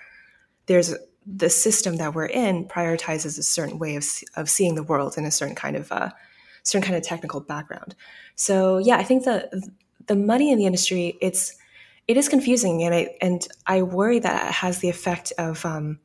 there's 0.66 0.94
the 1.26 1.50
system 1.50 1.98
that 1.98 2.16
we're 2.16 2.26
in 2.26 2.66
prioritizes 2.66 3.38
a 3.38 3.44
certain 3.44 3.80
way 3.80 3.96
of, 3.96 4.06
of 4.36 4.50
seeing 4.50 4.76
the 4.76 4.84
world 4.84 5.18
in 5.18 5.26
a 5.26 5.32
certain 5.32 5.56
kind 5.56 5.76
of 5.76 5.92
uh, 5.92 6.10
certain 6.64 6.86
kind 6.86 6.98
of 6.98 7.04
technical 7.04 7.40
background. 7.40 7.96
So 8.36 8.78
yeah, 8.78 8.98
I 8.98 9.04
think 9.04 9.24
the 9.24 9.72
the 10.08 10.16
money 10.16 10.52
in 10.52 10.58
the 10.58 10.66
industry 10.66 11.18
it's 11.22 11.56
it 12.08 12.18
is 12.18 12.28
confusing, 12.28 12.84
and 12.84 12.96
I 12.96 13.16
and 13.22 13.48
I 13.68 13.84
worry 13.84 14.20
that 14.20 14.48
it 14.48 14.54
has 14.54 14.80
the 14.80 14.90
effect 14.90 15.32
of 15.38 15.66
um, 15.66 16.00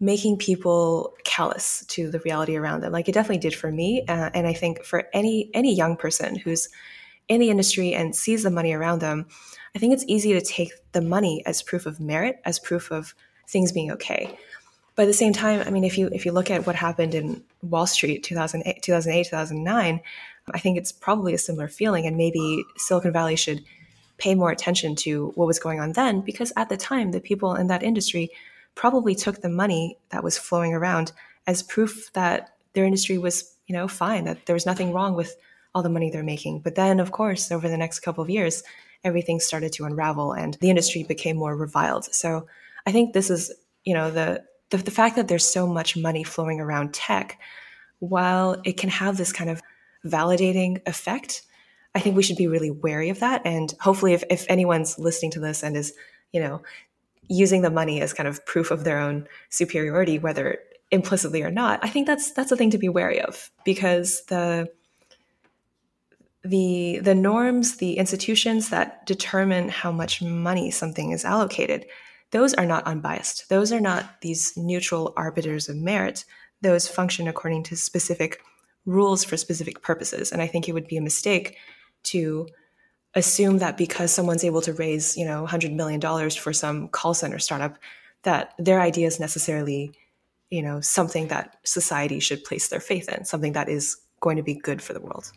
making 0.00 0.36
people 0.36 1.14
callous 1.24 1.84
to 1.86 2.10
the 2.10 2.20
reality 2.20 2.56
around 2.56 2.82
them. 2.82 2.92
Like 2.92 3.08
it 3.08 3.12
definitely 3.12 3.38
did 3.38 3.54
for 3.54 3.70
me, 3.70 4.04
uh, 4.08 4.30
and 4.34 4.46
I 4.46 4.52
think 4.52 4.84
for 4.84 5.08
any 5.12 5.50
any 5.54 5.74
young 5.74 5.96
person 5.96 6.36
who's 6.36 6.68
in 7.28 7.40
the 7.40 7.50
industry 7.50 7.94
and 7.94 8.14
sees 8.14 8.42
the 8.42 8.50
money 8.50 8.72
around 8.72 9.00
them, 9.00 9.26
I 9.74 9.78
think 9.78 9.94
it's 9.94 10.04
easy 10.06 10.32
to 10.34 10.40
take 10.40 10.72
the 10.92 11.00
money 11.00 11.42
as 11.46 11.62
proof 11.62 11.86
of 11.86 12.00
merit, 12.00 12.40
as 12.44 12.58
proof 12.58 12.90
of 12.90 13.14
things 13.48 13.72
being 13.72 13.90
okay. 13.92 14.38
But 14.96 15.04
at 15.04 15.06
the 15.06 15.14
same 15.14 15.32
time, 15.32 15.62
I 15.66 15.70
mean, 15.70 15.84
if 15.84 15.98
you 15.98 16.08
if 16.12 16.24
you 16.24 16.32
look 16.32 16.50
at 16.50 16.66
what 16.66 16.76
happened 16.76 17.14
in 17.14 17.42
Wall 17.62 17.86
Street 17.86 18.22
2008, 18.22 18.82
2008 18.82 19.24
2009, 19.24 20.00
I 20.52 20.58
think 20.58 20.78
it's 20.78 20.92
probably 20.92 21.34
a 21.34 21.38
similar 21.38 21.68
feeling, 21.68 22.06
and 22.06 22.16
maybe 22.16 22.64
Silicon 22.76 23.12
Valley 23.12 23.36
should 23.36 23.64
pay 24.18 24.34
more 24.34 24.50
attention 24.50 24.94
to 24.94 25.32
what 25.34 25.46
was 25.46 25.58
going 25.58 25.80
on 25.80 25.92
then, 25.92 26.20
because 26.20 26.52
at 26.56 26.68
the 26.68 26.76
time, 26.76 27.10
the 27.10 27.20
people 27.20 27.54
in 27.56 27.66
that 27.66 27.82
industry 27.82 28.30
probably 28.74 29.14
took 29.14 29.40
the 29.40 29.48
money 29.48 29.98
that 30.10 30.24
was 30.24 30.38
flowing 30.38 30.74
around 30.74 31.12
as 31.46 31.62
proof 31.62 32.12
that 32.14 32.54
their 32.72 32.84
industry 32.84 33.18
was, 33.18 33.54
you 33.66 33.74
know, 33.74 33.86
fine, 33.86 34.24
that 34.24 34.46
there 34.46 34.54
was 34.54 34.66
nothing 34.66 34.92
wrong 34.92 35.14
with 35.14 35.36
all 35.74 35.82
the 35.82 35.88
money 35.88 36.10
they're 36.10 36.22
making. 36.22 36.60
But 36.60 36.74
then, 36.74 37.00
of 37.00 37.12
course, 37.12 37.50
over 37.50 37.68
the 37.68 37.76
next 37.76 38.00
couple 38.00 38.22
of 38.22 38.30
years, 38.30 38.62
everything 39.02 39.40
started 39.40 39.72
to 39.74 39.84
unravel 39.84 40.32
and 40.32 40.54
the 40.60 40.70
industry 40.70 41.02
became 41.02 41.36
more 41.36 41.56
reviled. 41.56 42.06
So 42.14 42.46
I 42.86 42.92
think 42.92 43.12
this 43.12 43.30
is, 43.30 43.52
you 43.84 43.94
know, 43.94 44.10
the 44.10 44.44
the, 44.70 44.78
the 44.78 44.90
fact 44.90 45.16
that 45.16 45.28
there's 45.28 45.46
so 45.46 45.66
much 45.66 45.96
money 45.96 46.24
flowing 46.24 46.60
around 46.60 46.94
tech, 46.94 47.38
while 47.98 48.60
it 48.64 48.76
can 48.76 48.88
have 48.88 49.16
this 49.16 49.32
kind 49.32 49.50
of 49.50 49.62
validating 50.04 50.80
effect, 50.86 51.42
I 51.94 52.00
think 52.00 52.16
we 52.16 52.22
should 52.22 52.36
be 52.36 52.48
really 52.48 52.70
wary 52.70 53.10
of 53.10 53.20
that. 53.20 53.42
And 53.44 53.72
hopefully, 53.80 54.14
if, 54.14 54.24
if 54.30 54.46
anyone's 54.48 54.98
listening 54.98 55.30
to 55.32 55.40
this 55.40 55.62
and 55.62 55.76
is, 55.76 55.92
you 56.32 56.40
know, 56.40 56.62
using 57.28 57.62
the 57.62 57.70
money 57.70 58.00
as 58.00 58.12
kind 58.12 58.28
of 58.28 58.44
proof 58.46 58.70
of 58.70 58.84
their 58.84 58.98
own 58.98 59.26
superiority, 59.50 60.18
whether 60.18 60.58
implicitly 60.90 61.42
or 61.42 61.50
not, 61.50 61.80
I 61.82 61.88
think 61.88 62.06
that's 62.06 62.32
that's 62.32 62.52
a 62.52 62.56
thing 62.56 62.70
to 62.70 62.78
be 62.78 62.88
wary 62.88 63.20
of 63.20 63.50
because 63.64 64.24
the 64.26 64.68
the 66.44 67.00
the 67.02 67.14
norms, 67.14 67.76
the 67.76 67.94
institutions 67.94 68.68
that 68.68 69.06
determine 69.06 69.68
how 69.68 69.90
much 69.90 70.22
money 70.22 70.70
something 70.70 71.10
is 71.12 71.24
allocated, 71.24 71.86
those 72.30 72.54
are 72.54 72.66
not 72.66 72.86
unbiased. 72.86 73.48
Those 73.48 73.72
are 73.72 73.80
not 73.80 74.20
these 74.20 74.52
neutral 74.56 75.12
arbiters 75.16 75.68
of 75.68 75.76
merit. 75.76 76.24
Those 76.60 76.88
function 76.88 77.28
according 77.28 77.64
to 77.64 77.76
specific 77.76 78.40
rules 78.86 79.24
for 79.24 79.36
specific 79.36 79.82
purposes. 79.82 80.30
And 80.30 80.42
I 80.42 80.46
think 80.46 80.68
it 80.68 80.72
would 80.72 80.86
be 80.86 80.96
a 80.96 81.02
mistake 81.02 81.56
to 82.04 82.46
assume 83.14 83.58
that 83.58 83.76
because 83.76 84.12
someone's 84.12 84.44
able 84.44 84.60
to 84.62 84.72
raise, 84.72 85.16
you 85.16 85.24
know, 85.24 85.46
$100 85.48 85.74
million 85.74 86.00
for 86.30 86.52
some 86.52 86.88
call 86.88 87.14
center 87.14 87.38
startup, 87.38 87.78
that 88.22 88.54
their 88.58 88.80
idea 88.80 89.06
is 89.06 89.20
necessarily, 89.20 89.92
you 90.50 90.62
know, 90.62 90.80
something 90.80 91.28
that 91.28 91.58
society 91.64 92.20
should 92.20 92.44
place 92.44 92.68
their 92.68 92.80
faith 92.80 93.08
in, 93.08 93.24
something 93.24 93.52
that 93.52 93.68
is 93.68 93.96
going 94.20 94.36
to 94.36 94.42
be 94.42 94.54
good 94.54 94.82
for 94.82 94.92
the 94.92 95.00
world. 95.00 95.30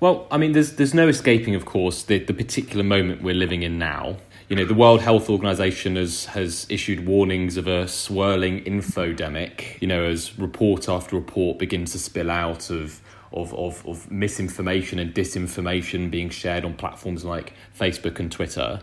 Well, 0.00 0.26
I 0.30 0.38
mean, 0.38 0.52
there's 0.52 0.74
there's 0.74 0.94
no 0.94 1.08
escaping, 1.08 1.54
of 1.54 1.64
course, 1.64 2.04
the, 2.04 2.18
the 2.20 2.32
particular 2.32 2.84
moment 2.84 3.22
we're 3.22 3.34
living 3.34 3.62
in 3.62 3.78
now 3.78 4.16
you 4.48 4.56
know, 4.56 4.64
the 4.64 4.74
World 4.74 5.02
Health 5.02 5.28
Organization 5.28 5.96
has, 5.96 6.24
has 6.26 6.66
issued 6.70 7.06
warnings 7.06 7.58
of 7.58 7.66
a 7.66 7.86
swirling 7.86 8.64
infodemic, 8.64 9.80
you 9.80 9.86
know, 9.86 10.04
as 10.04 10.38
report 10.38 10.88
after 10.88 11.16
report 11.16 11.58
begins 11.58 11.92
to 11.92 11.98
spill 11.98 12.30
out 12.30 12.70
of, 12.70 13.00
of, 13.32 13.54
of, 13.54 13.86
of 13.86 14.10
misinformation 14.10 14.98
and 14.98 15.14
disinformation 15.14 16.10
being 16.10 16.30
shared 16.30 16.64
on 16.64 16.74
platforms 16.74 17.24
like 17.24 17.52
Facebook 17.78 18.18
and 18.18 18.30
Twitter. 18.30 18.80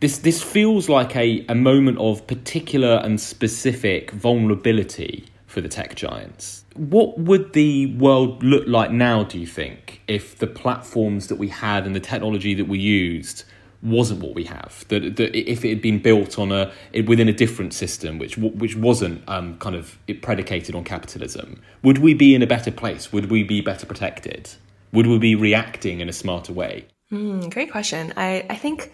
This, 0.00 0.18
this 0.18 0.42
feels 0.42 0.88
like 0.88 1.16
a, 1.16 1.44
a 1.48 1.54
moment 1.54 1.98
of 1.98 2.26
particular 2.26 3.00
and 3.02 3.20
specific 3.20 4.10
vulnerability 4.10 5.26
for 5.46 5.60
the 5.62 5.68
tech 5.68 5.94
giants. 5.94 6.64
What 6.74 7.18
would 7.18 7.54
the 7.54 7.94
world 7.94 8.42
look 8.42 8.66
like 8.66 8.90
now, 8.90 9.24
do 9.24 9.38
you 9.38 9.46
think, 9.46 10.02
if 10.06 10.36
the 10.36 10.46
platforms 10.46 11.28
that 11.28 11.36
we 11.36 11.48
had 11.48 11.86
and 11.86 11.96
the 11.96 12.00
technology 12.00 12.52
that 12.54 12.68
we 12.68 12.78
used 12.78 13.44
wasn't 13.86 14.20
what 14.20 14.34
we 14.34 14.44
have. 14.44 14.84
That, 14.88 15.16
that 15.16 15.36
if 15.36 15.64
it 15.64 15.68
had 15.70 15.82
been 15.82 16.00
built 16.00 16.38
on 16.38 16.52
a 16.52 16.72
within 17.06 17.28
a 17.28 17.32
different 17.32 17.72
system, 17.72 18.18
which 18.18 18.36
which 18.36 18.76
wasn't 18.76 19.22
um, 19.28 19.56
kind 19.58 19.76
of 19.76 19.98
predicated 20.22 20.74
on 20.74 20.84
capitalism, 20.84 21.62
would 21.82 21.98
we 21.98 22.12
be 22.14 22.34
in 22.34 22.42
a 22.42 22.46
better 22.46 22.70
place? 22.70 23.12
Would 23.12 23.30
we 23.30 23.42
be 23.42 23.60
better 23.60 23.86
protected? 23.86 24.50
Would 24.92 25.06
we 25.06 25.18
be 25.18 25.34
reacting 25.34 26.00
in 26.00 26.08
a 26.08 26.12
smarter 26.12 26.52
way? 26.52 26.86
Mm, 27.12 27.50
great 27.52 27.70
question. 27.70 28.12
I 28.16 28.44
I 28.50 28.56
think, 28.56 28.92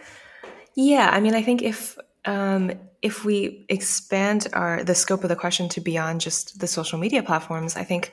yeah. 0.74 1.10
I 1.12 1.20
mean, 1.20 1.34
I 1.34 1.42
think 1.42 1.62
if 1.62 1.98
um, 2.24 2.72
if 3.00 3.24
we 3.24 3.64
expand 3.68 4.48
our 4.52 4.84
the 4.84 4.94
scope 4.94 5.24
of 5.24 5.28
the 5.28 5.36
question 5.36 5.68
to 5.70 5.80
beyond 5.80 6.20
just 6.20 6.60
the 6.60 6.66
social 6.66 6.98
media 6.98 7.22
platforms, 7.22 7.76
I 7.76 7.84
think 7.84 8.12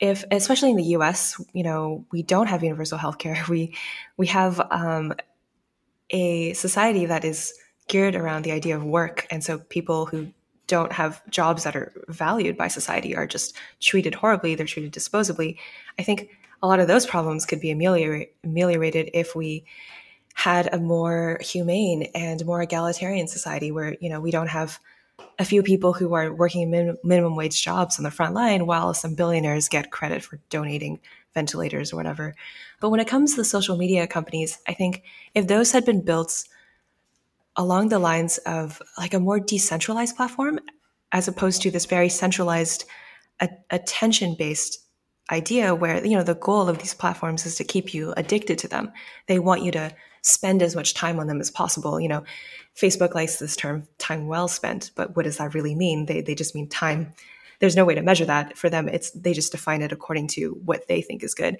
if 0.00 0.24
especially 0.30 0.70
in 0.70 0.76
the 0.76 0.96
US, 0.96 1.40
you 1.52 1.62
know, 1.62 2.06
we 2.10 2.22
don't 2.22 2.48
have 2.48 2.62
universal 2.62 2.98
healthcare. 2.98 3.46
We 3.48 3.74
we 4.16 4.26
have 4.28 4.60
um, 4.70 5.14
a 6.10 6.52
society 6.54 7.06
that 7.06 7.24
is 7.24 7.54
geared 7.88 8.14
around 8.14 8.44
the 8.44 8.52
idea 8.52 8.76
of 8.76 8.84
work. 8.84 9.26
And 9.30 9.42
so 9.42 9.58
people 9.58 10.06
who 10.06 10.32
don't 10.66 10.92
have 10.92 11.20
jobs 11.30 11.64
that 11.64 11.74
are 11.74 11.92
valued 12.08 12.56
by 12.56 12.68
society 12.68 13.16
are 13.16 13.26
just 13.26 13.56
treated 13.80 14.14
horribly, 14.14 14.54
they're 14.54 14.66
treated 14.66 14.92
disposably. 14.92 15.58
I 15.98 16.04
think 16.04 16.30
a 16.62 16.68
lot 16.68 16.78
of 16.78 16.86
those 16.86 17.06
problems 17.06 17.46
could 17.46 17.60
be 17.60 17.70
ameliorated 17.70 19.10
if 19.12 19.34
we 19.34 19.64
had 20.34 20.72
a 20.72 20.78
more 20.78 21.38
humane 21.40 22.04
and 22.14 22.44
more 22.46 22.62
egalitarian 22.62 23.26
society 23.26 23.72
where, 23.72 23.96
you 24.00 24.08
know, 24.08 24.20
we 24.20 24.30
don't 24.30 24.48
have 24.48 24.78
a 25.38 25.44
few 25.44 25.62
people 25.62 25.92
who 25.92 26.14
are 26.14 26.32
working 26.32 26.70
min- 26.70 26.96
minimum 27.02 27.34
wage 27.34 27.62
jobs 27.62 27.98
on 27.98 28.04
the 28.04 28.10
front 28.10 28.34
line 28.34 28.66
while 28.66 28.94
some 28.94 29.14
billionaires 29.14 29.68
get 29.68 29.90
credit 29.90 30.22
for 30.22 30.38
donating 30.50 31.00
ventilators 31.34 31.92
or 31.92 31.96
whatever. 31.96 32.34
But 32.80 32.90
when 32.90 33.00
it 33.00 33.08
comes 33.08 33.32
to 33.32 33.36
the 33.36 33.44
social 33.44 33.76
media 33.76 34.06
companies, 34.06 34.58
I 34.66 34.72
think 34.72 35.02
if 35.34 35.46
those 35.46 35.72
had 35.72 35.84
been 35.84 36.02
built 36.02 36.44
along 37.56 37.88
the 37.88 37.98
lines 37.98 38.38
of 38.38 38.80
like 38.98 39.14
a 39.14 39.20
more 39.20 39.40
decentralized 39.40 40.16
platform, 40.16 40.60
as 41.12 41.28
opposed 41.28 41.62
to 41.62 41.70
this 41.70 41.86
very 41.86 42.08
centralized, 42.08 42.84
attention 43.70 44.34
based 44.38 44.80
idea 45.30 45.74
where 45.74 46.04
you 46.04 46.16
know 46.16 46.22
the 46.22 46.34
goal 46.34 46.68
of 46.68 46.78
these 46.78 46.94
platforms 46.94 47.46
is 47.46 47.54
to 47.56 47.64
keep 47.64 47.94
you 47.94 48.12
addicted 48.16 48.58
to 48.58 48.68
them. 48.68 48.92
They 49.26 49.38
want 49.38 49.62
you 49.62 49.70
to 49.72 49.94
spend 50.22 50.62
as 50.62 50.76
much 50.76 50.92
time 50.92 51.18
on 51.18 51.26
them 51.26 51.40
as 51.40 51.50
possible. 51.50 52.00
You 52.00 52.08
know 52.08 52.24
facebook 52.76 53.14
likes 53.14 53.36
this 53.36 53.56
term 53.56 53.86
time 53.98 54.28
well 54.28 54.46
spent 54.46 54.92
but 54.94 55.16
what 55.16 55.24
does 55.24 55.38
that 55.38 55.54
really 55.54 55.74
mean? 55.74 56.06
They, 56.06 56.20
they 56.20 56.34
just 56.34 56.54
mean 56.54 56.68
time 56.68 57.12
there's 57.60 57.76
no 57.76 57.84
way 57.84 57.94
to 57.94 58.02
measure 58.02 58.24
that 58.24 58.56
for 58.56 58.68
them 58.68 58.88
it's 58.88 59.10
they 59.12 59.32
just 59.32 59.52
define 59.52 59.82
it 59.82 59.92
according 59.92 60.26
to 60.26 60.60
what 60.64 60.88
they 60.88 61.00
think 61.00 61.22
is 61.22 61.34
good 61.34 61.56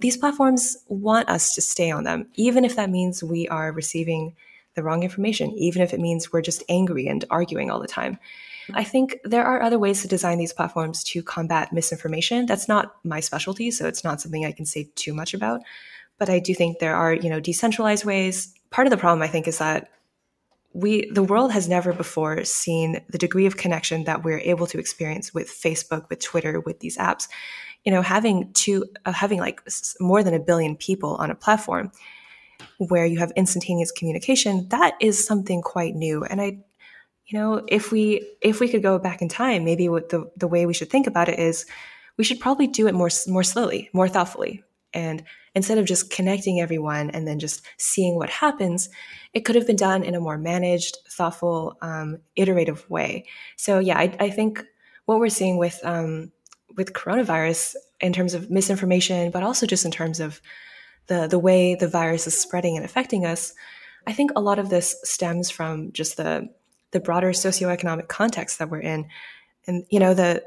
these 0.00 0.16
platforms 0.16 0.76
want 0.88 1.28
us 1.28 1.54
to 1.54 1.60
stay 1.60 1.90
on 1.90 2.04
them 2.04 2.26
even 2.34 2.64
if 2.64 2.76
that 2.76 2.90
means 2.90 3.22
we 3.22 3.46
are 3.48 3.72
receiving 3.72 4.34
the 4.74 4.82
wrong 4.82 5.02
information 5.02 5.50
even 5.52 5.82
if 5.82 5.92
it 5.92 6.00
means 6.00 6.32
we're 6.32 6.42
just 6.42 6.62
angry 6.68 7.06
and 7.06 7.24
arguing 7.30 7.70
all 7.70 7.80
the 7.80 7.88
time 7.88 8.18
I 8.74 8.84
think 8.84 9.18
there 9.24 9.44
are 9.44 9.62
other 9.62 9.78
ways 9.78 10.02
to 10.02 10.08
design 10.08 10.38
these 10.38 10.52
platforms 10.52 11.02
to 11.04 11.22
combat 11.22 11.72
misinformation. 11.72 12.46
That's 12.46 12.68
not 12.68 12.94
my 13.04 13.20
specialty, 13.20 13.70
so 13.70 13.86
it's 13.86 14.04
not 14.04 14.20
something 14.20 14.44
I 14.44 14.52
can 14.52 14.66
say 14.66 14.88
too 14.94 15.12
much 15.12 15.34
about. 15.34 15.62
But 16.18 16.28
I 16.28 16.38
do 16.38 16.54
think 16.54 16.78
there 16.78 16.94
are, 16.94 17.12
you 17.12 17.28
know, 17.28 17.40
decentralized 17.40 18.04
ways. 18.04 18.54
Part 18.70 18.86
of 18.86 18.90
the 18.90 18.96
problem 18.96 19.22
I 19.22 19.28
think 19.28 19.48
is 19.48 19.58
that 19.58 19.88
we 20.74 21.10
the 21.10 21.22
world 21.22 21.52
has 21.52 21.68
never 21.68 21.92
before 21.92 22.44
seen 22.44 23.00
the 23.08 23.18
degree 23.18 23.46
of 23.46 23.56
connection 23.56 24.04
that 24.04 24.24
we're 24.24 24.40
able 24.40 24.66
to 24.68 24.78
experience 24.78 25.34
with 25.34 25.48
Facebook, 25.48 26.08
with 26.08 26.20
Twitter, 26.20 26.60
with 26.60 26.80
these 26.80 26.96
apps. 26.96 27.28
you 27.84 27.92
know, 27.92 28.02
having 28.02 28.52
two, 28.52 28.84
uh, 29.04 29.12
having 29.12 29.40
like 29.40 29.60
more 30.00 30.22
than 30.22 30.34
a 30.34 30.38
billion 30.38 30.76
people 30.76 31.16
on 31.16 31.30
a 31.30 31.34
platform 31.34 31.90
where 32.78 33.04
you 33.04 33.18
have 33.18 33.32
instantaneous 33.36 33.90
communication, 33.90 34.68
that 34.68 34.94
is 35.00 35.24
something 35.24 35.62
quite 35.62 35.94
new. 35.94 36.24
And 36.24 36.40
I, 36.40 36.58
you 37.26 37.38
know, 37.38 37.64
if 37.68 37.90
we 37.90 38.36
if 38.40 38.60
we 38.60 38.68
could 38.68 38.82
go 38.82 38.98
back 38.98 39.22
in 39.22 39.28
time, 39.28 39.64
maybe 39.64 39.88
the 39.88 40.30
the 40.36 40.48
way 40.48 40.66
we 40.66 40.74
should 40.74 40.90
think 40.90 41.06
about 41.06 41.28
it 41.28 41.38
is, 41.38 41.66
we 42.16 42.24
should 42.24 42.40
probably 42.40 42.66
do 42.66 42.86
it 42.86 42.94
more 42.94 43.10
more 43.26 43.42
slowly, 43.42 43.90
more 43.92 44.08
thoughtfully, 44.08 44.62
and 44.94 45.22
instead 45.54 45.78
of 45.78 45.84
just 45.84 46.10
connecting 46.10 46.60
everyone 46.60 47.10
and 47.10 47.26
then 47.26 47.38
just 47.38 47.62
seeing 47.78 48.16
what 48.16 48.30
happens, 48.30 48.88
it 49.34 49.44
could 49.44 49.54
have 49.54 49.66
been 49.66 49.76
done 49.76 50.02
in 50.02 50.14
a 50.14 50.20
more 50.20 50.38
managed, 50.38 50.98
thoughtful, 51.10 51.76
um, 51.82 52.18
iterative 52.36 52.88
way. 52.90 53.26
So 53.56 53.78
yeah, 53.78 53.98
I, 53.98 54.14
I, 54.18 54.30
think 54.30 54.64
what 55.06 55.18
we're 55.18 55.28
seeing 55.28 55.58
with 55.58 55.80
um, 55.84 56.32
with 56.76 56.92
coronavirus 56.92 57.76
in 58.00 58.12
terms 58.12 58.34
of 58.34 58.50
misinformation, 58.50 59.30
but 59.30 59.42
also 59.42 59.66
just 59.66 59.84
in 59.84 59.90
terms 59.90 60.20
of 60.20 60.40
the 61.06 61.26
the 61.26 61.38
way 61.38 61.74
the 61.74 61.88
virus 61.88 62.26
is 62.26 62.38
spreading 62.38 62.76
and 62.76 62.84
affecting 62.84 63.26
us, 63.26 63.54
I 64.06 64.12
think 64.12 64.32
a 64.34 64.40
lot 64.40 64.58
of 64.58 64.70
this 64.70 64.96
stems 65.04 65.50
from 65.50 65.92
just 65.92 66.16
the 66.16 66.48
the 66.92 67.00
broader 67.00 67.30
socioeconomic 67.30 68.08
context 68.08 68.58
that 68.58 68.70
we're 68.70 68.80
in, 68.80 69.08
and 69.66 69.84
you 69.90 70.00
know 70.00 70.14
the 70.14 70.44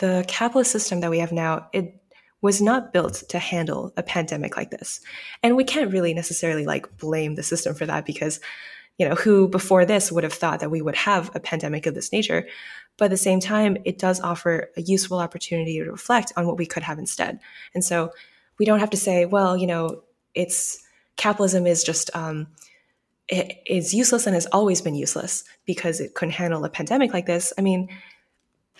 the 0.00 0.24
capitalist 0.28 0.70
system 0.70 1.00
that 1.00 1.10
we 1.10 1.18
have 1.18 1.32
now. 1.32 1.68
It 1.72 1.97
was 2.40 2.60
not 2.60 2.92
built 2.92 3.24
to 3.28 3.38
handle 3.38 3.92
a 3.96 4.02
pandemic 4.02 4.56
like 4.56 4.70
this. 4.70 5.00
And 5.42 5.56
we 5.56 5.64
can't 5.64 5.92
really 5.92 6.14
necessarily 6.14 6.64
like 6.64 6.96
blame 6.98 7.34
the 7.34 7.42
system 7.42 7.74
for 7.74 7.86
that 7.86 8.06
because, 8.06 8.38
you 8.96 9.08
know, 9.08 9.16
who 9.16 9.48
before 9.48 9.84
this 9.84 10.12
would 10.12 10.24
have 10.24 10.32
thought 10.32 10.60
that 10.60 10.70
we 10.70 10.82
would 10.82 10.96
have 10.96 11.30
a 11.34 11.40
pandemic 11.40 11.86
of 11.86 11.94
this 11.94 12.12
nature? 12.12 12.46
But 12.96 13.06
at 13.06 13.10
the 13.10 13.16
same 13.16 13.40
time, 13.40 13.76
it 13.84 13.98
does 13.98 14.20
offer 14.20 14.70
a 14.76 14.82
useful 14.82 15.18
opportunity 15.18 15.78
to 15.78 15.90
reflect 15.90 16.32
on 16.36 16.46
what 16.46 16.58
we 16.58 16.66
could 16.66 16.82
have 16.82 16.98
instead. 16.98 17.40
And 17.74 17.84
so 17.84 18.12
we 18.58 18.66
don't 18.66 18.80
have 18.80 18.90
to 18.90 18.96
say, 18.96 19.24
well, 19.24 19.56
you 19.56 19.66
know, 19.66 20.02
it's 20.34 20.82
capitalism 21.16 21.66
is 21.66 21.82
just, 21.82 22.14
um, 22.14 22.48
it 23.28 23.62
is 23.66 23.92
useless 23.94 24.26
and 24.26 24.34
has 24.34 24.46
always 24.46 24.80
been 24.80 24.94
useless 24.94 25.44
because 25.66 26.00
it 26.00 26.14
couldn't 26.14 26.32
handle 26.34 26.64
a 26.64 26.70
pandemic 26.70 27.12
like 27.12 27.26
this. 27.26 27.52
I 27.58 27.62
mean, 27.62 27.88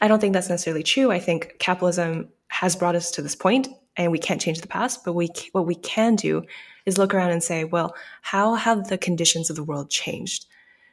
I 0.01 0.09
don't 0.09 0.21
think 0.21 0.33
that's 0.33 0.49
necessarily 0.49 0.83
true. 0.83 1.11
I 1.11 1.19
think 1.19 1.57
capitalism 1.59 2.29
has 2.49 2.77
brought 2.77 2.97
us 2.97 3.11
to 3.13 3.23
this 3.23 3.35
point 3.35 3.69
and 3.97 4.13
we 4.13 4.19
can't 4.19 4.41
change 4.41 4.61
the 4.61 4.69
past, 4.69 5.05
but 5.05 5.13
we 5.13 5.29
what 5.53 5.67
we 5.67 5.75
can 5.75 6.15
do 6.15 6.45
is 6.87 6.99
look 6.99 7.13
around 7.13 7.33
and 7.33 7.43
say, 7.43 7.65
well, 7.65 7.95
how 8.23 8.55
have 8.55 8.89
the 8.89 8.97
conditions 8.97 9.51
of 9.51 9.57
the 9.57 9.65
world 9.65 9.91
changed? 9.91 10.47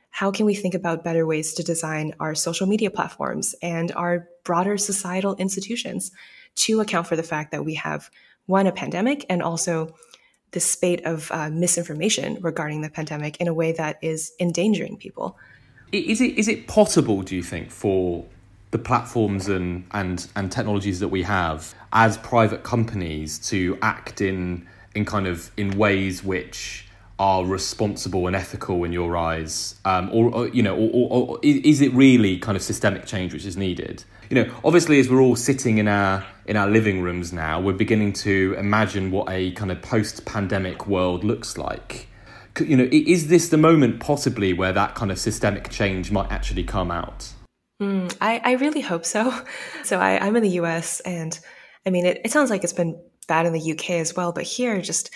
How 0.10 0.32
can 0.32 0.46
we 0.46 0.56
think 0.56 0.74
about 0.74 1.04
better 1.04 1.26
ways 1.26 1.54
to 1.54 1.64
design 1.64 2.14
our 2.20 2.36
social 2.36 2.68
media 2.68 2.90
platforms 2.90 3.54
and 3.62 3.92
our 3.94 4.28
broader 4.44 4.78
societal 4.78 5.36
institutions 5.36 6.12
to 6.56 6.82
account 6.82 7.08
for 7.08 7.16
the 7.16 7.24
fact 7.24 7.52
that 7.52 7.66
we 7.66 7.76
have 7.76 8.10
one 8.46 8.68
a 8.68 8.72
pandemic 8.72 9.26
and 9.30 9.42
also 9.42 9.94
the 10.52 10.60
spate 10.60 11.06
of 11.06 11.32
uh, 11.32 11.50
misinformation 11.50 12.38
regarding 12.42 12.82
the 12.82 12.90
pandemic 12.90 13.38
in 13.38 13.48
a 13.48 13.54
way 13.54 13.74
that 13.74 13.98
is 14.02 14.34
endangering 14.40 14.98
people. 14.98 15.38
Is 15.92 16.22
it 16.22 16.38
is 16.38 16.48
it 16.48 16.68
possible, 16.68 17.22
do 17.22 17.36
you 17.36 17.44
think, 17.44 17.72
for 17.72 18.26
the 18.76 18.84
platforms 18.84 19.48
and, 19.48 19.86
and, 19.92 20.28
and 20.36 20.52
technologies 20.52 21.00
that 21.00 21.08
we 21.08 21.24
have 21.24 21.74
as 21.94 22.18
private 22.18 22.62
companies 22.62 23.40
to 23.40 23.78
act 23.82 24.20
in 24.20 24.68
in 24.94 25.06
kind 25.06 25.28
of 25.28 25.50
in 25.56 25.78
ways 25.78 26.22
which 26.26 26.86
are 27.18 27.46
responsible 27.46 28.28
and 28.28 28.36
ethical 28.36 28.84
in 28.84 28.92
your 28.92 29.16
eyes, 29.16 29.76
um, 29.86 30.10
or, 30.12 30.30
or, 30.30 30.48
you 30.50 30.62
know, 30.62 30.76
or, 30.76 30.90
or, 30.90 31.28
or, 31.30 31.40
is 31.42 31.80
it 31.80 31.94
really 31.94 32.38
kind 32.38 32.58
of 32.58 32.62
systemic 32.62 33.06
change 33.06 33.32
which 33.32 33.46
is 33.46 33.56
needed? 33.56 34.04
You 34.30 34.44
know, 34.44 34.54
obviously, 34.66 35.00
as 35.00 35.10
we're 35.10 35.22
all 35.22 35.38
sitting 35.38 35.78
in 35.78 35.88
our 35.88 36.26
in 36.46 36.58
our 36.58 36.68
living 36.68 37.02
rooms 37.02 37.32
now, 37.32 37.62
we're 37.62 37.74
beginning 37.86 38.12
to 38.28 38.56
imagine 38.58 39.10
what 39.10 39.30
a 39.30 39.52
kind 39.52 39.72
of 39.72 39.82
post-pandemic 39.82 40.86
world 40.86 41.24
looks 41.24 41.58
like. 41.58 42.10
You 42.60 42.76
know, 42.76 42.90
is 42.92 43.30
this 43.30 43.48
the 43.48 43.58
moment 43.58 44.02
possibly 44.02 44.52
where 44.52 44.74
that 44.74 44.96
kind 44.96 45.12
of 45.12 45.18
systemic 45.18 45.70
change 45.70 46.12
might 46.12 46.30
actually 46.30 46.66
come 46.66 46.92
out? 46.92 47.32
Mm, 47.82 48.16
I, 48.22 48.42
I 48.44 48.52
really 48.54 48.82
hope 48.82 49.06
so. 49.06 49.34
So 49.84 50.00
I, 50.00 50.18
I'm 50.18 50.36
in 50.36 50.42
the 50.42 50.58
US, 50.62 51.00
and 51.02 51.40
I 51.86 51.92
mean, 51.92 52.08
it, 52.08 52.20
it 52.26 52.32
sounds 52.32 52.50
like 52.50 52.64
it's 52.64 52.74
been 52.74 53.00
bad 53.28 53.46
in 53.46 53.54
the 53.54 53.72
UK 53.72 53.92
as 53.92 54.16
well, 54.16 54.32
but 54.32 54.44
here, 54.44 54.82
just 54.82 55.12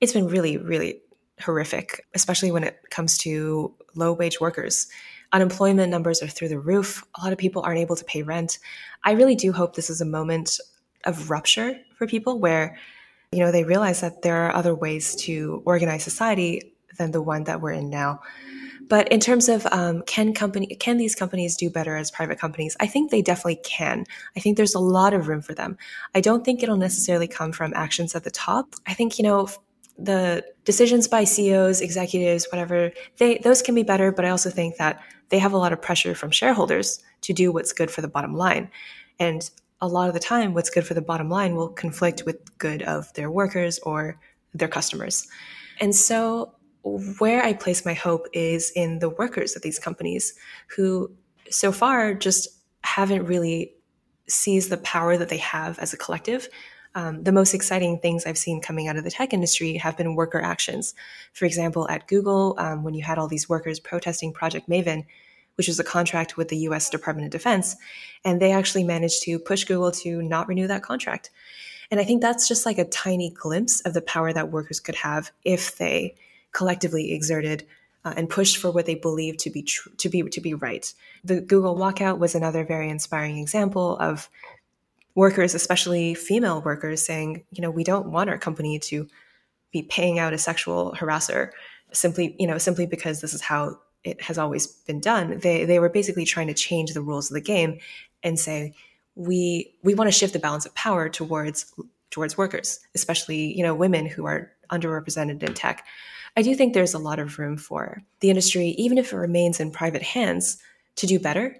it's 0.00 0.12
been 0.12 0.28
really, 0.28 0.58
really 0.58 1.00
horrific, 1.40 2.06
especially 2.14 2.52
when 2.52 2.62
it 2.62 2.78
comes 2.90 3.18
to 3.18 3.74
low 3.96 4.12
wage 4.12 4.40
workers. 4.40 4.86
Unemployment 5.32 5.90
numbers 5.90 6.22
are 6.22 6.28
through 6.28 6.50
the 6.50 6.58
roof. 6.58 7.04
A 7.18 7.24
lot 7.24 7.32
of 7.32 7.38
people 7.38 7.62
aren't 7.62 7.80
able 7.80 7.96
to 7.96 8.04
pay 8.04 8.22
rent. 8.22 8.58
I 9.02 9.12
really 9.12 9.34
do 9.34 9.52
hope 9.52 9.74
this 9.74 9.90
is 9.90 10.00
a 10.00 10.06
moment 10.06 10.60
of 11.04 11.28
rupture 11.30 11.76
for 11.98 12.06
people 12.06 12.38
where, 12.38 12.78
you 13.32 13.40
know, 13.40 13.50
they 13.50 13.64
realize 13.64 14.00
that 14.02 14.22
there 14.22 14.46
are 14.46 14.54
other 14.54 14.74
ways 14.74 15.16
to 15.16 15.62
organize 15.66 16.04
society 16.04 16.74
than 16.96 17.10
the 17.10 17.22
one 17.22 17.44
that 17.44 17.60
we're 17.60 17.72
in 17.72 17.90
now. 17.90 18.20
But 18.88 19.08
in 19.08 19.20
terms 19.20 19.48
of 19.48 19.66
um, 19.72 20.02
can 20.06 20.32
company 20.32 20.66
can 20.66 20.96
these 20.96 21.14
companies 21.14 21.56
do 21.56 21.70
better 21.70 21.96
as 21.96 22.10
private 22.10 22.38
companies? 22.38 22.76
I 22.80 22.86
think 22.86 23.10
they 23.10 23.22
definitely 23.22 23.60
can. 23.64 24.04
I 24.36 24.40
think 24.40 24.56
there's 24.56 24.74
a 24.74 24.80
lot 24.80 25.14
of 25.14 25.28
room 25.28 25.42
for 25.42 25.54
them. 25.54 25.76
I 26.14 26.20
don't 26.20 26.44
think 26.44 26.62
it'll 26.62 26.76
necessarily 26.76 27.28
come 27.28 27.52
from 27.52 27.72
actions 27.74 28.14
at 28.14 28.24
the 28.24 28.30
top. 28.30 28.74
I 28.86 28.94
think 28.94 29.18
you 29.18 29.24
know 29.24 29.48
the 29.98 30.44
decisions 30.64 31.08
by 31.08 31.24
CEOs, 31.24 31.80
executives, 31.80 32.46
whatever 32.52 32.92
they 33.18 33.38
those 33.38 33.62
can 33.62 33.74
be 33.74 33.82
better. 33.82 34.12
But 34.12 34.24
I 34.24 34.30
also 34.30 34.50
think 34.50 34.76
that 34.76 35.02
they 35.30 35.38
have 35.38 35.52
a 35.52 35.58
lot 35.58 35.72
of 35.72 35.82
pressure 35.82 36.14
from 36.14 36.30
shareholders 36.30 37.02
to 37.22 37.32
do 37.32 37.50
what's 37.50 37.72
good 37.72 37.90
for 37.90 38.02
the 38.02 38.08
bottom 38.08 38.34
line, 38.34 38.70
and 39.18 39.50
a 39.80 39.88
lot 39.88 40.08
of 40.08 40.14
the 40.14 40.20
time, 40.20 40.54
what's 40.54 40.70
good 40.70 40.86
for 40.86 40.94
the 40.94 41.02
bottom 41.02 41.28
line 41.28 41.54
will 41.54 41.68
conflict 41.68 42.22
with 42.24 42.56
good 42.58 42.82
of 42.82 43.12
their 43.14 43.30
workers 43.30 43.78
or 43.80 44.18
their 44.54 44.68
customers. 44.68 45.28
And 45.80 45.94
so 45.94 46.54
where 47.18 47.42
I 47.42 47.52
place 47.52 47.84
my 47.84 47.94
hope 47.94 48.28
is 48.32 48.70
in 48.76 49.00
the 49.00 49.08
workers 49.08 49.56
of 49.56 49.62
these 49.62 49.78
companies 49.78 50.34
who 50.68 51.10
so 51.50 51.72
far 51.72 52.14
just 52.14 52.48
haven't 52.82 53.26
really 53.26 53.74
seized 54.28 54.70
the 54.70 54.76
power 54.78 55.16
that 55.16 55.28
they 55.28 55.38
have 55.38 55.78
as 55.78 55.92
a 55.92 55.96
collective. 55.96 56.48
Um, 56.94 57.24
the 57.24 57.32
most 57.32 57.54
exciting 57.54 57.98
things 57.98 58.24
I've 58.24 58.38
seen 58.38 58.60
coming 58.60 58.88
out 58.88 58.96
of 58.96 59.04
the 59.04 59.10
tech 59.10 59.32
industry 59.32 59.74
have 59.74 59.96
been 59.96 60.14
worker 60.14 60.40
actions. 60.40 60.94
For 61.32 61.44
example, 61.44 61.88
at 61.90 62.08
Google, 62.08 62.54
um, 62.58 62.84
when 62.84 62.94
you 62.94 63.02
had 63.02 63.18
all 63.18 63.28
these 63.28 63.48
workers 63.48 63.80
protesting 63.80 64.32
Project 64.32 64.68
Maven, 64.68 65.04
which 65.56 65.68
was 65.68 65.80
a 65.80 65.84
contract 65.84 66.36
with 66.36 66.48
the 66.48 66.58
US 66.68 66.88
Department 66.88 67.26
of 67.26 67.32
Defense, 67.32 67.76
and 68.24 68.40
they 68.40 68.52
actually 68.52 68.84
managed 68.84 69.22
to 69.24 69.38
push 69.38 69.64
Google 69.64 69.90
to 69.92 70.22
not 70.22 70.48
renew 70.48 70.66
that 70.68 70.82
contract. 70.82 71.30
And 71.90 72.00
I 72.00 72.04
think 72.04 72.22
that's 72.22 72.48
just 72.48 72.66
like 72.66 72.78
a 72.78 72.84
tiny 72.84 73.30
glimpse 73.30 73.80
of 73.82 73.94
the 73.94 74.02
power 74.02 74.32
that 74.32 74.50
workers 74.50 74.80
could 74.80 74.96
have 74.96 75.30
if 75.44 75.76
they 75.78 76.14
collectively 76.56 77.12
exerted 77.12 77.66
uh, 78.06 78.14
and 78.16 78.30
pushed 78.30 78.56
for 78.56 78.70
what 78.70 78.86
they 78.86 78.94
believed 78.94 79.38
to 79.40 79.50
be 79.50 79.62
tr- 79.62 79.90
to 79.98 80.08
be 80.08 80.22
to 80.22 80.40
be 80.40 80.54
right. 80.54 80.92
The 81.22 81.40
Google 81.40 81.76
walkout 81.76 82.18
was 82.18 82.34
another 82.34 82.64
very 82.64 82.88
inspiring 82.88 83.38
example 83.38 83.98
of 83.98 84.30
workers, 85.14 85.54
especially 85.54 86.14
female 86.14 86.62
workers, 86.62 87.02
saying, 87.02 87.44
you 87.52 87.60
know, 87.60 87.70
we 87.70 87.84
don't 87.84 88.10
want 88.10 88.30
our 88.30 88.38
company 88.38 88.78
to 88.78 89.06
be 89.70 89.82
paying 89.82 90.18
out 90.18 90.32
a 90.32 90.38
sexual 90.38 90.94
harasser 90.98 91.50
simply, 91.92 92.34
you 92.38 92.46
know, 92.46 92.58
simply 92.58 92.86
because 92.86 93.20
this 93.20 93.34
is 93.34 93.42
how 93.42 93.78
it 94.02 94.22
has 94.22 94.38
always 94.38 94.66
been 94.66 95.00
done. 95.00 95.38
They 95.40 95.66
they 95.66 95.78
were 95.78 95.90
basically 95.90 96.24
trying 96.24 96.46
to 96.46 96.54
change 96.54 96.94
the 96.94 97.02
rules 97.02 97.30
of 97.30 97.34
the 97.34 97.40
game 97.40 97.80
and 98.22 98.38
say 98.38 98.74
we 99.14 99.74
we 99.82 99.94
want 99.94 100.08
to 100.08 100.18
shift 100.18 100.32
the 100.32 100.38
balance 100.38 100.64
of 100.64 100.74
power 100.74 101.10
towards 101.10 101.74
towards 102.10 102.38
workers, 102.38 102.80
especially 102.94 103.56
you 103.56 103.62
know 103.62 103.74
women 103.74 104.06
who 104.06 104.24
are 104.24 104.52
underrepresented 104.70 105.42
in 105.42 105.52
tech. 105.54 105.84
I 106.36 106.42
do 106.42 106.54
think 106.54 106.74
there's 106.74 106.94
a 106.94 106.98
lot 106.98 107.18
of 107.18 107.38
room 107.38 107.56
for 107.56 108.02
the 108.20 108.28
industry, 108.28 108.68
even 108.78 108.98
if 108.98 109.12
it 109.12 109.16
remains 109.16 109.58
in 109.58 109.70
private 109.70 110.02
hands, 110.02 110.58
to 110.96 111.06
do 111.06 111.18
better. 111.18 111.56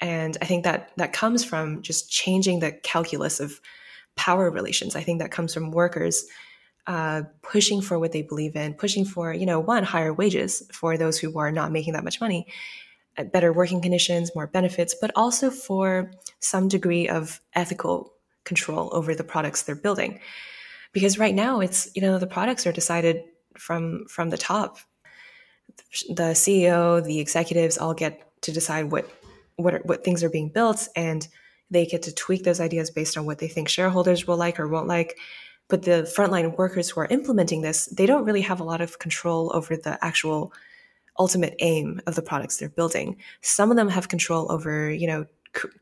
And 0.00 0.36
I 0.40 0.44
think 0.44 0.64
that 0.64 0.92
that 0.96 1.12
comes 1.12 1.44
from 1.44 1.82
just 1.82 2.10
changing 2.10 2.60
the 2.60 2.72
calculus 2.72 3.40
of 3.40 3.60
power 4.16 4.50
relations. 4.50 4.96
I 4.96 5.02
think 5.02 5.20
that 5.20 5.30
comes 5.30 5.52
from 5.52 5.70
workers 5.72 6.24
uh, 6.86 7.22
pushing 7.42 7.82
for 7.82 7.98
what 7.98 8.12
they 8.12 8.22
believe 8.22 8.56
in, 8.56 8.74
pushing 8.74 9.04
for, 9.04 9.32
you 9.32 9.46
know, 9.46 9.60
one, 9.60 9.84
higher 9.84 10.12
wages 10.12 10.62
for 10.72 10.96
those 10.96 11.18
who 11.18 11.38
are 11.38 11.52
not 11.52 11.72
making 11.72 11.92
that 11.92 12.04
much 12.04 12.20
money, 12.20 12.46
uh, 13.18 13.24
better 13.24 13.52
working 13.52 13.82
conditions, 13.82 14.34
more 14.34 14.46
benefits, 14.46 14.94
but 15.00 15.10
also 15.14 15.50
for 15.50 16.10
some 16.40 16.68
degree 16.68 17.08
of 17.08 17.40
ethical 17.54 18.12
control 18.44 18.88
over 18.92 19.14
the 19.14 19.24
products 19.24 19.62
they're 19.62 19.74
building. 19.74 20.20
Because 20.92 21.18
right 21.18 21.34
now 21.34 21.60
it's, 21.60 21.88
you 21.94 22.02
know, 22.02 22.18
the 22.18 22.26
products 22.26 22.66
are 22.66 22.72
decided 22.72 23.22
from 23.58 24.06
from 24.08 24.30
the 24.30 24.38
top. 24.38 24.78
The 26.08 26.34
CEO, 26.34 27.02
the 27.04 27.20
executives 27.20 27.78
all 27.78 27.94
get 27.94 28.20
to 28.42 28.52
decide 28.52 28.90
what 28.90 29.10
what 29.56 29.74
are, 29.74 29.82
what 29.84 30.04
things 30.04 30.24
are 30.24 30.30
being 30.30 30.48
built, 30.48 30.88
and 30.96 31.26
they 31.70 31.86
get 31.86 32.02
to 32.02 32.14
tweak 32.14 32.44
those 32.44 32.60
ideas 32.60 32.90
based 32.90 33.16
on 33.16 33.26
what 33.26 33.38
they 33.38 33.48
think 33.48 33.68
shareholders 33.68 34.26
will 34.26 34.36
like 34.36 34.58
or 34.58 34.68
won't 34.68 34.88
like. 34.88 35.18
But 35.68 35.82
the 35.82 36.10
frontline 36.16 36.56
workers 36.58 36.90
who 36.90 37.00
are 37.00 37.06
implementing 37.06 37.62
this, 37.62 37.86
they 37.86 38.06
don't 38.06 38.24
really 38.24 38.40
have 38.40 38.60
a 38.60 38.64
lot 38.64 38.80
of 38.80 38.98
control 38.98 39.52
over 39.54 39.76
the 39.76 40.04
actual 40.04 40.52
ultimate 41.18 41.54
aim 41.60 42.00
of 42.06 42.16
the 42.16 42.22
products 42.22 42.56
they're 42.56 42.68
building. 42.68 43.16
Some 43.42 43.70
of 43.70 43.76
them 43.76 43.88
have 43.88 44.08
control 44.08 44.50
over, 44.50 44.90
you 44.90 45.06
know, 45.06 45.26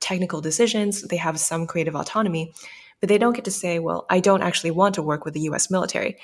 technical 0.00 0.40
decisions. 0.40 1.02
They 1.02 1.16
have 1.16 1.40
some 1.40 1.66
creative 1.66 1.94
autonomy, 1.94 2.52
but 3.00 3.08
they 3.08 3.18
don't 3.18 3.34
get 3.34 3.44
to 3.46 3.50
say, 3.50 3.78
well, 3.78 4.04
I 4.10 4.20
don't 4.20 4.42
actually 4.42 4.72
want 4.72 4.94
to 4.96 5.02
work 5.02 5.24
with 5.24 5.34
the 5.34 5.40
US 5.40 5.70
military. 5.70 6.18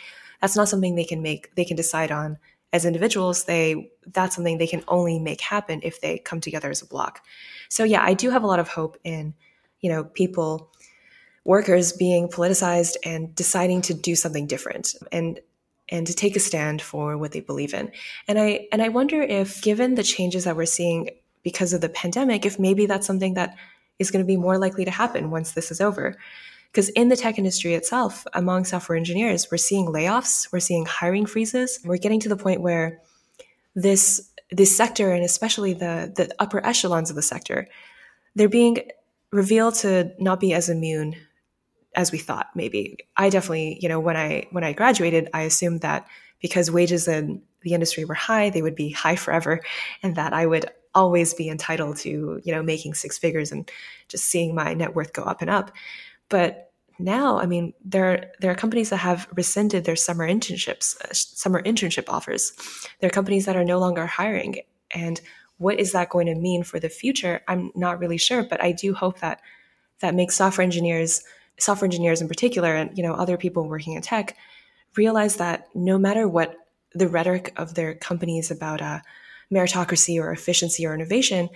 That's 0.44 0.56
not 0.56 0.68
something 0.68 0.94
they 0.94 1.04
can 1.04 1.22
make, 1.22 1.54
they 1.54 1.64
can 1.64 1.74
decide 1.74 2.12
on 2.12 2.36
as 2.70 2.84
individuals. 2.84 3.44
They, 3.44 3.90
that's 4.12 4.34
something 4.34 4.58
they 4.58 4.66
can 4.66 4.84
only 4.88 5.18
make 5.18 5.40
happen 5.40 5.80
if 5.82 6.02
they 6.02 6.18
come 6.18 6.38
together 6.38 6.68
as 6.68 6.82
a 6.82 6.86
block. 6.86 7.24
So 7.70 7.82
yeah, 7.82 8.04
I 8.04 8.12
do 8.12 8.28
have 8.28 8.42
a 8.42 8.46
lot 8.46 8.58
of 8.58 8.68
hope 8.68 8.98
in, 9.04 9.32
you 9.80 9.90
know, 9.90 10.04
people, 10.04 10.70
workers 11.46 11.94
being 11.94 12.28
politicized 12.28 12.96
and 13.06 13.34
deciding 13.34 13.80
to 13.82 13.94
do 13.94 14.14
something 14.14 14.46
different 14.46 14.94
and 15.10 15.40
and 15.88 16.06
to 16.06 16.12
take 16.12 16.36
a 16.36 16.40
stand 16.40 16.82
for 16.82 17.16
what 17.16 17.32
they 17.32 17.40
believe 17.40 17.72
in. 17.72 17.90
And 18.28 18.38
I 18.38 18.68
and 18.70 18.82
I 18.82 18.90
wonder 18.90 19.22
if 19.22 19.62
given 19.62 19.94
the 19.94 20.02
changes 20.02 20.44
that 20.44 20.56
we're 20.56 20.66
seeing 20.66 21.08
because 21.42 21.72
of 21.72 21.80
the 21.80 21.88
pandemic, 21.88 22.44
if 22.44 22.58
maybe 22.58 22.84
that's 22.84 23.06
something 23.06 23.32
that 23.32 23.56
is 23.98 24.10
going 24.10 24.22
to 24.22 24.26
be 24.26 24.36
more 24.36 24.58
likely 24.58 24.84
to 24.84 24.90
happen 24.90 25.30
once 25.30 25.52
this 25.52 25.70
is 25.70 25.80
over. 25.80 26.16
Because 26.74 26.88
in 26.88 27.08
the 27.08 27.16
tech 27.16 27.38
industry 27.38 27.74
itself, 27.74 28.26
among 28.32 28.64
software 28.64 28.98
engineers, 28.98 29.48
we're 29.48 29.58
seeing 29.58 29.86
layoffs, 29.86 30.52
we're 30.52 30.58
seeing 30.58 30.84
hiring 30.86 31.24
freezes. 31.24 31.78
We're 31.84 31.98
getting 31.98 32.18
to 32.18 32.28
the 32.28 32.36
point 32.36 32.62
where 32.62 33.00
this 33.76 34.28
this 34.50 34.76
sector 34.76 35.12
and 35.12 35.24
especially 35.24 35.72
the 35.72 36.12
the 36.16 36.34
upper 36.40 36.64
echelons 36.66 37.10
of 37.10 37.16
the 37.16 37.22
sector, 37.22 37.68
they're 38.34 38.48
being 38.48 38.78
revealed 39.30 39.74
to 39.74 40.12
not 40.18 40.40
be 40.40 40.52
as 40.52 40.68
immune 40.68 41.14
as 41.94 42.10
we 42.10 42.18
thought 42.18 42.48
maybe. 42.56 42.98
I 43.16 43.30
definitely, 43.30 43.78
you 43.80 43.88
know, 43.88 44.00
when 44.00 44.16
I 44.16 44.48
when 44.50 44.64
I 44.64 44.72
graduated, 44.72 45.28
I 45.32 45.42
assumed 45.42 45.82
that 45.82 46.08
because 46.40 46.72
wages 46.72 47.06
in 47.06 47.40
the 47.62 47.74
industry 47.74 48.04
were 48.04 48.14
high, 48.14 48.50
they 48.50 48.62
would 48.62 48.74
be 48.74 48.90
high 48.90 49.16
forever 49.16 49.60
and 50.02 50.16
that 50.16 50.32
I 50.32 50.44
would 50.44 50.66
always 50.92 51.34
be 51.34 51.48
entitled 51.48 51.98
to, 51.98 52.40
you 52.42 52.52
know, 52.52 52.64
making 52.64 52.94
six 52.94 53.16
figures 53.16 53.52
and 53.52 53.70
just 54.08 54.24
seeing 54.24 54.56
my 54.56 54.74
net 54.74 54.96
worth 54.96 55.12
go 55.12 55.22
up 55.22 55.40
and 55.40 55.48
up. 55.48 55.70
But 56.28 56.63
now, 56.98 57.38
I 57.38 57.46
mean, 57.46 57.72
there 57.84 58.32
there 58.40 58.50
are 58.50 58.56
companies 58.56 58.90
that 58.90 58.98
have 58.98 59.26
rescinded 59.34 59.84
their 59.84 59.96
summer 59.96 60.28
internships, 60.28 61.00
uh, 61.00 61.12
summer 61.12 61.62
internship 61.62 62.08
offers. 62.08 62.52
There 63.00 63.08
are 63.08 63.10
companies 63.10 63.46
that 63.46 63.56
are 63.56 63.64
no 63.64 63.78
longer 63.78 64.06
hiring, 64.06 64.60
and 64.92 65.20
what 65.58 65.80
is 65.80 65.92
that 65.92 66.10
going 66.10 66.26
to 66.26 66.34
mean 66.34 66.62
for 66.62 66.78
the 66.78 66.88
future? 66.88 67.42
I'm 67.48 67.72
not 67.74 67.98
really 67.98 68.18
sure, 68.18 68.44
but 68.44 68.62
I 68.62 68.72
do 68.72 68.94
hope 68.94 69.20
that 69.20 69.40
that 70.00 70.14
makes 70.14 70.36
software 70.36 70.64
engineers, 70.64 71.22
software 71.58 71.86
engineers 71.86 72.20
in 72.20 72.28
particular, 72.28 72.74
and 72.74 72.96
you 72.96 73.02
know 73.02 73.14
other 73.14 73.36
people 73.36 73.68
working 73.68 73.94
in 73.94 74.02
tech, 74.02 74.36
realize 74.96 75.36
that 75.36 75.68
no 75.74 75.98
matter 75.98 76.28
what 76.28 76.54
the 76.92 77.08
rhetoric 77.08 77.52
of 77.56 77.74
their 77.74 77.94
companies 77.94 78.52
about 78.52 78.80
uh, 78.80 79.00
meritocracy 79.52 80.20
or 80.20 80.30
efficiency 80.30 80.86
or 80.86 80.94
innovation, 80.94 81.48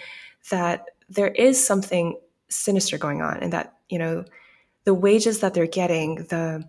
that 0.50 0.86
there 1.08 1.28
is 1.28 1.64
something 1.64 2.18
sinister 2.48 2.98
going 2.98 3.22
on, 3.22 3.36
and 3.38 3.52
that 3.52 3.74
you 3.88 4.00
know 4.00 4.24
the 4.88 4.94
wages 4.94 5.40
that 5.40 5.52
they're 5.52 5.76
getting, 5.82 6.14
the 6.32 6.64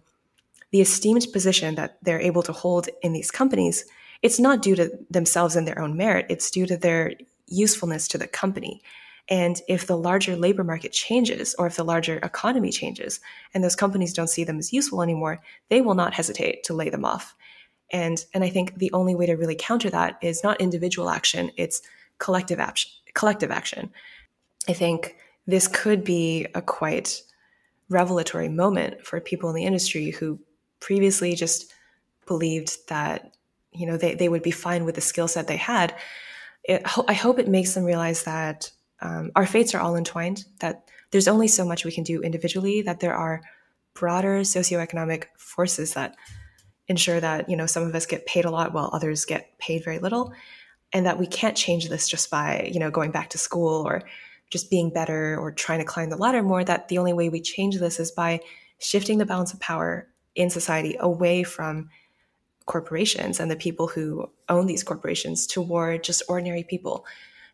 the 0.71 0.81
esteemed 0.81 1.25
position 1.31 1.75
that 1.75 1.97
they're 2.03 2.19
able 2.19 2.43
to 2.43 2.51
hold 2.51 2.89
in 3.01 3.13
these 3.13 3.31
companies, 3.31 3.85
it's 4.21 4.41
not 4.41 4.61
due 4.61 4.75
to 4.75 4.91
themselves 5.09 5.55
and 5.55 5.65
their 5.65 5.79
own 5.79 5.95
merit. 5.95 6.25
It's 6.29 6.51
due 6.51 6.65
to 6.65 6.75
their 6.75 7.13
usefulness 7.47 8.09
to 8.09 8.17
the 8.17 8.27
company. 8.27 8.81
And 9.29 9.61
if 9.69 9.87
the 9.87 9.95
larger 9.95 10.35
labor 10.35 10.65
market 10.65 10.91
changes, 10.91 11.55
or 11.57 11.65
if 11.67 11.77
the 11.77 11.85
larger 11.85 12.17
economy 12.17 12.71
changes, 12.71 13.21
and 13.53 13.63
those 13.63 13.77
companies 13.83 14.13
don't 14.13 14.35
see 14.35 14.43
them 14.43 14.59
as 14.59 14.73
useful 14.73 15.01
anymore, 15.01 15.41
they 15.69 15.79
will 15.79 15.95
not 15.95 16.13
hesitate 16.13 16.65
to 16.65 16.73
lay 16.73 16.89
them 16.89 17.05
off. 17.05 17.33
And 17.93 18.17
and 18.33 18.43
I 18.43 18.49
think 18.49 18.79
the 18.79 18.91
only 18.91 19.15
way 19.15 19.27
to 19.27 19.39
really 19.41 19.55
counter 19.69 19.89
that 19.91 20.17
is 20.21 20.43
not 20.43 20.59
individual 20.59 21.09
action, 21.09 21.51
it's 21.55 21.81
collective 22.17 22.59
action. 22.59 22.91
Collective 23.13 23.49
action. 23.49 23.89
I 24.67 24.73
think 24.73 25.15
this 25.47 25.69
could 25.69 26.03
be 26.03 26.47
a 26.53 26.61
quite 26.61 27.23
revelatory 27.89 28.49
moment 28.49 29.05
for 29.05 29.19
people 29.19 29.49
in 29.49 29.55
the 29.55 29.65
industry 29.65 30.11
who 30.11 30.39
previously 30.79 31.35
just 31.35 31.73
believed 32.25 32.77
that 32.87 33.35
you 33.71 33.85
know 33.85 33.97
they, 33.97 34.15
they 34.15 34.29
would 34.29 34.43
be 34.43 34.51
fine 34.51 34.85
with 34.85 34.95
the 34.95 35.01
skill 35.01 35.27
set 35.27 35.47
they 35.47 35.57
had. 35.57 35.95
It, 36.63 36.81
I 37.07 37.13
hope 37.13 37.39
it 37.39 37.47
makes 37.47 37.73
them 37.73 37.83
realize 37.83 38.23
that 38.23 38.71
um, 39.01 39.31
our 39.35 39.45
fates 39.45 39.73
are 39.73 39.79
all 39.79 39.95
entwined. 39.95 40.45
That 40.59 40.89
there's 41.11 41.27
only 41.27 41.47
so 41.47 41.65
much 41.65 41.85
we 41.85 41.91
can 41.91 42.03
do 42.03 42.21
individually. 42.21 42.81
That 42.81 42.99
there 42.99 43.15
are 43.15 43.41
broader 43.93 44.41
socioeconomic 44.41 45.25
forces 45.37 45.93
that 45.93 46.15
ensure 46.87 47.19
that 47.19 47.49
you 47.49 47.55
know 47.55 47.65
some 47.65 47.83
of 47.83 47.95
us 47.95 48.05
get 48.05 48.25
paid 48.25 48.45
a 48.45 48.51
lot 48.51 48.73
while 48.73 48.89
others 48.93 49.25
get 49.25 49.57
paid 49.59 49.83
very 49.83 49.99
little 49.99 50.33
and 50.91 51.05
that 51.05 51.19
we 51.19 51.27
can't 51.27 51.55
change 51.55 51.87
this 51.87 52.07
just 52.07 52.31
by 52.31 52.69
you 52.71 52.79
know 52.79 52.89
going 52.91 53.11
back 53.11 53.29
to 53.29 53.37
school 53.37 53.87
or 53.87 54.03
just 54.49 54.69
being 54.69 54.89
better 54.89 55.37
or 55.37 55.51
trying 55.51 55.79
to 55.79 55.85
climb 55.85 56.09
the 56.09 56.17
ladder 56.17 56.41
more 56.41 56.63
that 56.63 56.87
the 56.87 56.97
only 56.97 57.13
way 57.13 57.29
we 57.29 57.41
change 57.41 57.77
this 57.77 57.99
is 57.99 58.11
by 58.11 58.39
shifting 58.79 59.17
the 59.17 59.25
balance 59.25 59.53
of 59.53 59.59
power 59.59 60.07
in 60.35 60.49
society 60.49 60.95
away 60.99 61.43
from 61.43 61.89
corporations 62.65 63.39
and 63.39 63.49
the 63.49 63.55
people 63.55 63.87
who 63.87 64.29
own 64.47 64.67
these 64.67 64.83
corporations 64.83 65.47
toward 65.47 66.03
just 66.03 66.21
ordinary 66.29 66.63
people 66.63 67.05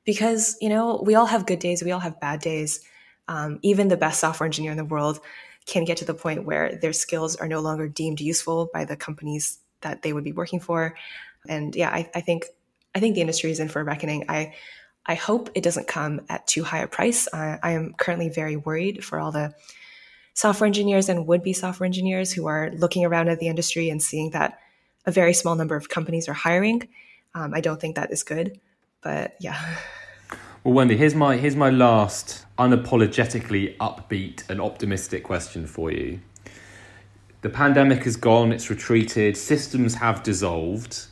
because 0.04 0.58
you 0.60 0.68
know 0.70 1.02
we 1.06 1.16
all 1.16 1.26
have 1.26 1.46
good 1.46 1.60
days 1.60 1.82
we 1.82 1.92
all 1.92 2.02
have 2.02 2.20
bad 2.20 2.42
days 2.42 2.82
um, 3.28 3.60
even 3.62 3.88
the 3.88 3.98
best 3.98 4.20
software 4.20 4.46
engineer 4.46 4.72
in 4.72 4.78
the 4.78 4.86
world 4.86 5.20
can 5.66 5.84
get 5.84 5.98
to 5.98 6.06
the 6.06 6.14
point 6.14 6.46
where 6.46 6.76
their 6.76 6.94
skills 6.94 7.36
are 7.36 7.48
no 7.48 7.60
longer 7.60 7.88
deemed 7.88 8.22
useful 8.22 8.70
by 8.74 8.86
the 8.86 8.96
companies 8.96 9.60
that 9.82 10.02
they 10.02 10.14
would 10.14 10.24
be 10.24 10.32
working 10.32 10.60
for. 10.60 10.96
And 11.48 11.76
yeah, 11.76 11.90
I, 11.90 12.10
I 12.16 12.22
think 12.22 12.46
I 12.94 13.00
think 13.00 13.16
the 13.16 13.22
industry 13.22 13.52
is 13.52 13.60
in 13.60 13.68
for 13.68 13.82
a 13.82 13.84
reckoning. 13.84 14.26
I 14.30 14.54
I 15.06 15.16
hope 15.16 15.50
it 15.54 15.64
doesn't 15.64 15.88
come 15.88 16.22
at 16.30 16.48
too 16.48 16.64
high 16.64 16.80
a 16.80 16.88
price. 16.88 17.28
I, 17.32 17.60
I 17.62 17.72
am 17.72 17.94
currently 17.94 18.30
very 18.30 18.56
worried 18.56 19.04
for 19.04 19.20
all 19.20 19.32
the 19.32 19.54
software 20.34 20.68
engineers 20.68 21.10
and 21.10 21.28
would 21.28 21.44
be 21.44 21.54
software 21.54 21.86
engineers 21.86 22.34
who 22.34 22.48
are 22.48 22.72
looking 22.72 23.06
around 23.06 23.30
at 23.30 23.40
the 23.40 23.48
industry 23.48 23.90
and 23.90 24.02
seeing 24.02 24.32
that 24.32 24.60
a 25.06 25.12
very 25.12 25.34
small 25.34 25.56
number 25.56 25.76
of 25.76 25.90
companies 25.90 26.28
are 26.28 26.34
hiring. 26.34 26.88
Um, 27.34 27.54
I 27.54 27.62
don't 27.62 27.80
think 27.80 27.96
that 27.96 28.12
is 28.12 28.24
good, 28.24 28.60
but 29.02 29.36
yeah. 29.40 29.78
Well, 30.64 30.74
Wendy, 30.74 30.98
here's 30.98 31.14
my 31.14 31.38
here's 31.38 31.56
my 31.56 31.70
last 31.70 32.46
unapologetically 32.58 33.78
upbeat 33.78 34.50
and 34.50 34.60
optimistic 34.60 35.24
question 35.24 35.68
for 35.68 35.92
you. 35.92 36.20
The 37.42 37.50
pandemic 37.50 38.04
has 38.06 38.16
gone, 38.16 38.52
it's 38.52 38.72
retreated, 38.72 39.38
systems 39.38 39.94
have 39.96 40.24
dissolved. 40.24 41.06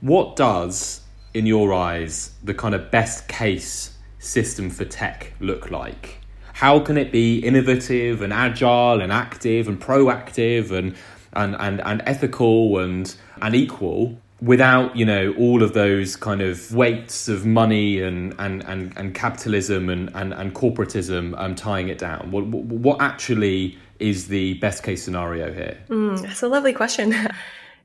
What 0.00 0.34
does, 0.34 1.02
in 1.36 1.44
your 1.44 1.74
eyes, 1.74 2.30
the 2.42 2.54
kind 2.54 2.74
of 2.74 2.90
best 2.90 3.28
case 3.28 3.96
system 4.18 4.70
for 4.70 4.86
tech 4.86 5.34
look 5.38 5.70
like? 5.70 6.20
How 6.54 6.80
can 6.80 6.96
it 6.96 7.12
be 7.12 7.38
innovative 7.40 8.22
and 8.22 8.32
agile 8.32 9.02
and 9.02 9.12
active 9.12 9.68
and 9.68 9.80
proactive 9.80 10.70
and 10.70 10.96
and, 11.34 11.54
and, 11.58 11.82
and 11.82 12.02
ethical 12.06 12.78
and 12.78 13.14
and 13.42 13.54
equal 13.54 14.18
without 14.40 14.96
you 14.96 15.04
know 15.04 15.34
all 15.38 15.62
of 15.62 15.74
those 15.74 16.16
kind 16.16 16.40
of 16.40 16.74
weights 16.74 17.28
of 17.28 17.44
money 17.44 18.00
and 18.00 18.34
and 18.38 18.64
and, 18.64 18.96
and 18.96 19.14
capitalism 19.14 19.90
and, 19.90 20.10
and 20.14 20.32
and 20.32 20.54
corporatism 20.54 21.38
um, 21.38 21.54
tying 21.54 21.88
it 21.88 21.98
down? 21.98 22.30
What 22.30 22.46
what 22.46 23.02
actually 23.02 23.76
is 23.98 24.28
the 24.28 24.54
best 24.54 24.82
case 24.82 25.02
scenario 25.02 25.52
here? 25.52 25.76
Mm, 25.88 26.22
that's 26.22 26.42
a 26.42 26.48
lovely 26.48 26.72
question. 26.72 27.14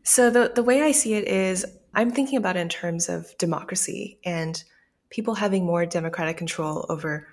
So 0.04 0.32
the 0.32 0.52
the 0.56 0.64
way 0.64 0.82
i 0.82 0.92
see 0.92 1.14
it 1.14 1.28
is 1.28 1.64
i'm 1.94 2.12
thinking 2.12 2.38
about 2.38 2.56
it 2.56 2.60
in 2.60 2.70
terms 2.70 3.10
of 3.10 3.38
democracy 3.38 4.20
and 4.26 4.64
people 5.10 5.36
having 5.36 5.66
more 5.66 5.86
democratic 5.86 6.38
control 6.38 6.86
over 6.90 7.28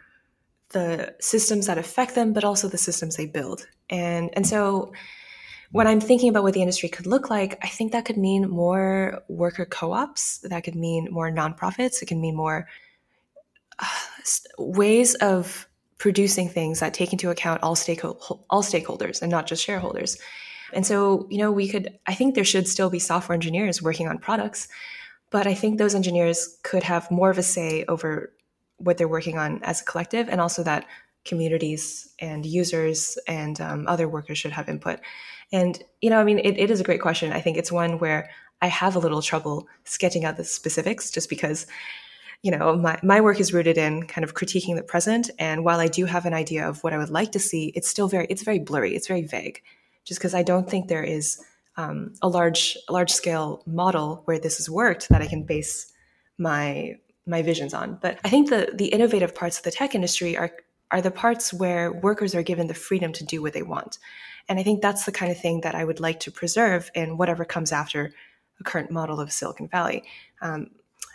the 0.71 1.15
systems 1.21 1.67
that 1.67 1.79
affect 1.79 2.15
them 2.15 2.33
but 2.33 2.45
also 2.45 2.69
the 2.69 2.79
systems 2.79 3.17
they 3.17 3.27
build 3.27 3.67
and 3.91 4.31
and 4.35 4.47
so 4.47 4.93
when 5.71 5.87
I'm 5.87 6.01
thinking 6.01 6.31
about 6.31 6.43
what 6.43 6.55
the 6.55 6.63
industry 6.63 6.89
could 6.89 7.07
look 7.07 7.29
like, 7.29 7.59
I 7.63 7.69
think 7.69 7.93
that 7.93 8.05
could 8.05 8.17
mean 8.17 8.49
more 8.49 9.23
worker 9.29 9.67
co 9.67 9.93
ops, 9.93 10.39
that 10.39 10.65
could 10.65 10.75
mean 10.75 11.09
more 11.11 11.31
nonprofits, 11.31 12.01
it 12.01 12.07
can 12.07 12.21
mean 12.21 12.35
more 12.35 12.67
uh, 13.79 13.87
ways 14.59 15.15
of 15.17 15.69
producing 15.99 16.49
things 16.49 16.81
that 16.81 16.95
take 16.95 17.13
into 17.13 17.31
account 17.31 17.63
all, 17.63 17.75
stakeho- 17.75 18.45
all 18.49 18.63
stakeholders 18.63 19.21
and 19.21 19.31
not 19.31 19.47
just 19.47 19.63
shareholders. 19.63 20.17
And 20.73 20.87
so, 20.87 21.27
you 21.31 21.39
know, 21.39 21.51
we 21.53 21.69
could, 21.69 21.99
I 22.07 22.15
think 22.15 22.35
there 22.35 22.45
should 22.45 22.69
still 22.69 22.91
be 22.91 22.99
software 22.99 23.35
engineers 23.35 23.83
working 23.83 24.09
on 24.09 24.19
products, 24.19 24.69
but 25.31 25.47
I 25.47 25.55
think 25.55 25.79
those 25.79 25.95
engineers 25.95 26.59
could 26.63 26.83
have 26.83 27.11
more 27.11 27.31
of 27.31 27.39
a 27.39 27.43
say 27.43 27.85
over 27.89 28.33
what 28.79 28.99
they're 28.99 29.09
working 29.09 29.39
on 29.39 29.63
as 29.63 29.81
a 29.81 29.85
collective 29.85 30.29
and 30.29 30.41
also 30.41 30.63
that 30.63 30.87
communities 31.25 32.15
and 32.19 32.47
users 32.47 33.19
and 33.27 33.61
um, 33.61 33.87
other 33.89 34.09
workers 34.09 34.39
should 34.39 34.53
have 34.53 34.69
input. 34.69 35.01
And, 35.53 35.83
you 36.01 36.11
know, 36.11 36.19
I 36.19 36.25
mean, 36.25 36.39
it, 36.39 36.59
it 36.59 36.71
is 36.71 36.81
a 36.81 36.85
great 36.85 37.01
question. 37.01 37.33
I 37.33 37.41
think 37.41 37.57
it's 37.57 37.73
one 37.73 37.99
where 37.99 38.31
I 38.61 38.69
have 38.69 38.97
a 38.97 38.99
little 38.99 39.23
trouble 39.23 39.69
sketching 39.85 40.25
out 40.25 40.37
the 40.37 40.45
specifics 40.45 41.11
just 41.11 41.29
because, 41.29 41.67
you 42.43 42.51
know, 42.51 42.77
my, 42.77 42.99
my 43.03 43.21
work 43.21 43.41
is 43.41 43.53
rooted 43.53 43.79
in 43.79 44.07
kind 44.07 44.25
of 44.25 44.35
critiquing 44.35 44.77
the 44.77 44.83
present. 44.83 45.31
And 45.39 45.65
while 45.65 45.81
I 45.81 45.89
do 45.89 46.05
have 46.05 46.27
an 46.27 46.35
idea 46.35 46.69
of 46.69 46.83
what 46.85 46.93
I 46.93 46.99
would 46.99 47.11
like 47.11 47.33
to 47.33 47.39
see, 47.39 47.73
it's 47.75 47.89
still 47.89 48.09
very, 48.09 48.27
it's 48.31 48.43
very 48.43 48.59
blurry. 48.59 48.95
It's 48.95 49.09
very 49.09 49.23
vague 49.23 49.63
just 50.09 50.19
because 50.19 50.35
I 50.35 50.43
don't 50.43 50.69
think 50.69 50.89
there 50.89 51.05
is 51.05 51.41
um, 51.77 52.15
a 52.23 52.29
large, 52.29 52.77
large 52.89 53.13
scale 53.13 53.63
model 53.67 54.23
where 54.25 54.39
this 54.39 54.57
has 54.57 54.69
worked 54.69 55.09
that 55.11 55.23
I 55.23 55.29
can 55.29 55.45
base 55.45 55.93
my, 56.39 56.97
my 57.27 57.43
visions 57.43 57.75
on. 57.75 57.99
But 58.01 58.19
I 58.25 58.31
think 58.31 58.49
the, 58.49 58.73
the 58.75 58.87
innovative 58.87 59.35
parts 59.35 59.59
of 59.59 59.65
the 59.65 59.71
tech 59.71 59.95
industry 59.95 60.37
are 60.37 60.53
are 60.91 61.03
the 61.03 61.11
parts 61.11 61.53
where 61.53 61.93
workers 61.93 62.35
are 62.35 62.43
given 62.43 62.67
the 62.67 62.75
freedom 62.75 63.13
to 63.13 63.25
do 63.25 63.43
what 63.43 63.53
they 63.53 63.63
want. 63.63 63.99
And 64.49 64.59
I 64.59 64.63
think 64.63 64.81
that's 64.81 65.05
the 65.05 65.13
kind 65.13 65.31
of 65.31 65.39
thing 65.39 65.61
that 65.61 65.75
I 65.75 65.85
would 65.85 66.01
like 66.01 66.21
to 66.21 66.31
preserve 66.31 66.91
in 66.95 67.19
whatever 67.19 67.45
comes 67.45 67.73
after 67.73 68.13
the 68.57 68.65
current 68.65 68.91
model 68.91 69.21
of 69.21 69.31
Silicon 69.31 69.69
Valley. 69.69 70.05
Um, 70.41 70.71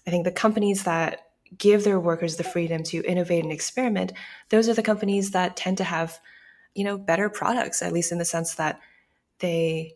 I 0.05 0.11
think 0.11 0.25
the 0.25 0.31
companies 0.31 0.83
that 0.83 1.27
give 1.57 1.83
their 1.83 1.99
workers 1.99 2.35
the 2.35 2.43
freedom 2.43 2.83
to 2.83 3.03
innovate 3.03 3.43
and 3.43 3.51
experiment, 3.51 4.13
those 4.49 4.69
are 4.69 4.73
the 4.73 4.83
companies 4.83 5.31
that 5.31 5.55
tend 5.55 5.77
to 5.77 5.83
have, 5.83 6.19
you 6.75 6.83
know, 6.83 6.97
better 6.97 7.29
products, 7.29 7.81
at 7.81 7.93
least 7.93 8.11
in 8.11 8.17
the 8.17 8.25
sense 8.25 8.55
that 8.55 8.79
they 9.39 9.95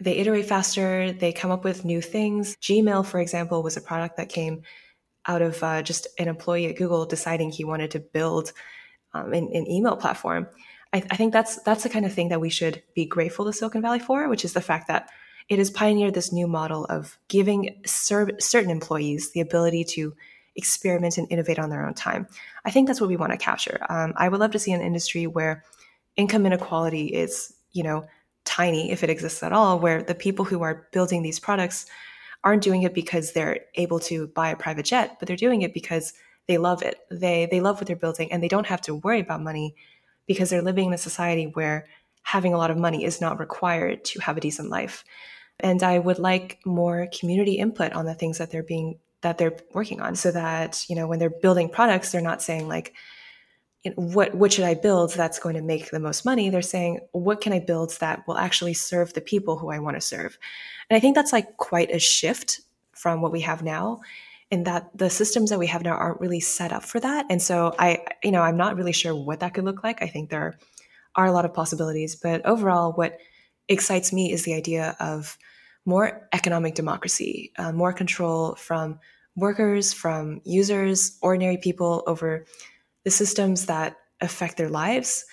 they 0.00 0.16
iterate 0.18 0.46
faster, 0.46 1.12
they 1.12 1.32
come 1.32 1.50
up 1.50 1.64
with 1.64 1.84
new 1.84 2.00
things. 2.00 2.56
Gmail, 2.56 3.04
for 3.04 3.18
example, 3.18 3.62
was 3.62 3.76
a 3.76 3.80
product 3.80 4.16
that 4.16 4.28
came 4.28 4.62
out 5.26 5.42
of 5.42 5.62
uh, 5.62 5.82
just 5.82 6.06
an 6.18 6.28
employee 6.28 6.66
at 6.66 6.76
Google 6.76 7.04
deciding 7.04 7.50
he 7.50 7.64
wanted 7.64 7.90
to 7.92 8.00
build 8.00 8.52
um, 9.12 9.32
an, 9.32 9.50
an, 9.52 9.68
email 9.68 9.96
platform. 9.96 10.46
I, 10.92 11.02
I 11.10 11.16
think 11.16 11.32
that's 11.32 11.60
that's 11.62 11.82
the 11.82 11.88
kind 11.88 12.06
of 12.06 12.12
thing 12.12 12.28
that 12.28 12.40
we 12.40 12.50
should 12.50 12.82
be 12.94 13.04
grateful 13.04 13.44
to 13.44 13.52
Silicon 13.52 13.82
Valley 13.82 13.98
for, 13.98 14.28
which 14.28 14.44
is 14.44 14.52
the 14.52 14.60
fact 14.60 14.88
that 14.88 15.10
it 15.48 15.58
has 15.58 15.70
pioneered 15.70 16.14
this 16.14 16.32
new 16.32 16.46
model 16.46 16.84
of 16.86 17.18
giving 17.28 17.80
cer- 17.86 18.38
certain 18.38 18.70
employees 18.70 19.32
the 19.32 19.40
ability 19.40 19.84
to 19.84 20.14
experiment 20.56 21.18
and 21.18 21.26
innovate 21.30 21.58
on 21.58 21.70
their 21.70 21.86
own 21.86 21.94
time. 21.94 22.26
I 22.64 22.70
think 22.70 22.86
that's 22.86 23.00
what 23.00 23.08
we 23.08 23.16
want 23.16 23.32
to 23.32 23.38
capture. 23.38 23.78
Um, 23.88 24.12
I 24.16 24.28
would 24.28 24.40
love 24.40 24.50
to 24.52 24.58
see 24.58 24.72
an 24.72 24.80
industry 24.80 25.26
where 25.26 25.64
income 26.18 26.44
inequality 26.44 27.06
is, 27.06 27.54
you 27.72 27.82
know, 27.82 28.04
tiny 28.44 28.90
if 28.90 29.02
it 29.02 29.08
exists 29.08 29.42
at 29.42 29.52
all, 29.52 29.78
where 29.78 30.02
the 30.02 30.14
people 30.14 30.44
who 30.44 30.62
are 30.62 30.88
building 30.92 31.22
these 31.22 31.40
products 31.40 31.86
aren't 32.44 32.62
doing 32.62 32.82
it 32.82 32.92
because 32.92 33.32
they're 33.32 33.60
able 33.76 34.00
to 34.00 34.26
buy 34.28 34.50
a 34.50 34.56
private 34.56 34.84
jet, 34.84 35.16
but 35.18 35.26
they're 35.26 35.36
doing 35.36 35.62
it 35.62 35.72
because 35.72 36.12
they 36.46 36.58
love 36.58 36.82
it. 36.82 36.98
They 37.10 37.46
they 37.50 37.60
love 37.60 37.76
what 37.76 37.86
they're 37.86 37.96
building 37.96 38.30
and 38.32 38.42
they 38.42 38.48
don't 38.48 38.66
have 38.66 38.80
to 38.82 38.96
worry 38.96 39.20
about 39.20 39.42
money 39.42 39.74
because 40.26 40.50
they're 40.50 40.62
living 40.62 40.88
in 40.88 40.94
a 40.94 40.98
society 40.98 41.44
where 41.54 41.86
having 42.22 42.52
a 42.52 42.58
lot 42.58 42.70
of 42.70 42.76
money 42.76 43.04
is 43.04 43.20
not 43.20 43.38
required 43.38 44.04
to 44.04 44.20
have 44.20 44.36
a 44.36 44.40
decent 44.40 44.68
life. 44.68 45.04
And 45.60 45.82
I 45.82 45.98
would 45.98 46.18
like 46.18 46.58
more 46.64 47.08
community 47.18 47.54
input 47.54 47.92
on 47.92 48.06
the 48.06 48.14
things 48.14 48.38
that 48.38 48.50
they're 48.50 48.62
being 48.62 48.98
that 49.20 49.38
they're 49.38 49.56
working 49.72 50.00
on 50.00 50.14
so 50.14 50.30
that, 50.30 50.84
you 50.88 50.94
know, 50.94 51.06
when 51.06 51.18
they're 51.18 51.30
building 51.30 51.68
products, 51.68 52.12
they're 52.12 52.20
not 52.20 52.42
saying 52.42 52.68
like, 52.68 52.94
what 53.94 54.34
what 54.34 54.52
should 54.52 54.64
I 54.64 54.74
build 54.74 55.12
that's 55.12 55.38
going 55.38 55.54
to 55.54 55.62
make 55.62 55.90
the 55.90 56.00
most 56.00 56.24
money? 56.24 56.50
They're 56.50 56.62
saying, 56.62 57.00
what 57.12 57.40
can 57.40 57.52
I 57.52 57.60
build 57.60 57.96
that 58.00 58.26
will 58.26 58.36
actually 58.36 58.74
serve 58.74 59.14
the 59.14 59.20
people 59.20 59.56
who 59.56 59.70
I 59.70 59.78
want 59.78 59.96
to 59.96 60.00
serve? 60.00 60.38
And 60.90 60.96
I 60.96 61.00
think 61.00 61.14
that's 61.14 61.32
like 61.32 61.56
quite 61.56 61.90
a 61.90 61.98
shift 61.98 62.60
from 62.92 63.20
what 63.20 63.32
we 63.32 63.40
have 63.42 63.62
now 63.62 64.00
in 64.50 64.64
that 64.64 64.90
the 64.94 65.10
systems 65.10 65.50
that 65.50 65.58
we 65.58 65.66
have 65.66 65.82
now 65.82 65.94
aren't 65.94 66.20
really 66.20 66.40
set 66.40 66.72
up 66.72 66.82
for 66.82 66.98
that. 67.00 67.26
And 67.30 67.40
so 67.40 67.74
I, 67.78 68.04
you 68.22 68.32
know, 68.32 68.42
I'm 68.42 68.56
not 68.56 68.76
really 68.76 68.92
sure 68.92 69.14
what 69.14 69.40
that 69.40 69.54
could 69.54 69.64
look 69.64 69.84
like. 69.84 70.02
I 70.02 70.08
think 70.08 70.30
there 70.30 70.58
are 71.14 71.26
a 71.26 71.32
lot 71.32 71.44
of 71.44 71.54
possibilities, 71.54 72.16
but 72.16 72.44
overall, 72.46 72.92
what 72.92 73.18
excites 73.68 74.12
me 74.12 74.32
is 74.32 74.44
the 74.44 74.54
idea 74.54 74.96
of 75.00 75.36
more 75.84 76.28
economic 76.32 76.74
democracy, 76.74 77.52
uh, 77.58 77.72
more 77.72 77.92
control 77.92 78.54
from 78.54 78.98
workers, 79.36 79.92
from 79.92 80.40
users, 80.44 81.18
ordinary 81.22 81.58
people 81.58 82.02
over 82.06 82.46
the 83.04 83.10
systems 83.10 83.66
that 83.66 83.96
affect 84.20 84.56
their 84.56 84.68
lives. 84.68 85.24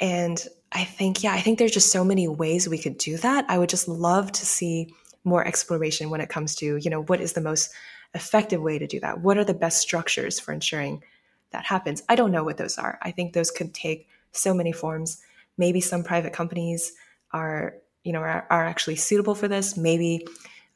And 0.00 0.42
I 0.72 0.84
think, 0.84 1.22
yeah, 1.22 1.32
I 1.32 1.40
think 1.40 1.58
there's 1.58 1.72
just 1.72 1.92
so 1.92 2.04
many 2.04 2.28
ways 2.28 2.68
we 2.68 2.78
could 2.78 2.98
do 2.98 3.16
that. 3.18 3.44
I 3.48 3.58
would 3.58 3.68
just 3.68 3.88
love 3.88 4.32
to 4.32 4.46
see 4.46 4.92
more 5.24 5.46
exploration 5.46 6.10
when 6.10 6.20
it 6.20 6.28
comes 6.28 6.54
to, 6.56 6.76
you 6.76 6.90
know, 6.90 7.02
what 7.02 7.20
is 7.20 7.32
the 7.32 7.40
most 7.40 7.72
effective 8.14 8.62
way 8.62 8.78
to 8.78 8.86
do 8.86 9.00
that? 9.00 9.20
What 9.20 9.38
are 9.38 9.44
the 9.44 9.54
best 9.54 9.78
structures 9.78 10.38
for 10.38 10.52
ensuring 10.52 11.02
that 11.50 11.64
happens? 11.64 12.02
I 12.08 12.14
don't 12.14 12.32
know 12.32 12.44
what 12.44 12.56
those 12.56 12.78
are. 12.78 12.98
I 13.02 13.10
think 13.10 13.32
those 13.32 13.50
could 13.50 13.74
take 13.74 14.08
so 14.32 14.54
many 14.54 14.72
forms. 14.72 15.22
Maybe 15.58 15.80
some 15.80 16.04
private 16.04 16.32
companies 16.32 16.92
are 17.32 17.74
you 18.04 18.12
know 18.12 18.20
are, 18.20 18.46
are 18.50 18.64
actually 18.64 18.96
suitable 18.96 19.34
for 19.34 19.48
this. 19.48 19.76
Maybe 19.76 20.26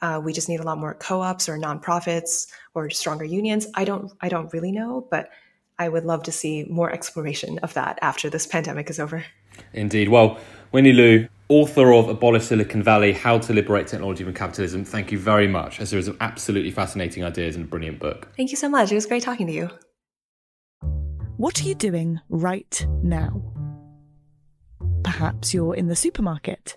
uh, 0.03 0.21
we 0.23 0.33
just 0.33 0.49
need 0.49 0.61
a 0.61 0.65
lot 0.65 0.79
more 0.79 0.95
co-ops 0.95 1.49
or 1.49 1.57
nonprofits 1.59 2.49
or 2.75 2.91
stronger 2.91 3.25
unions. 3.25 3.67
I 3.75 3.85
don't 3.85 4.13
I 4.21 4.29
don't 4.29 4.53
really 4.53 4.73
know, 4.73 5.07
but 5.11 5.31
I 5.81 5.89
would 5.89 6.05
love 6.05 6.23
to 6.25 6.33
see 6.33 6.65
more 6.71 6.93
exploration 6.93 7.59
of 7.61 7.75
that 7.75 7.99
after 8.03 8.29
this 8.31 8.47
pandemic 8.47 8.91
is 8.91 9.01
over. 9.01 9.25
Indeed. 9.73 10.11
Well, 10.11 10.39
Wendy 10.73 10.93
Liu, 10.93 11.29
author 11.49 11.93
of 11.93 12.09
Abolish 12.09 12.45
Silicon 12.45 12.83
Valley 12.83 13.13
How 13.13 13.39
to 13.39 13.53
Liberate 13.53 13.87
Technology 13.87 14.23
from 14.23 14.35
Capitalism, 14.35 14.85
thank 14.85 15.11
you 15.11 15.19
very 15.19 15.49
much, 15.49 15.81
as 15.81 15.91
there 15.91 15.99
are 15.99 16.03
some 16.03 16.19
absolutely 16.21 16.71
fascinating 16.71 17.25
ideas 17.25 17.57
and 17.57 17.65
a 17.65 17.69
brilliant 17.69 17.99
book. 17.99 18.29
Thank 18.37 18.51
you 18.51 18.57
so 18.57 18.69
much. 18.69 18.93
It 18.93 18.95
was 18.95 19.07
great 19.07 19.23
talking 19.23 19.47
to 19.47 19.53
you. 19.53 19.71
What 21.39 21.61
are 21.61 21.65
you 21.65 21.75
doing 21.75 22.21
right 22.29 22.87
now? 23.03 23.43
Perhaps 25.03 25.55
you're 25.55 25.75
in 25.75 25.89
the 25.89 25.97
supermarket 25.97 26.77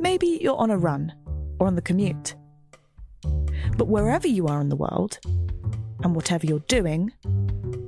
Maybe 0.00 0.38
you're 0.40 0.56
on 0.56 0.70
a 0.70 0.78
run 0.78 1.12
or 1.58 1.66
on 1.66 1.74
the 1.74 1.82
commute. 1.82 2.34
But 3.76 3.88
wherever 3.88 4.28
you 4.28 4.46
are 4.46 4.60
in 4.60 4.68
the 4.68 4.76
world, 4.76 5.18
and 6.04 6.14
whatever 6.14 6.46
you're 6.46 6.60
doing, 6.60 7.12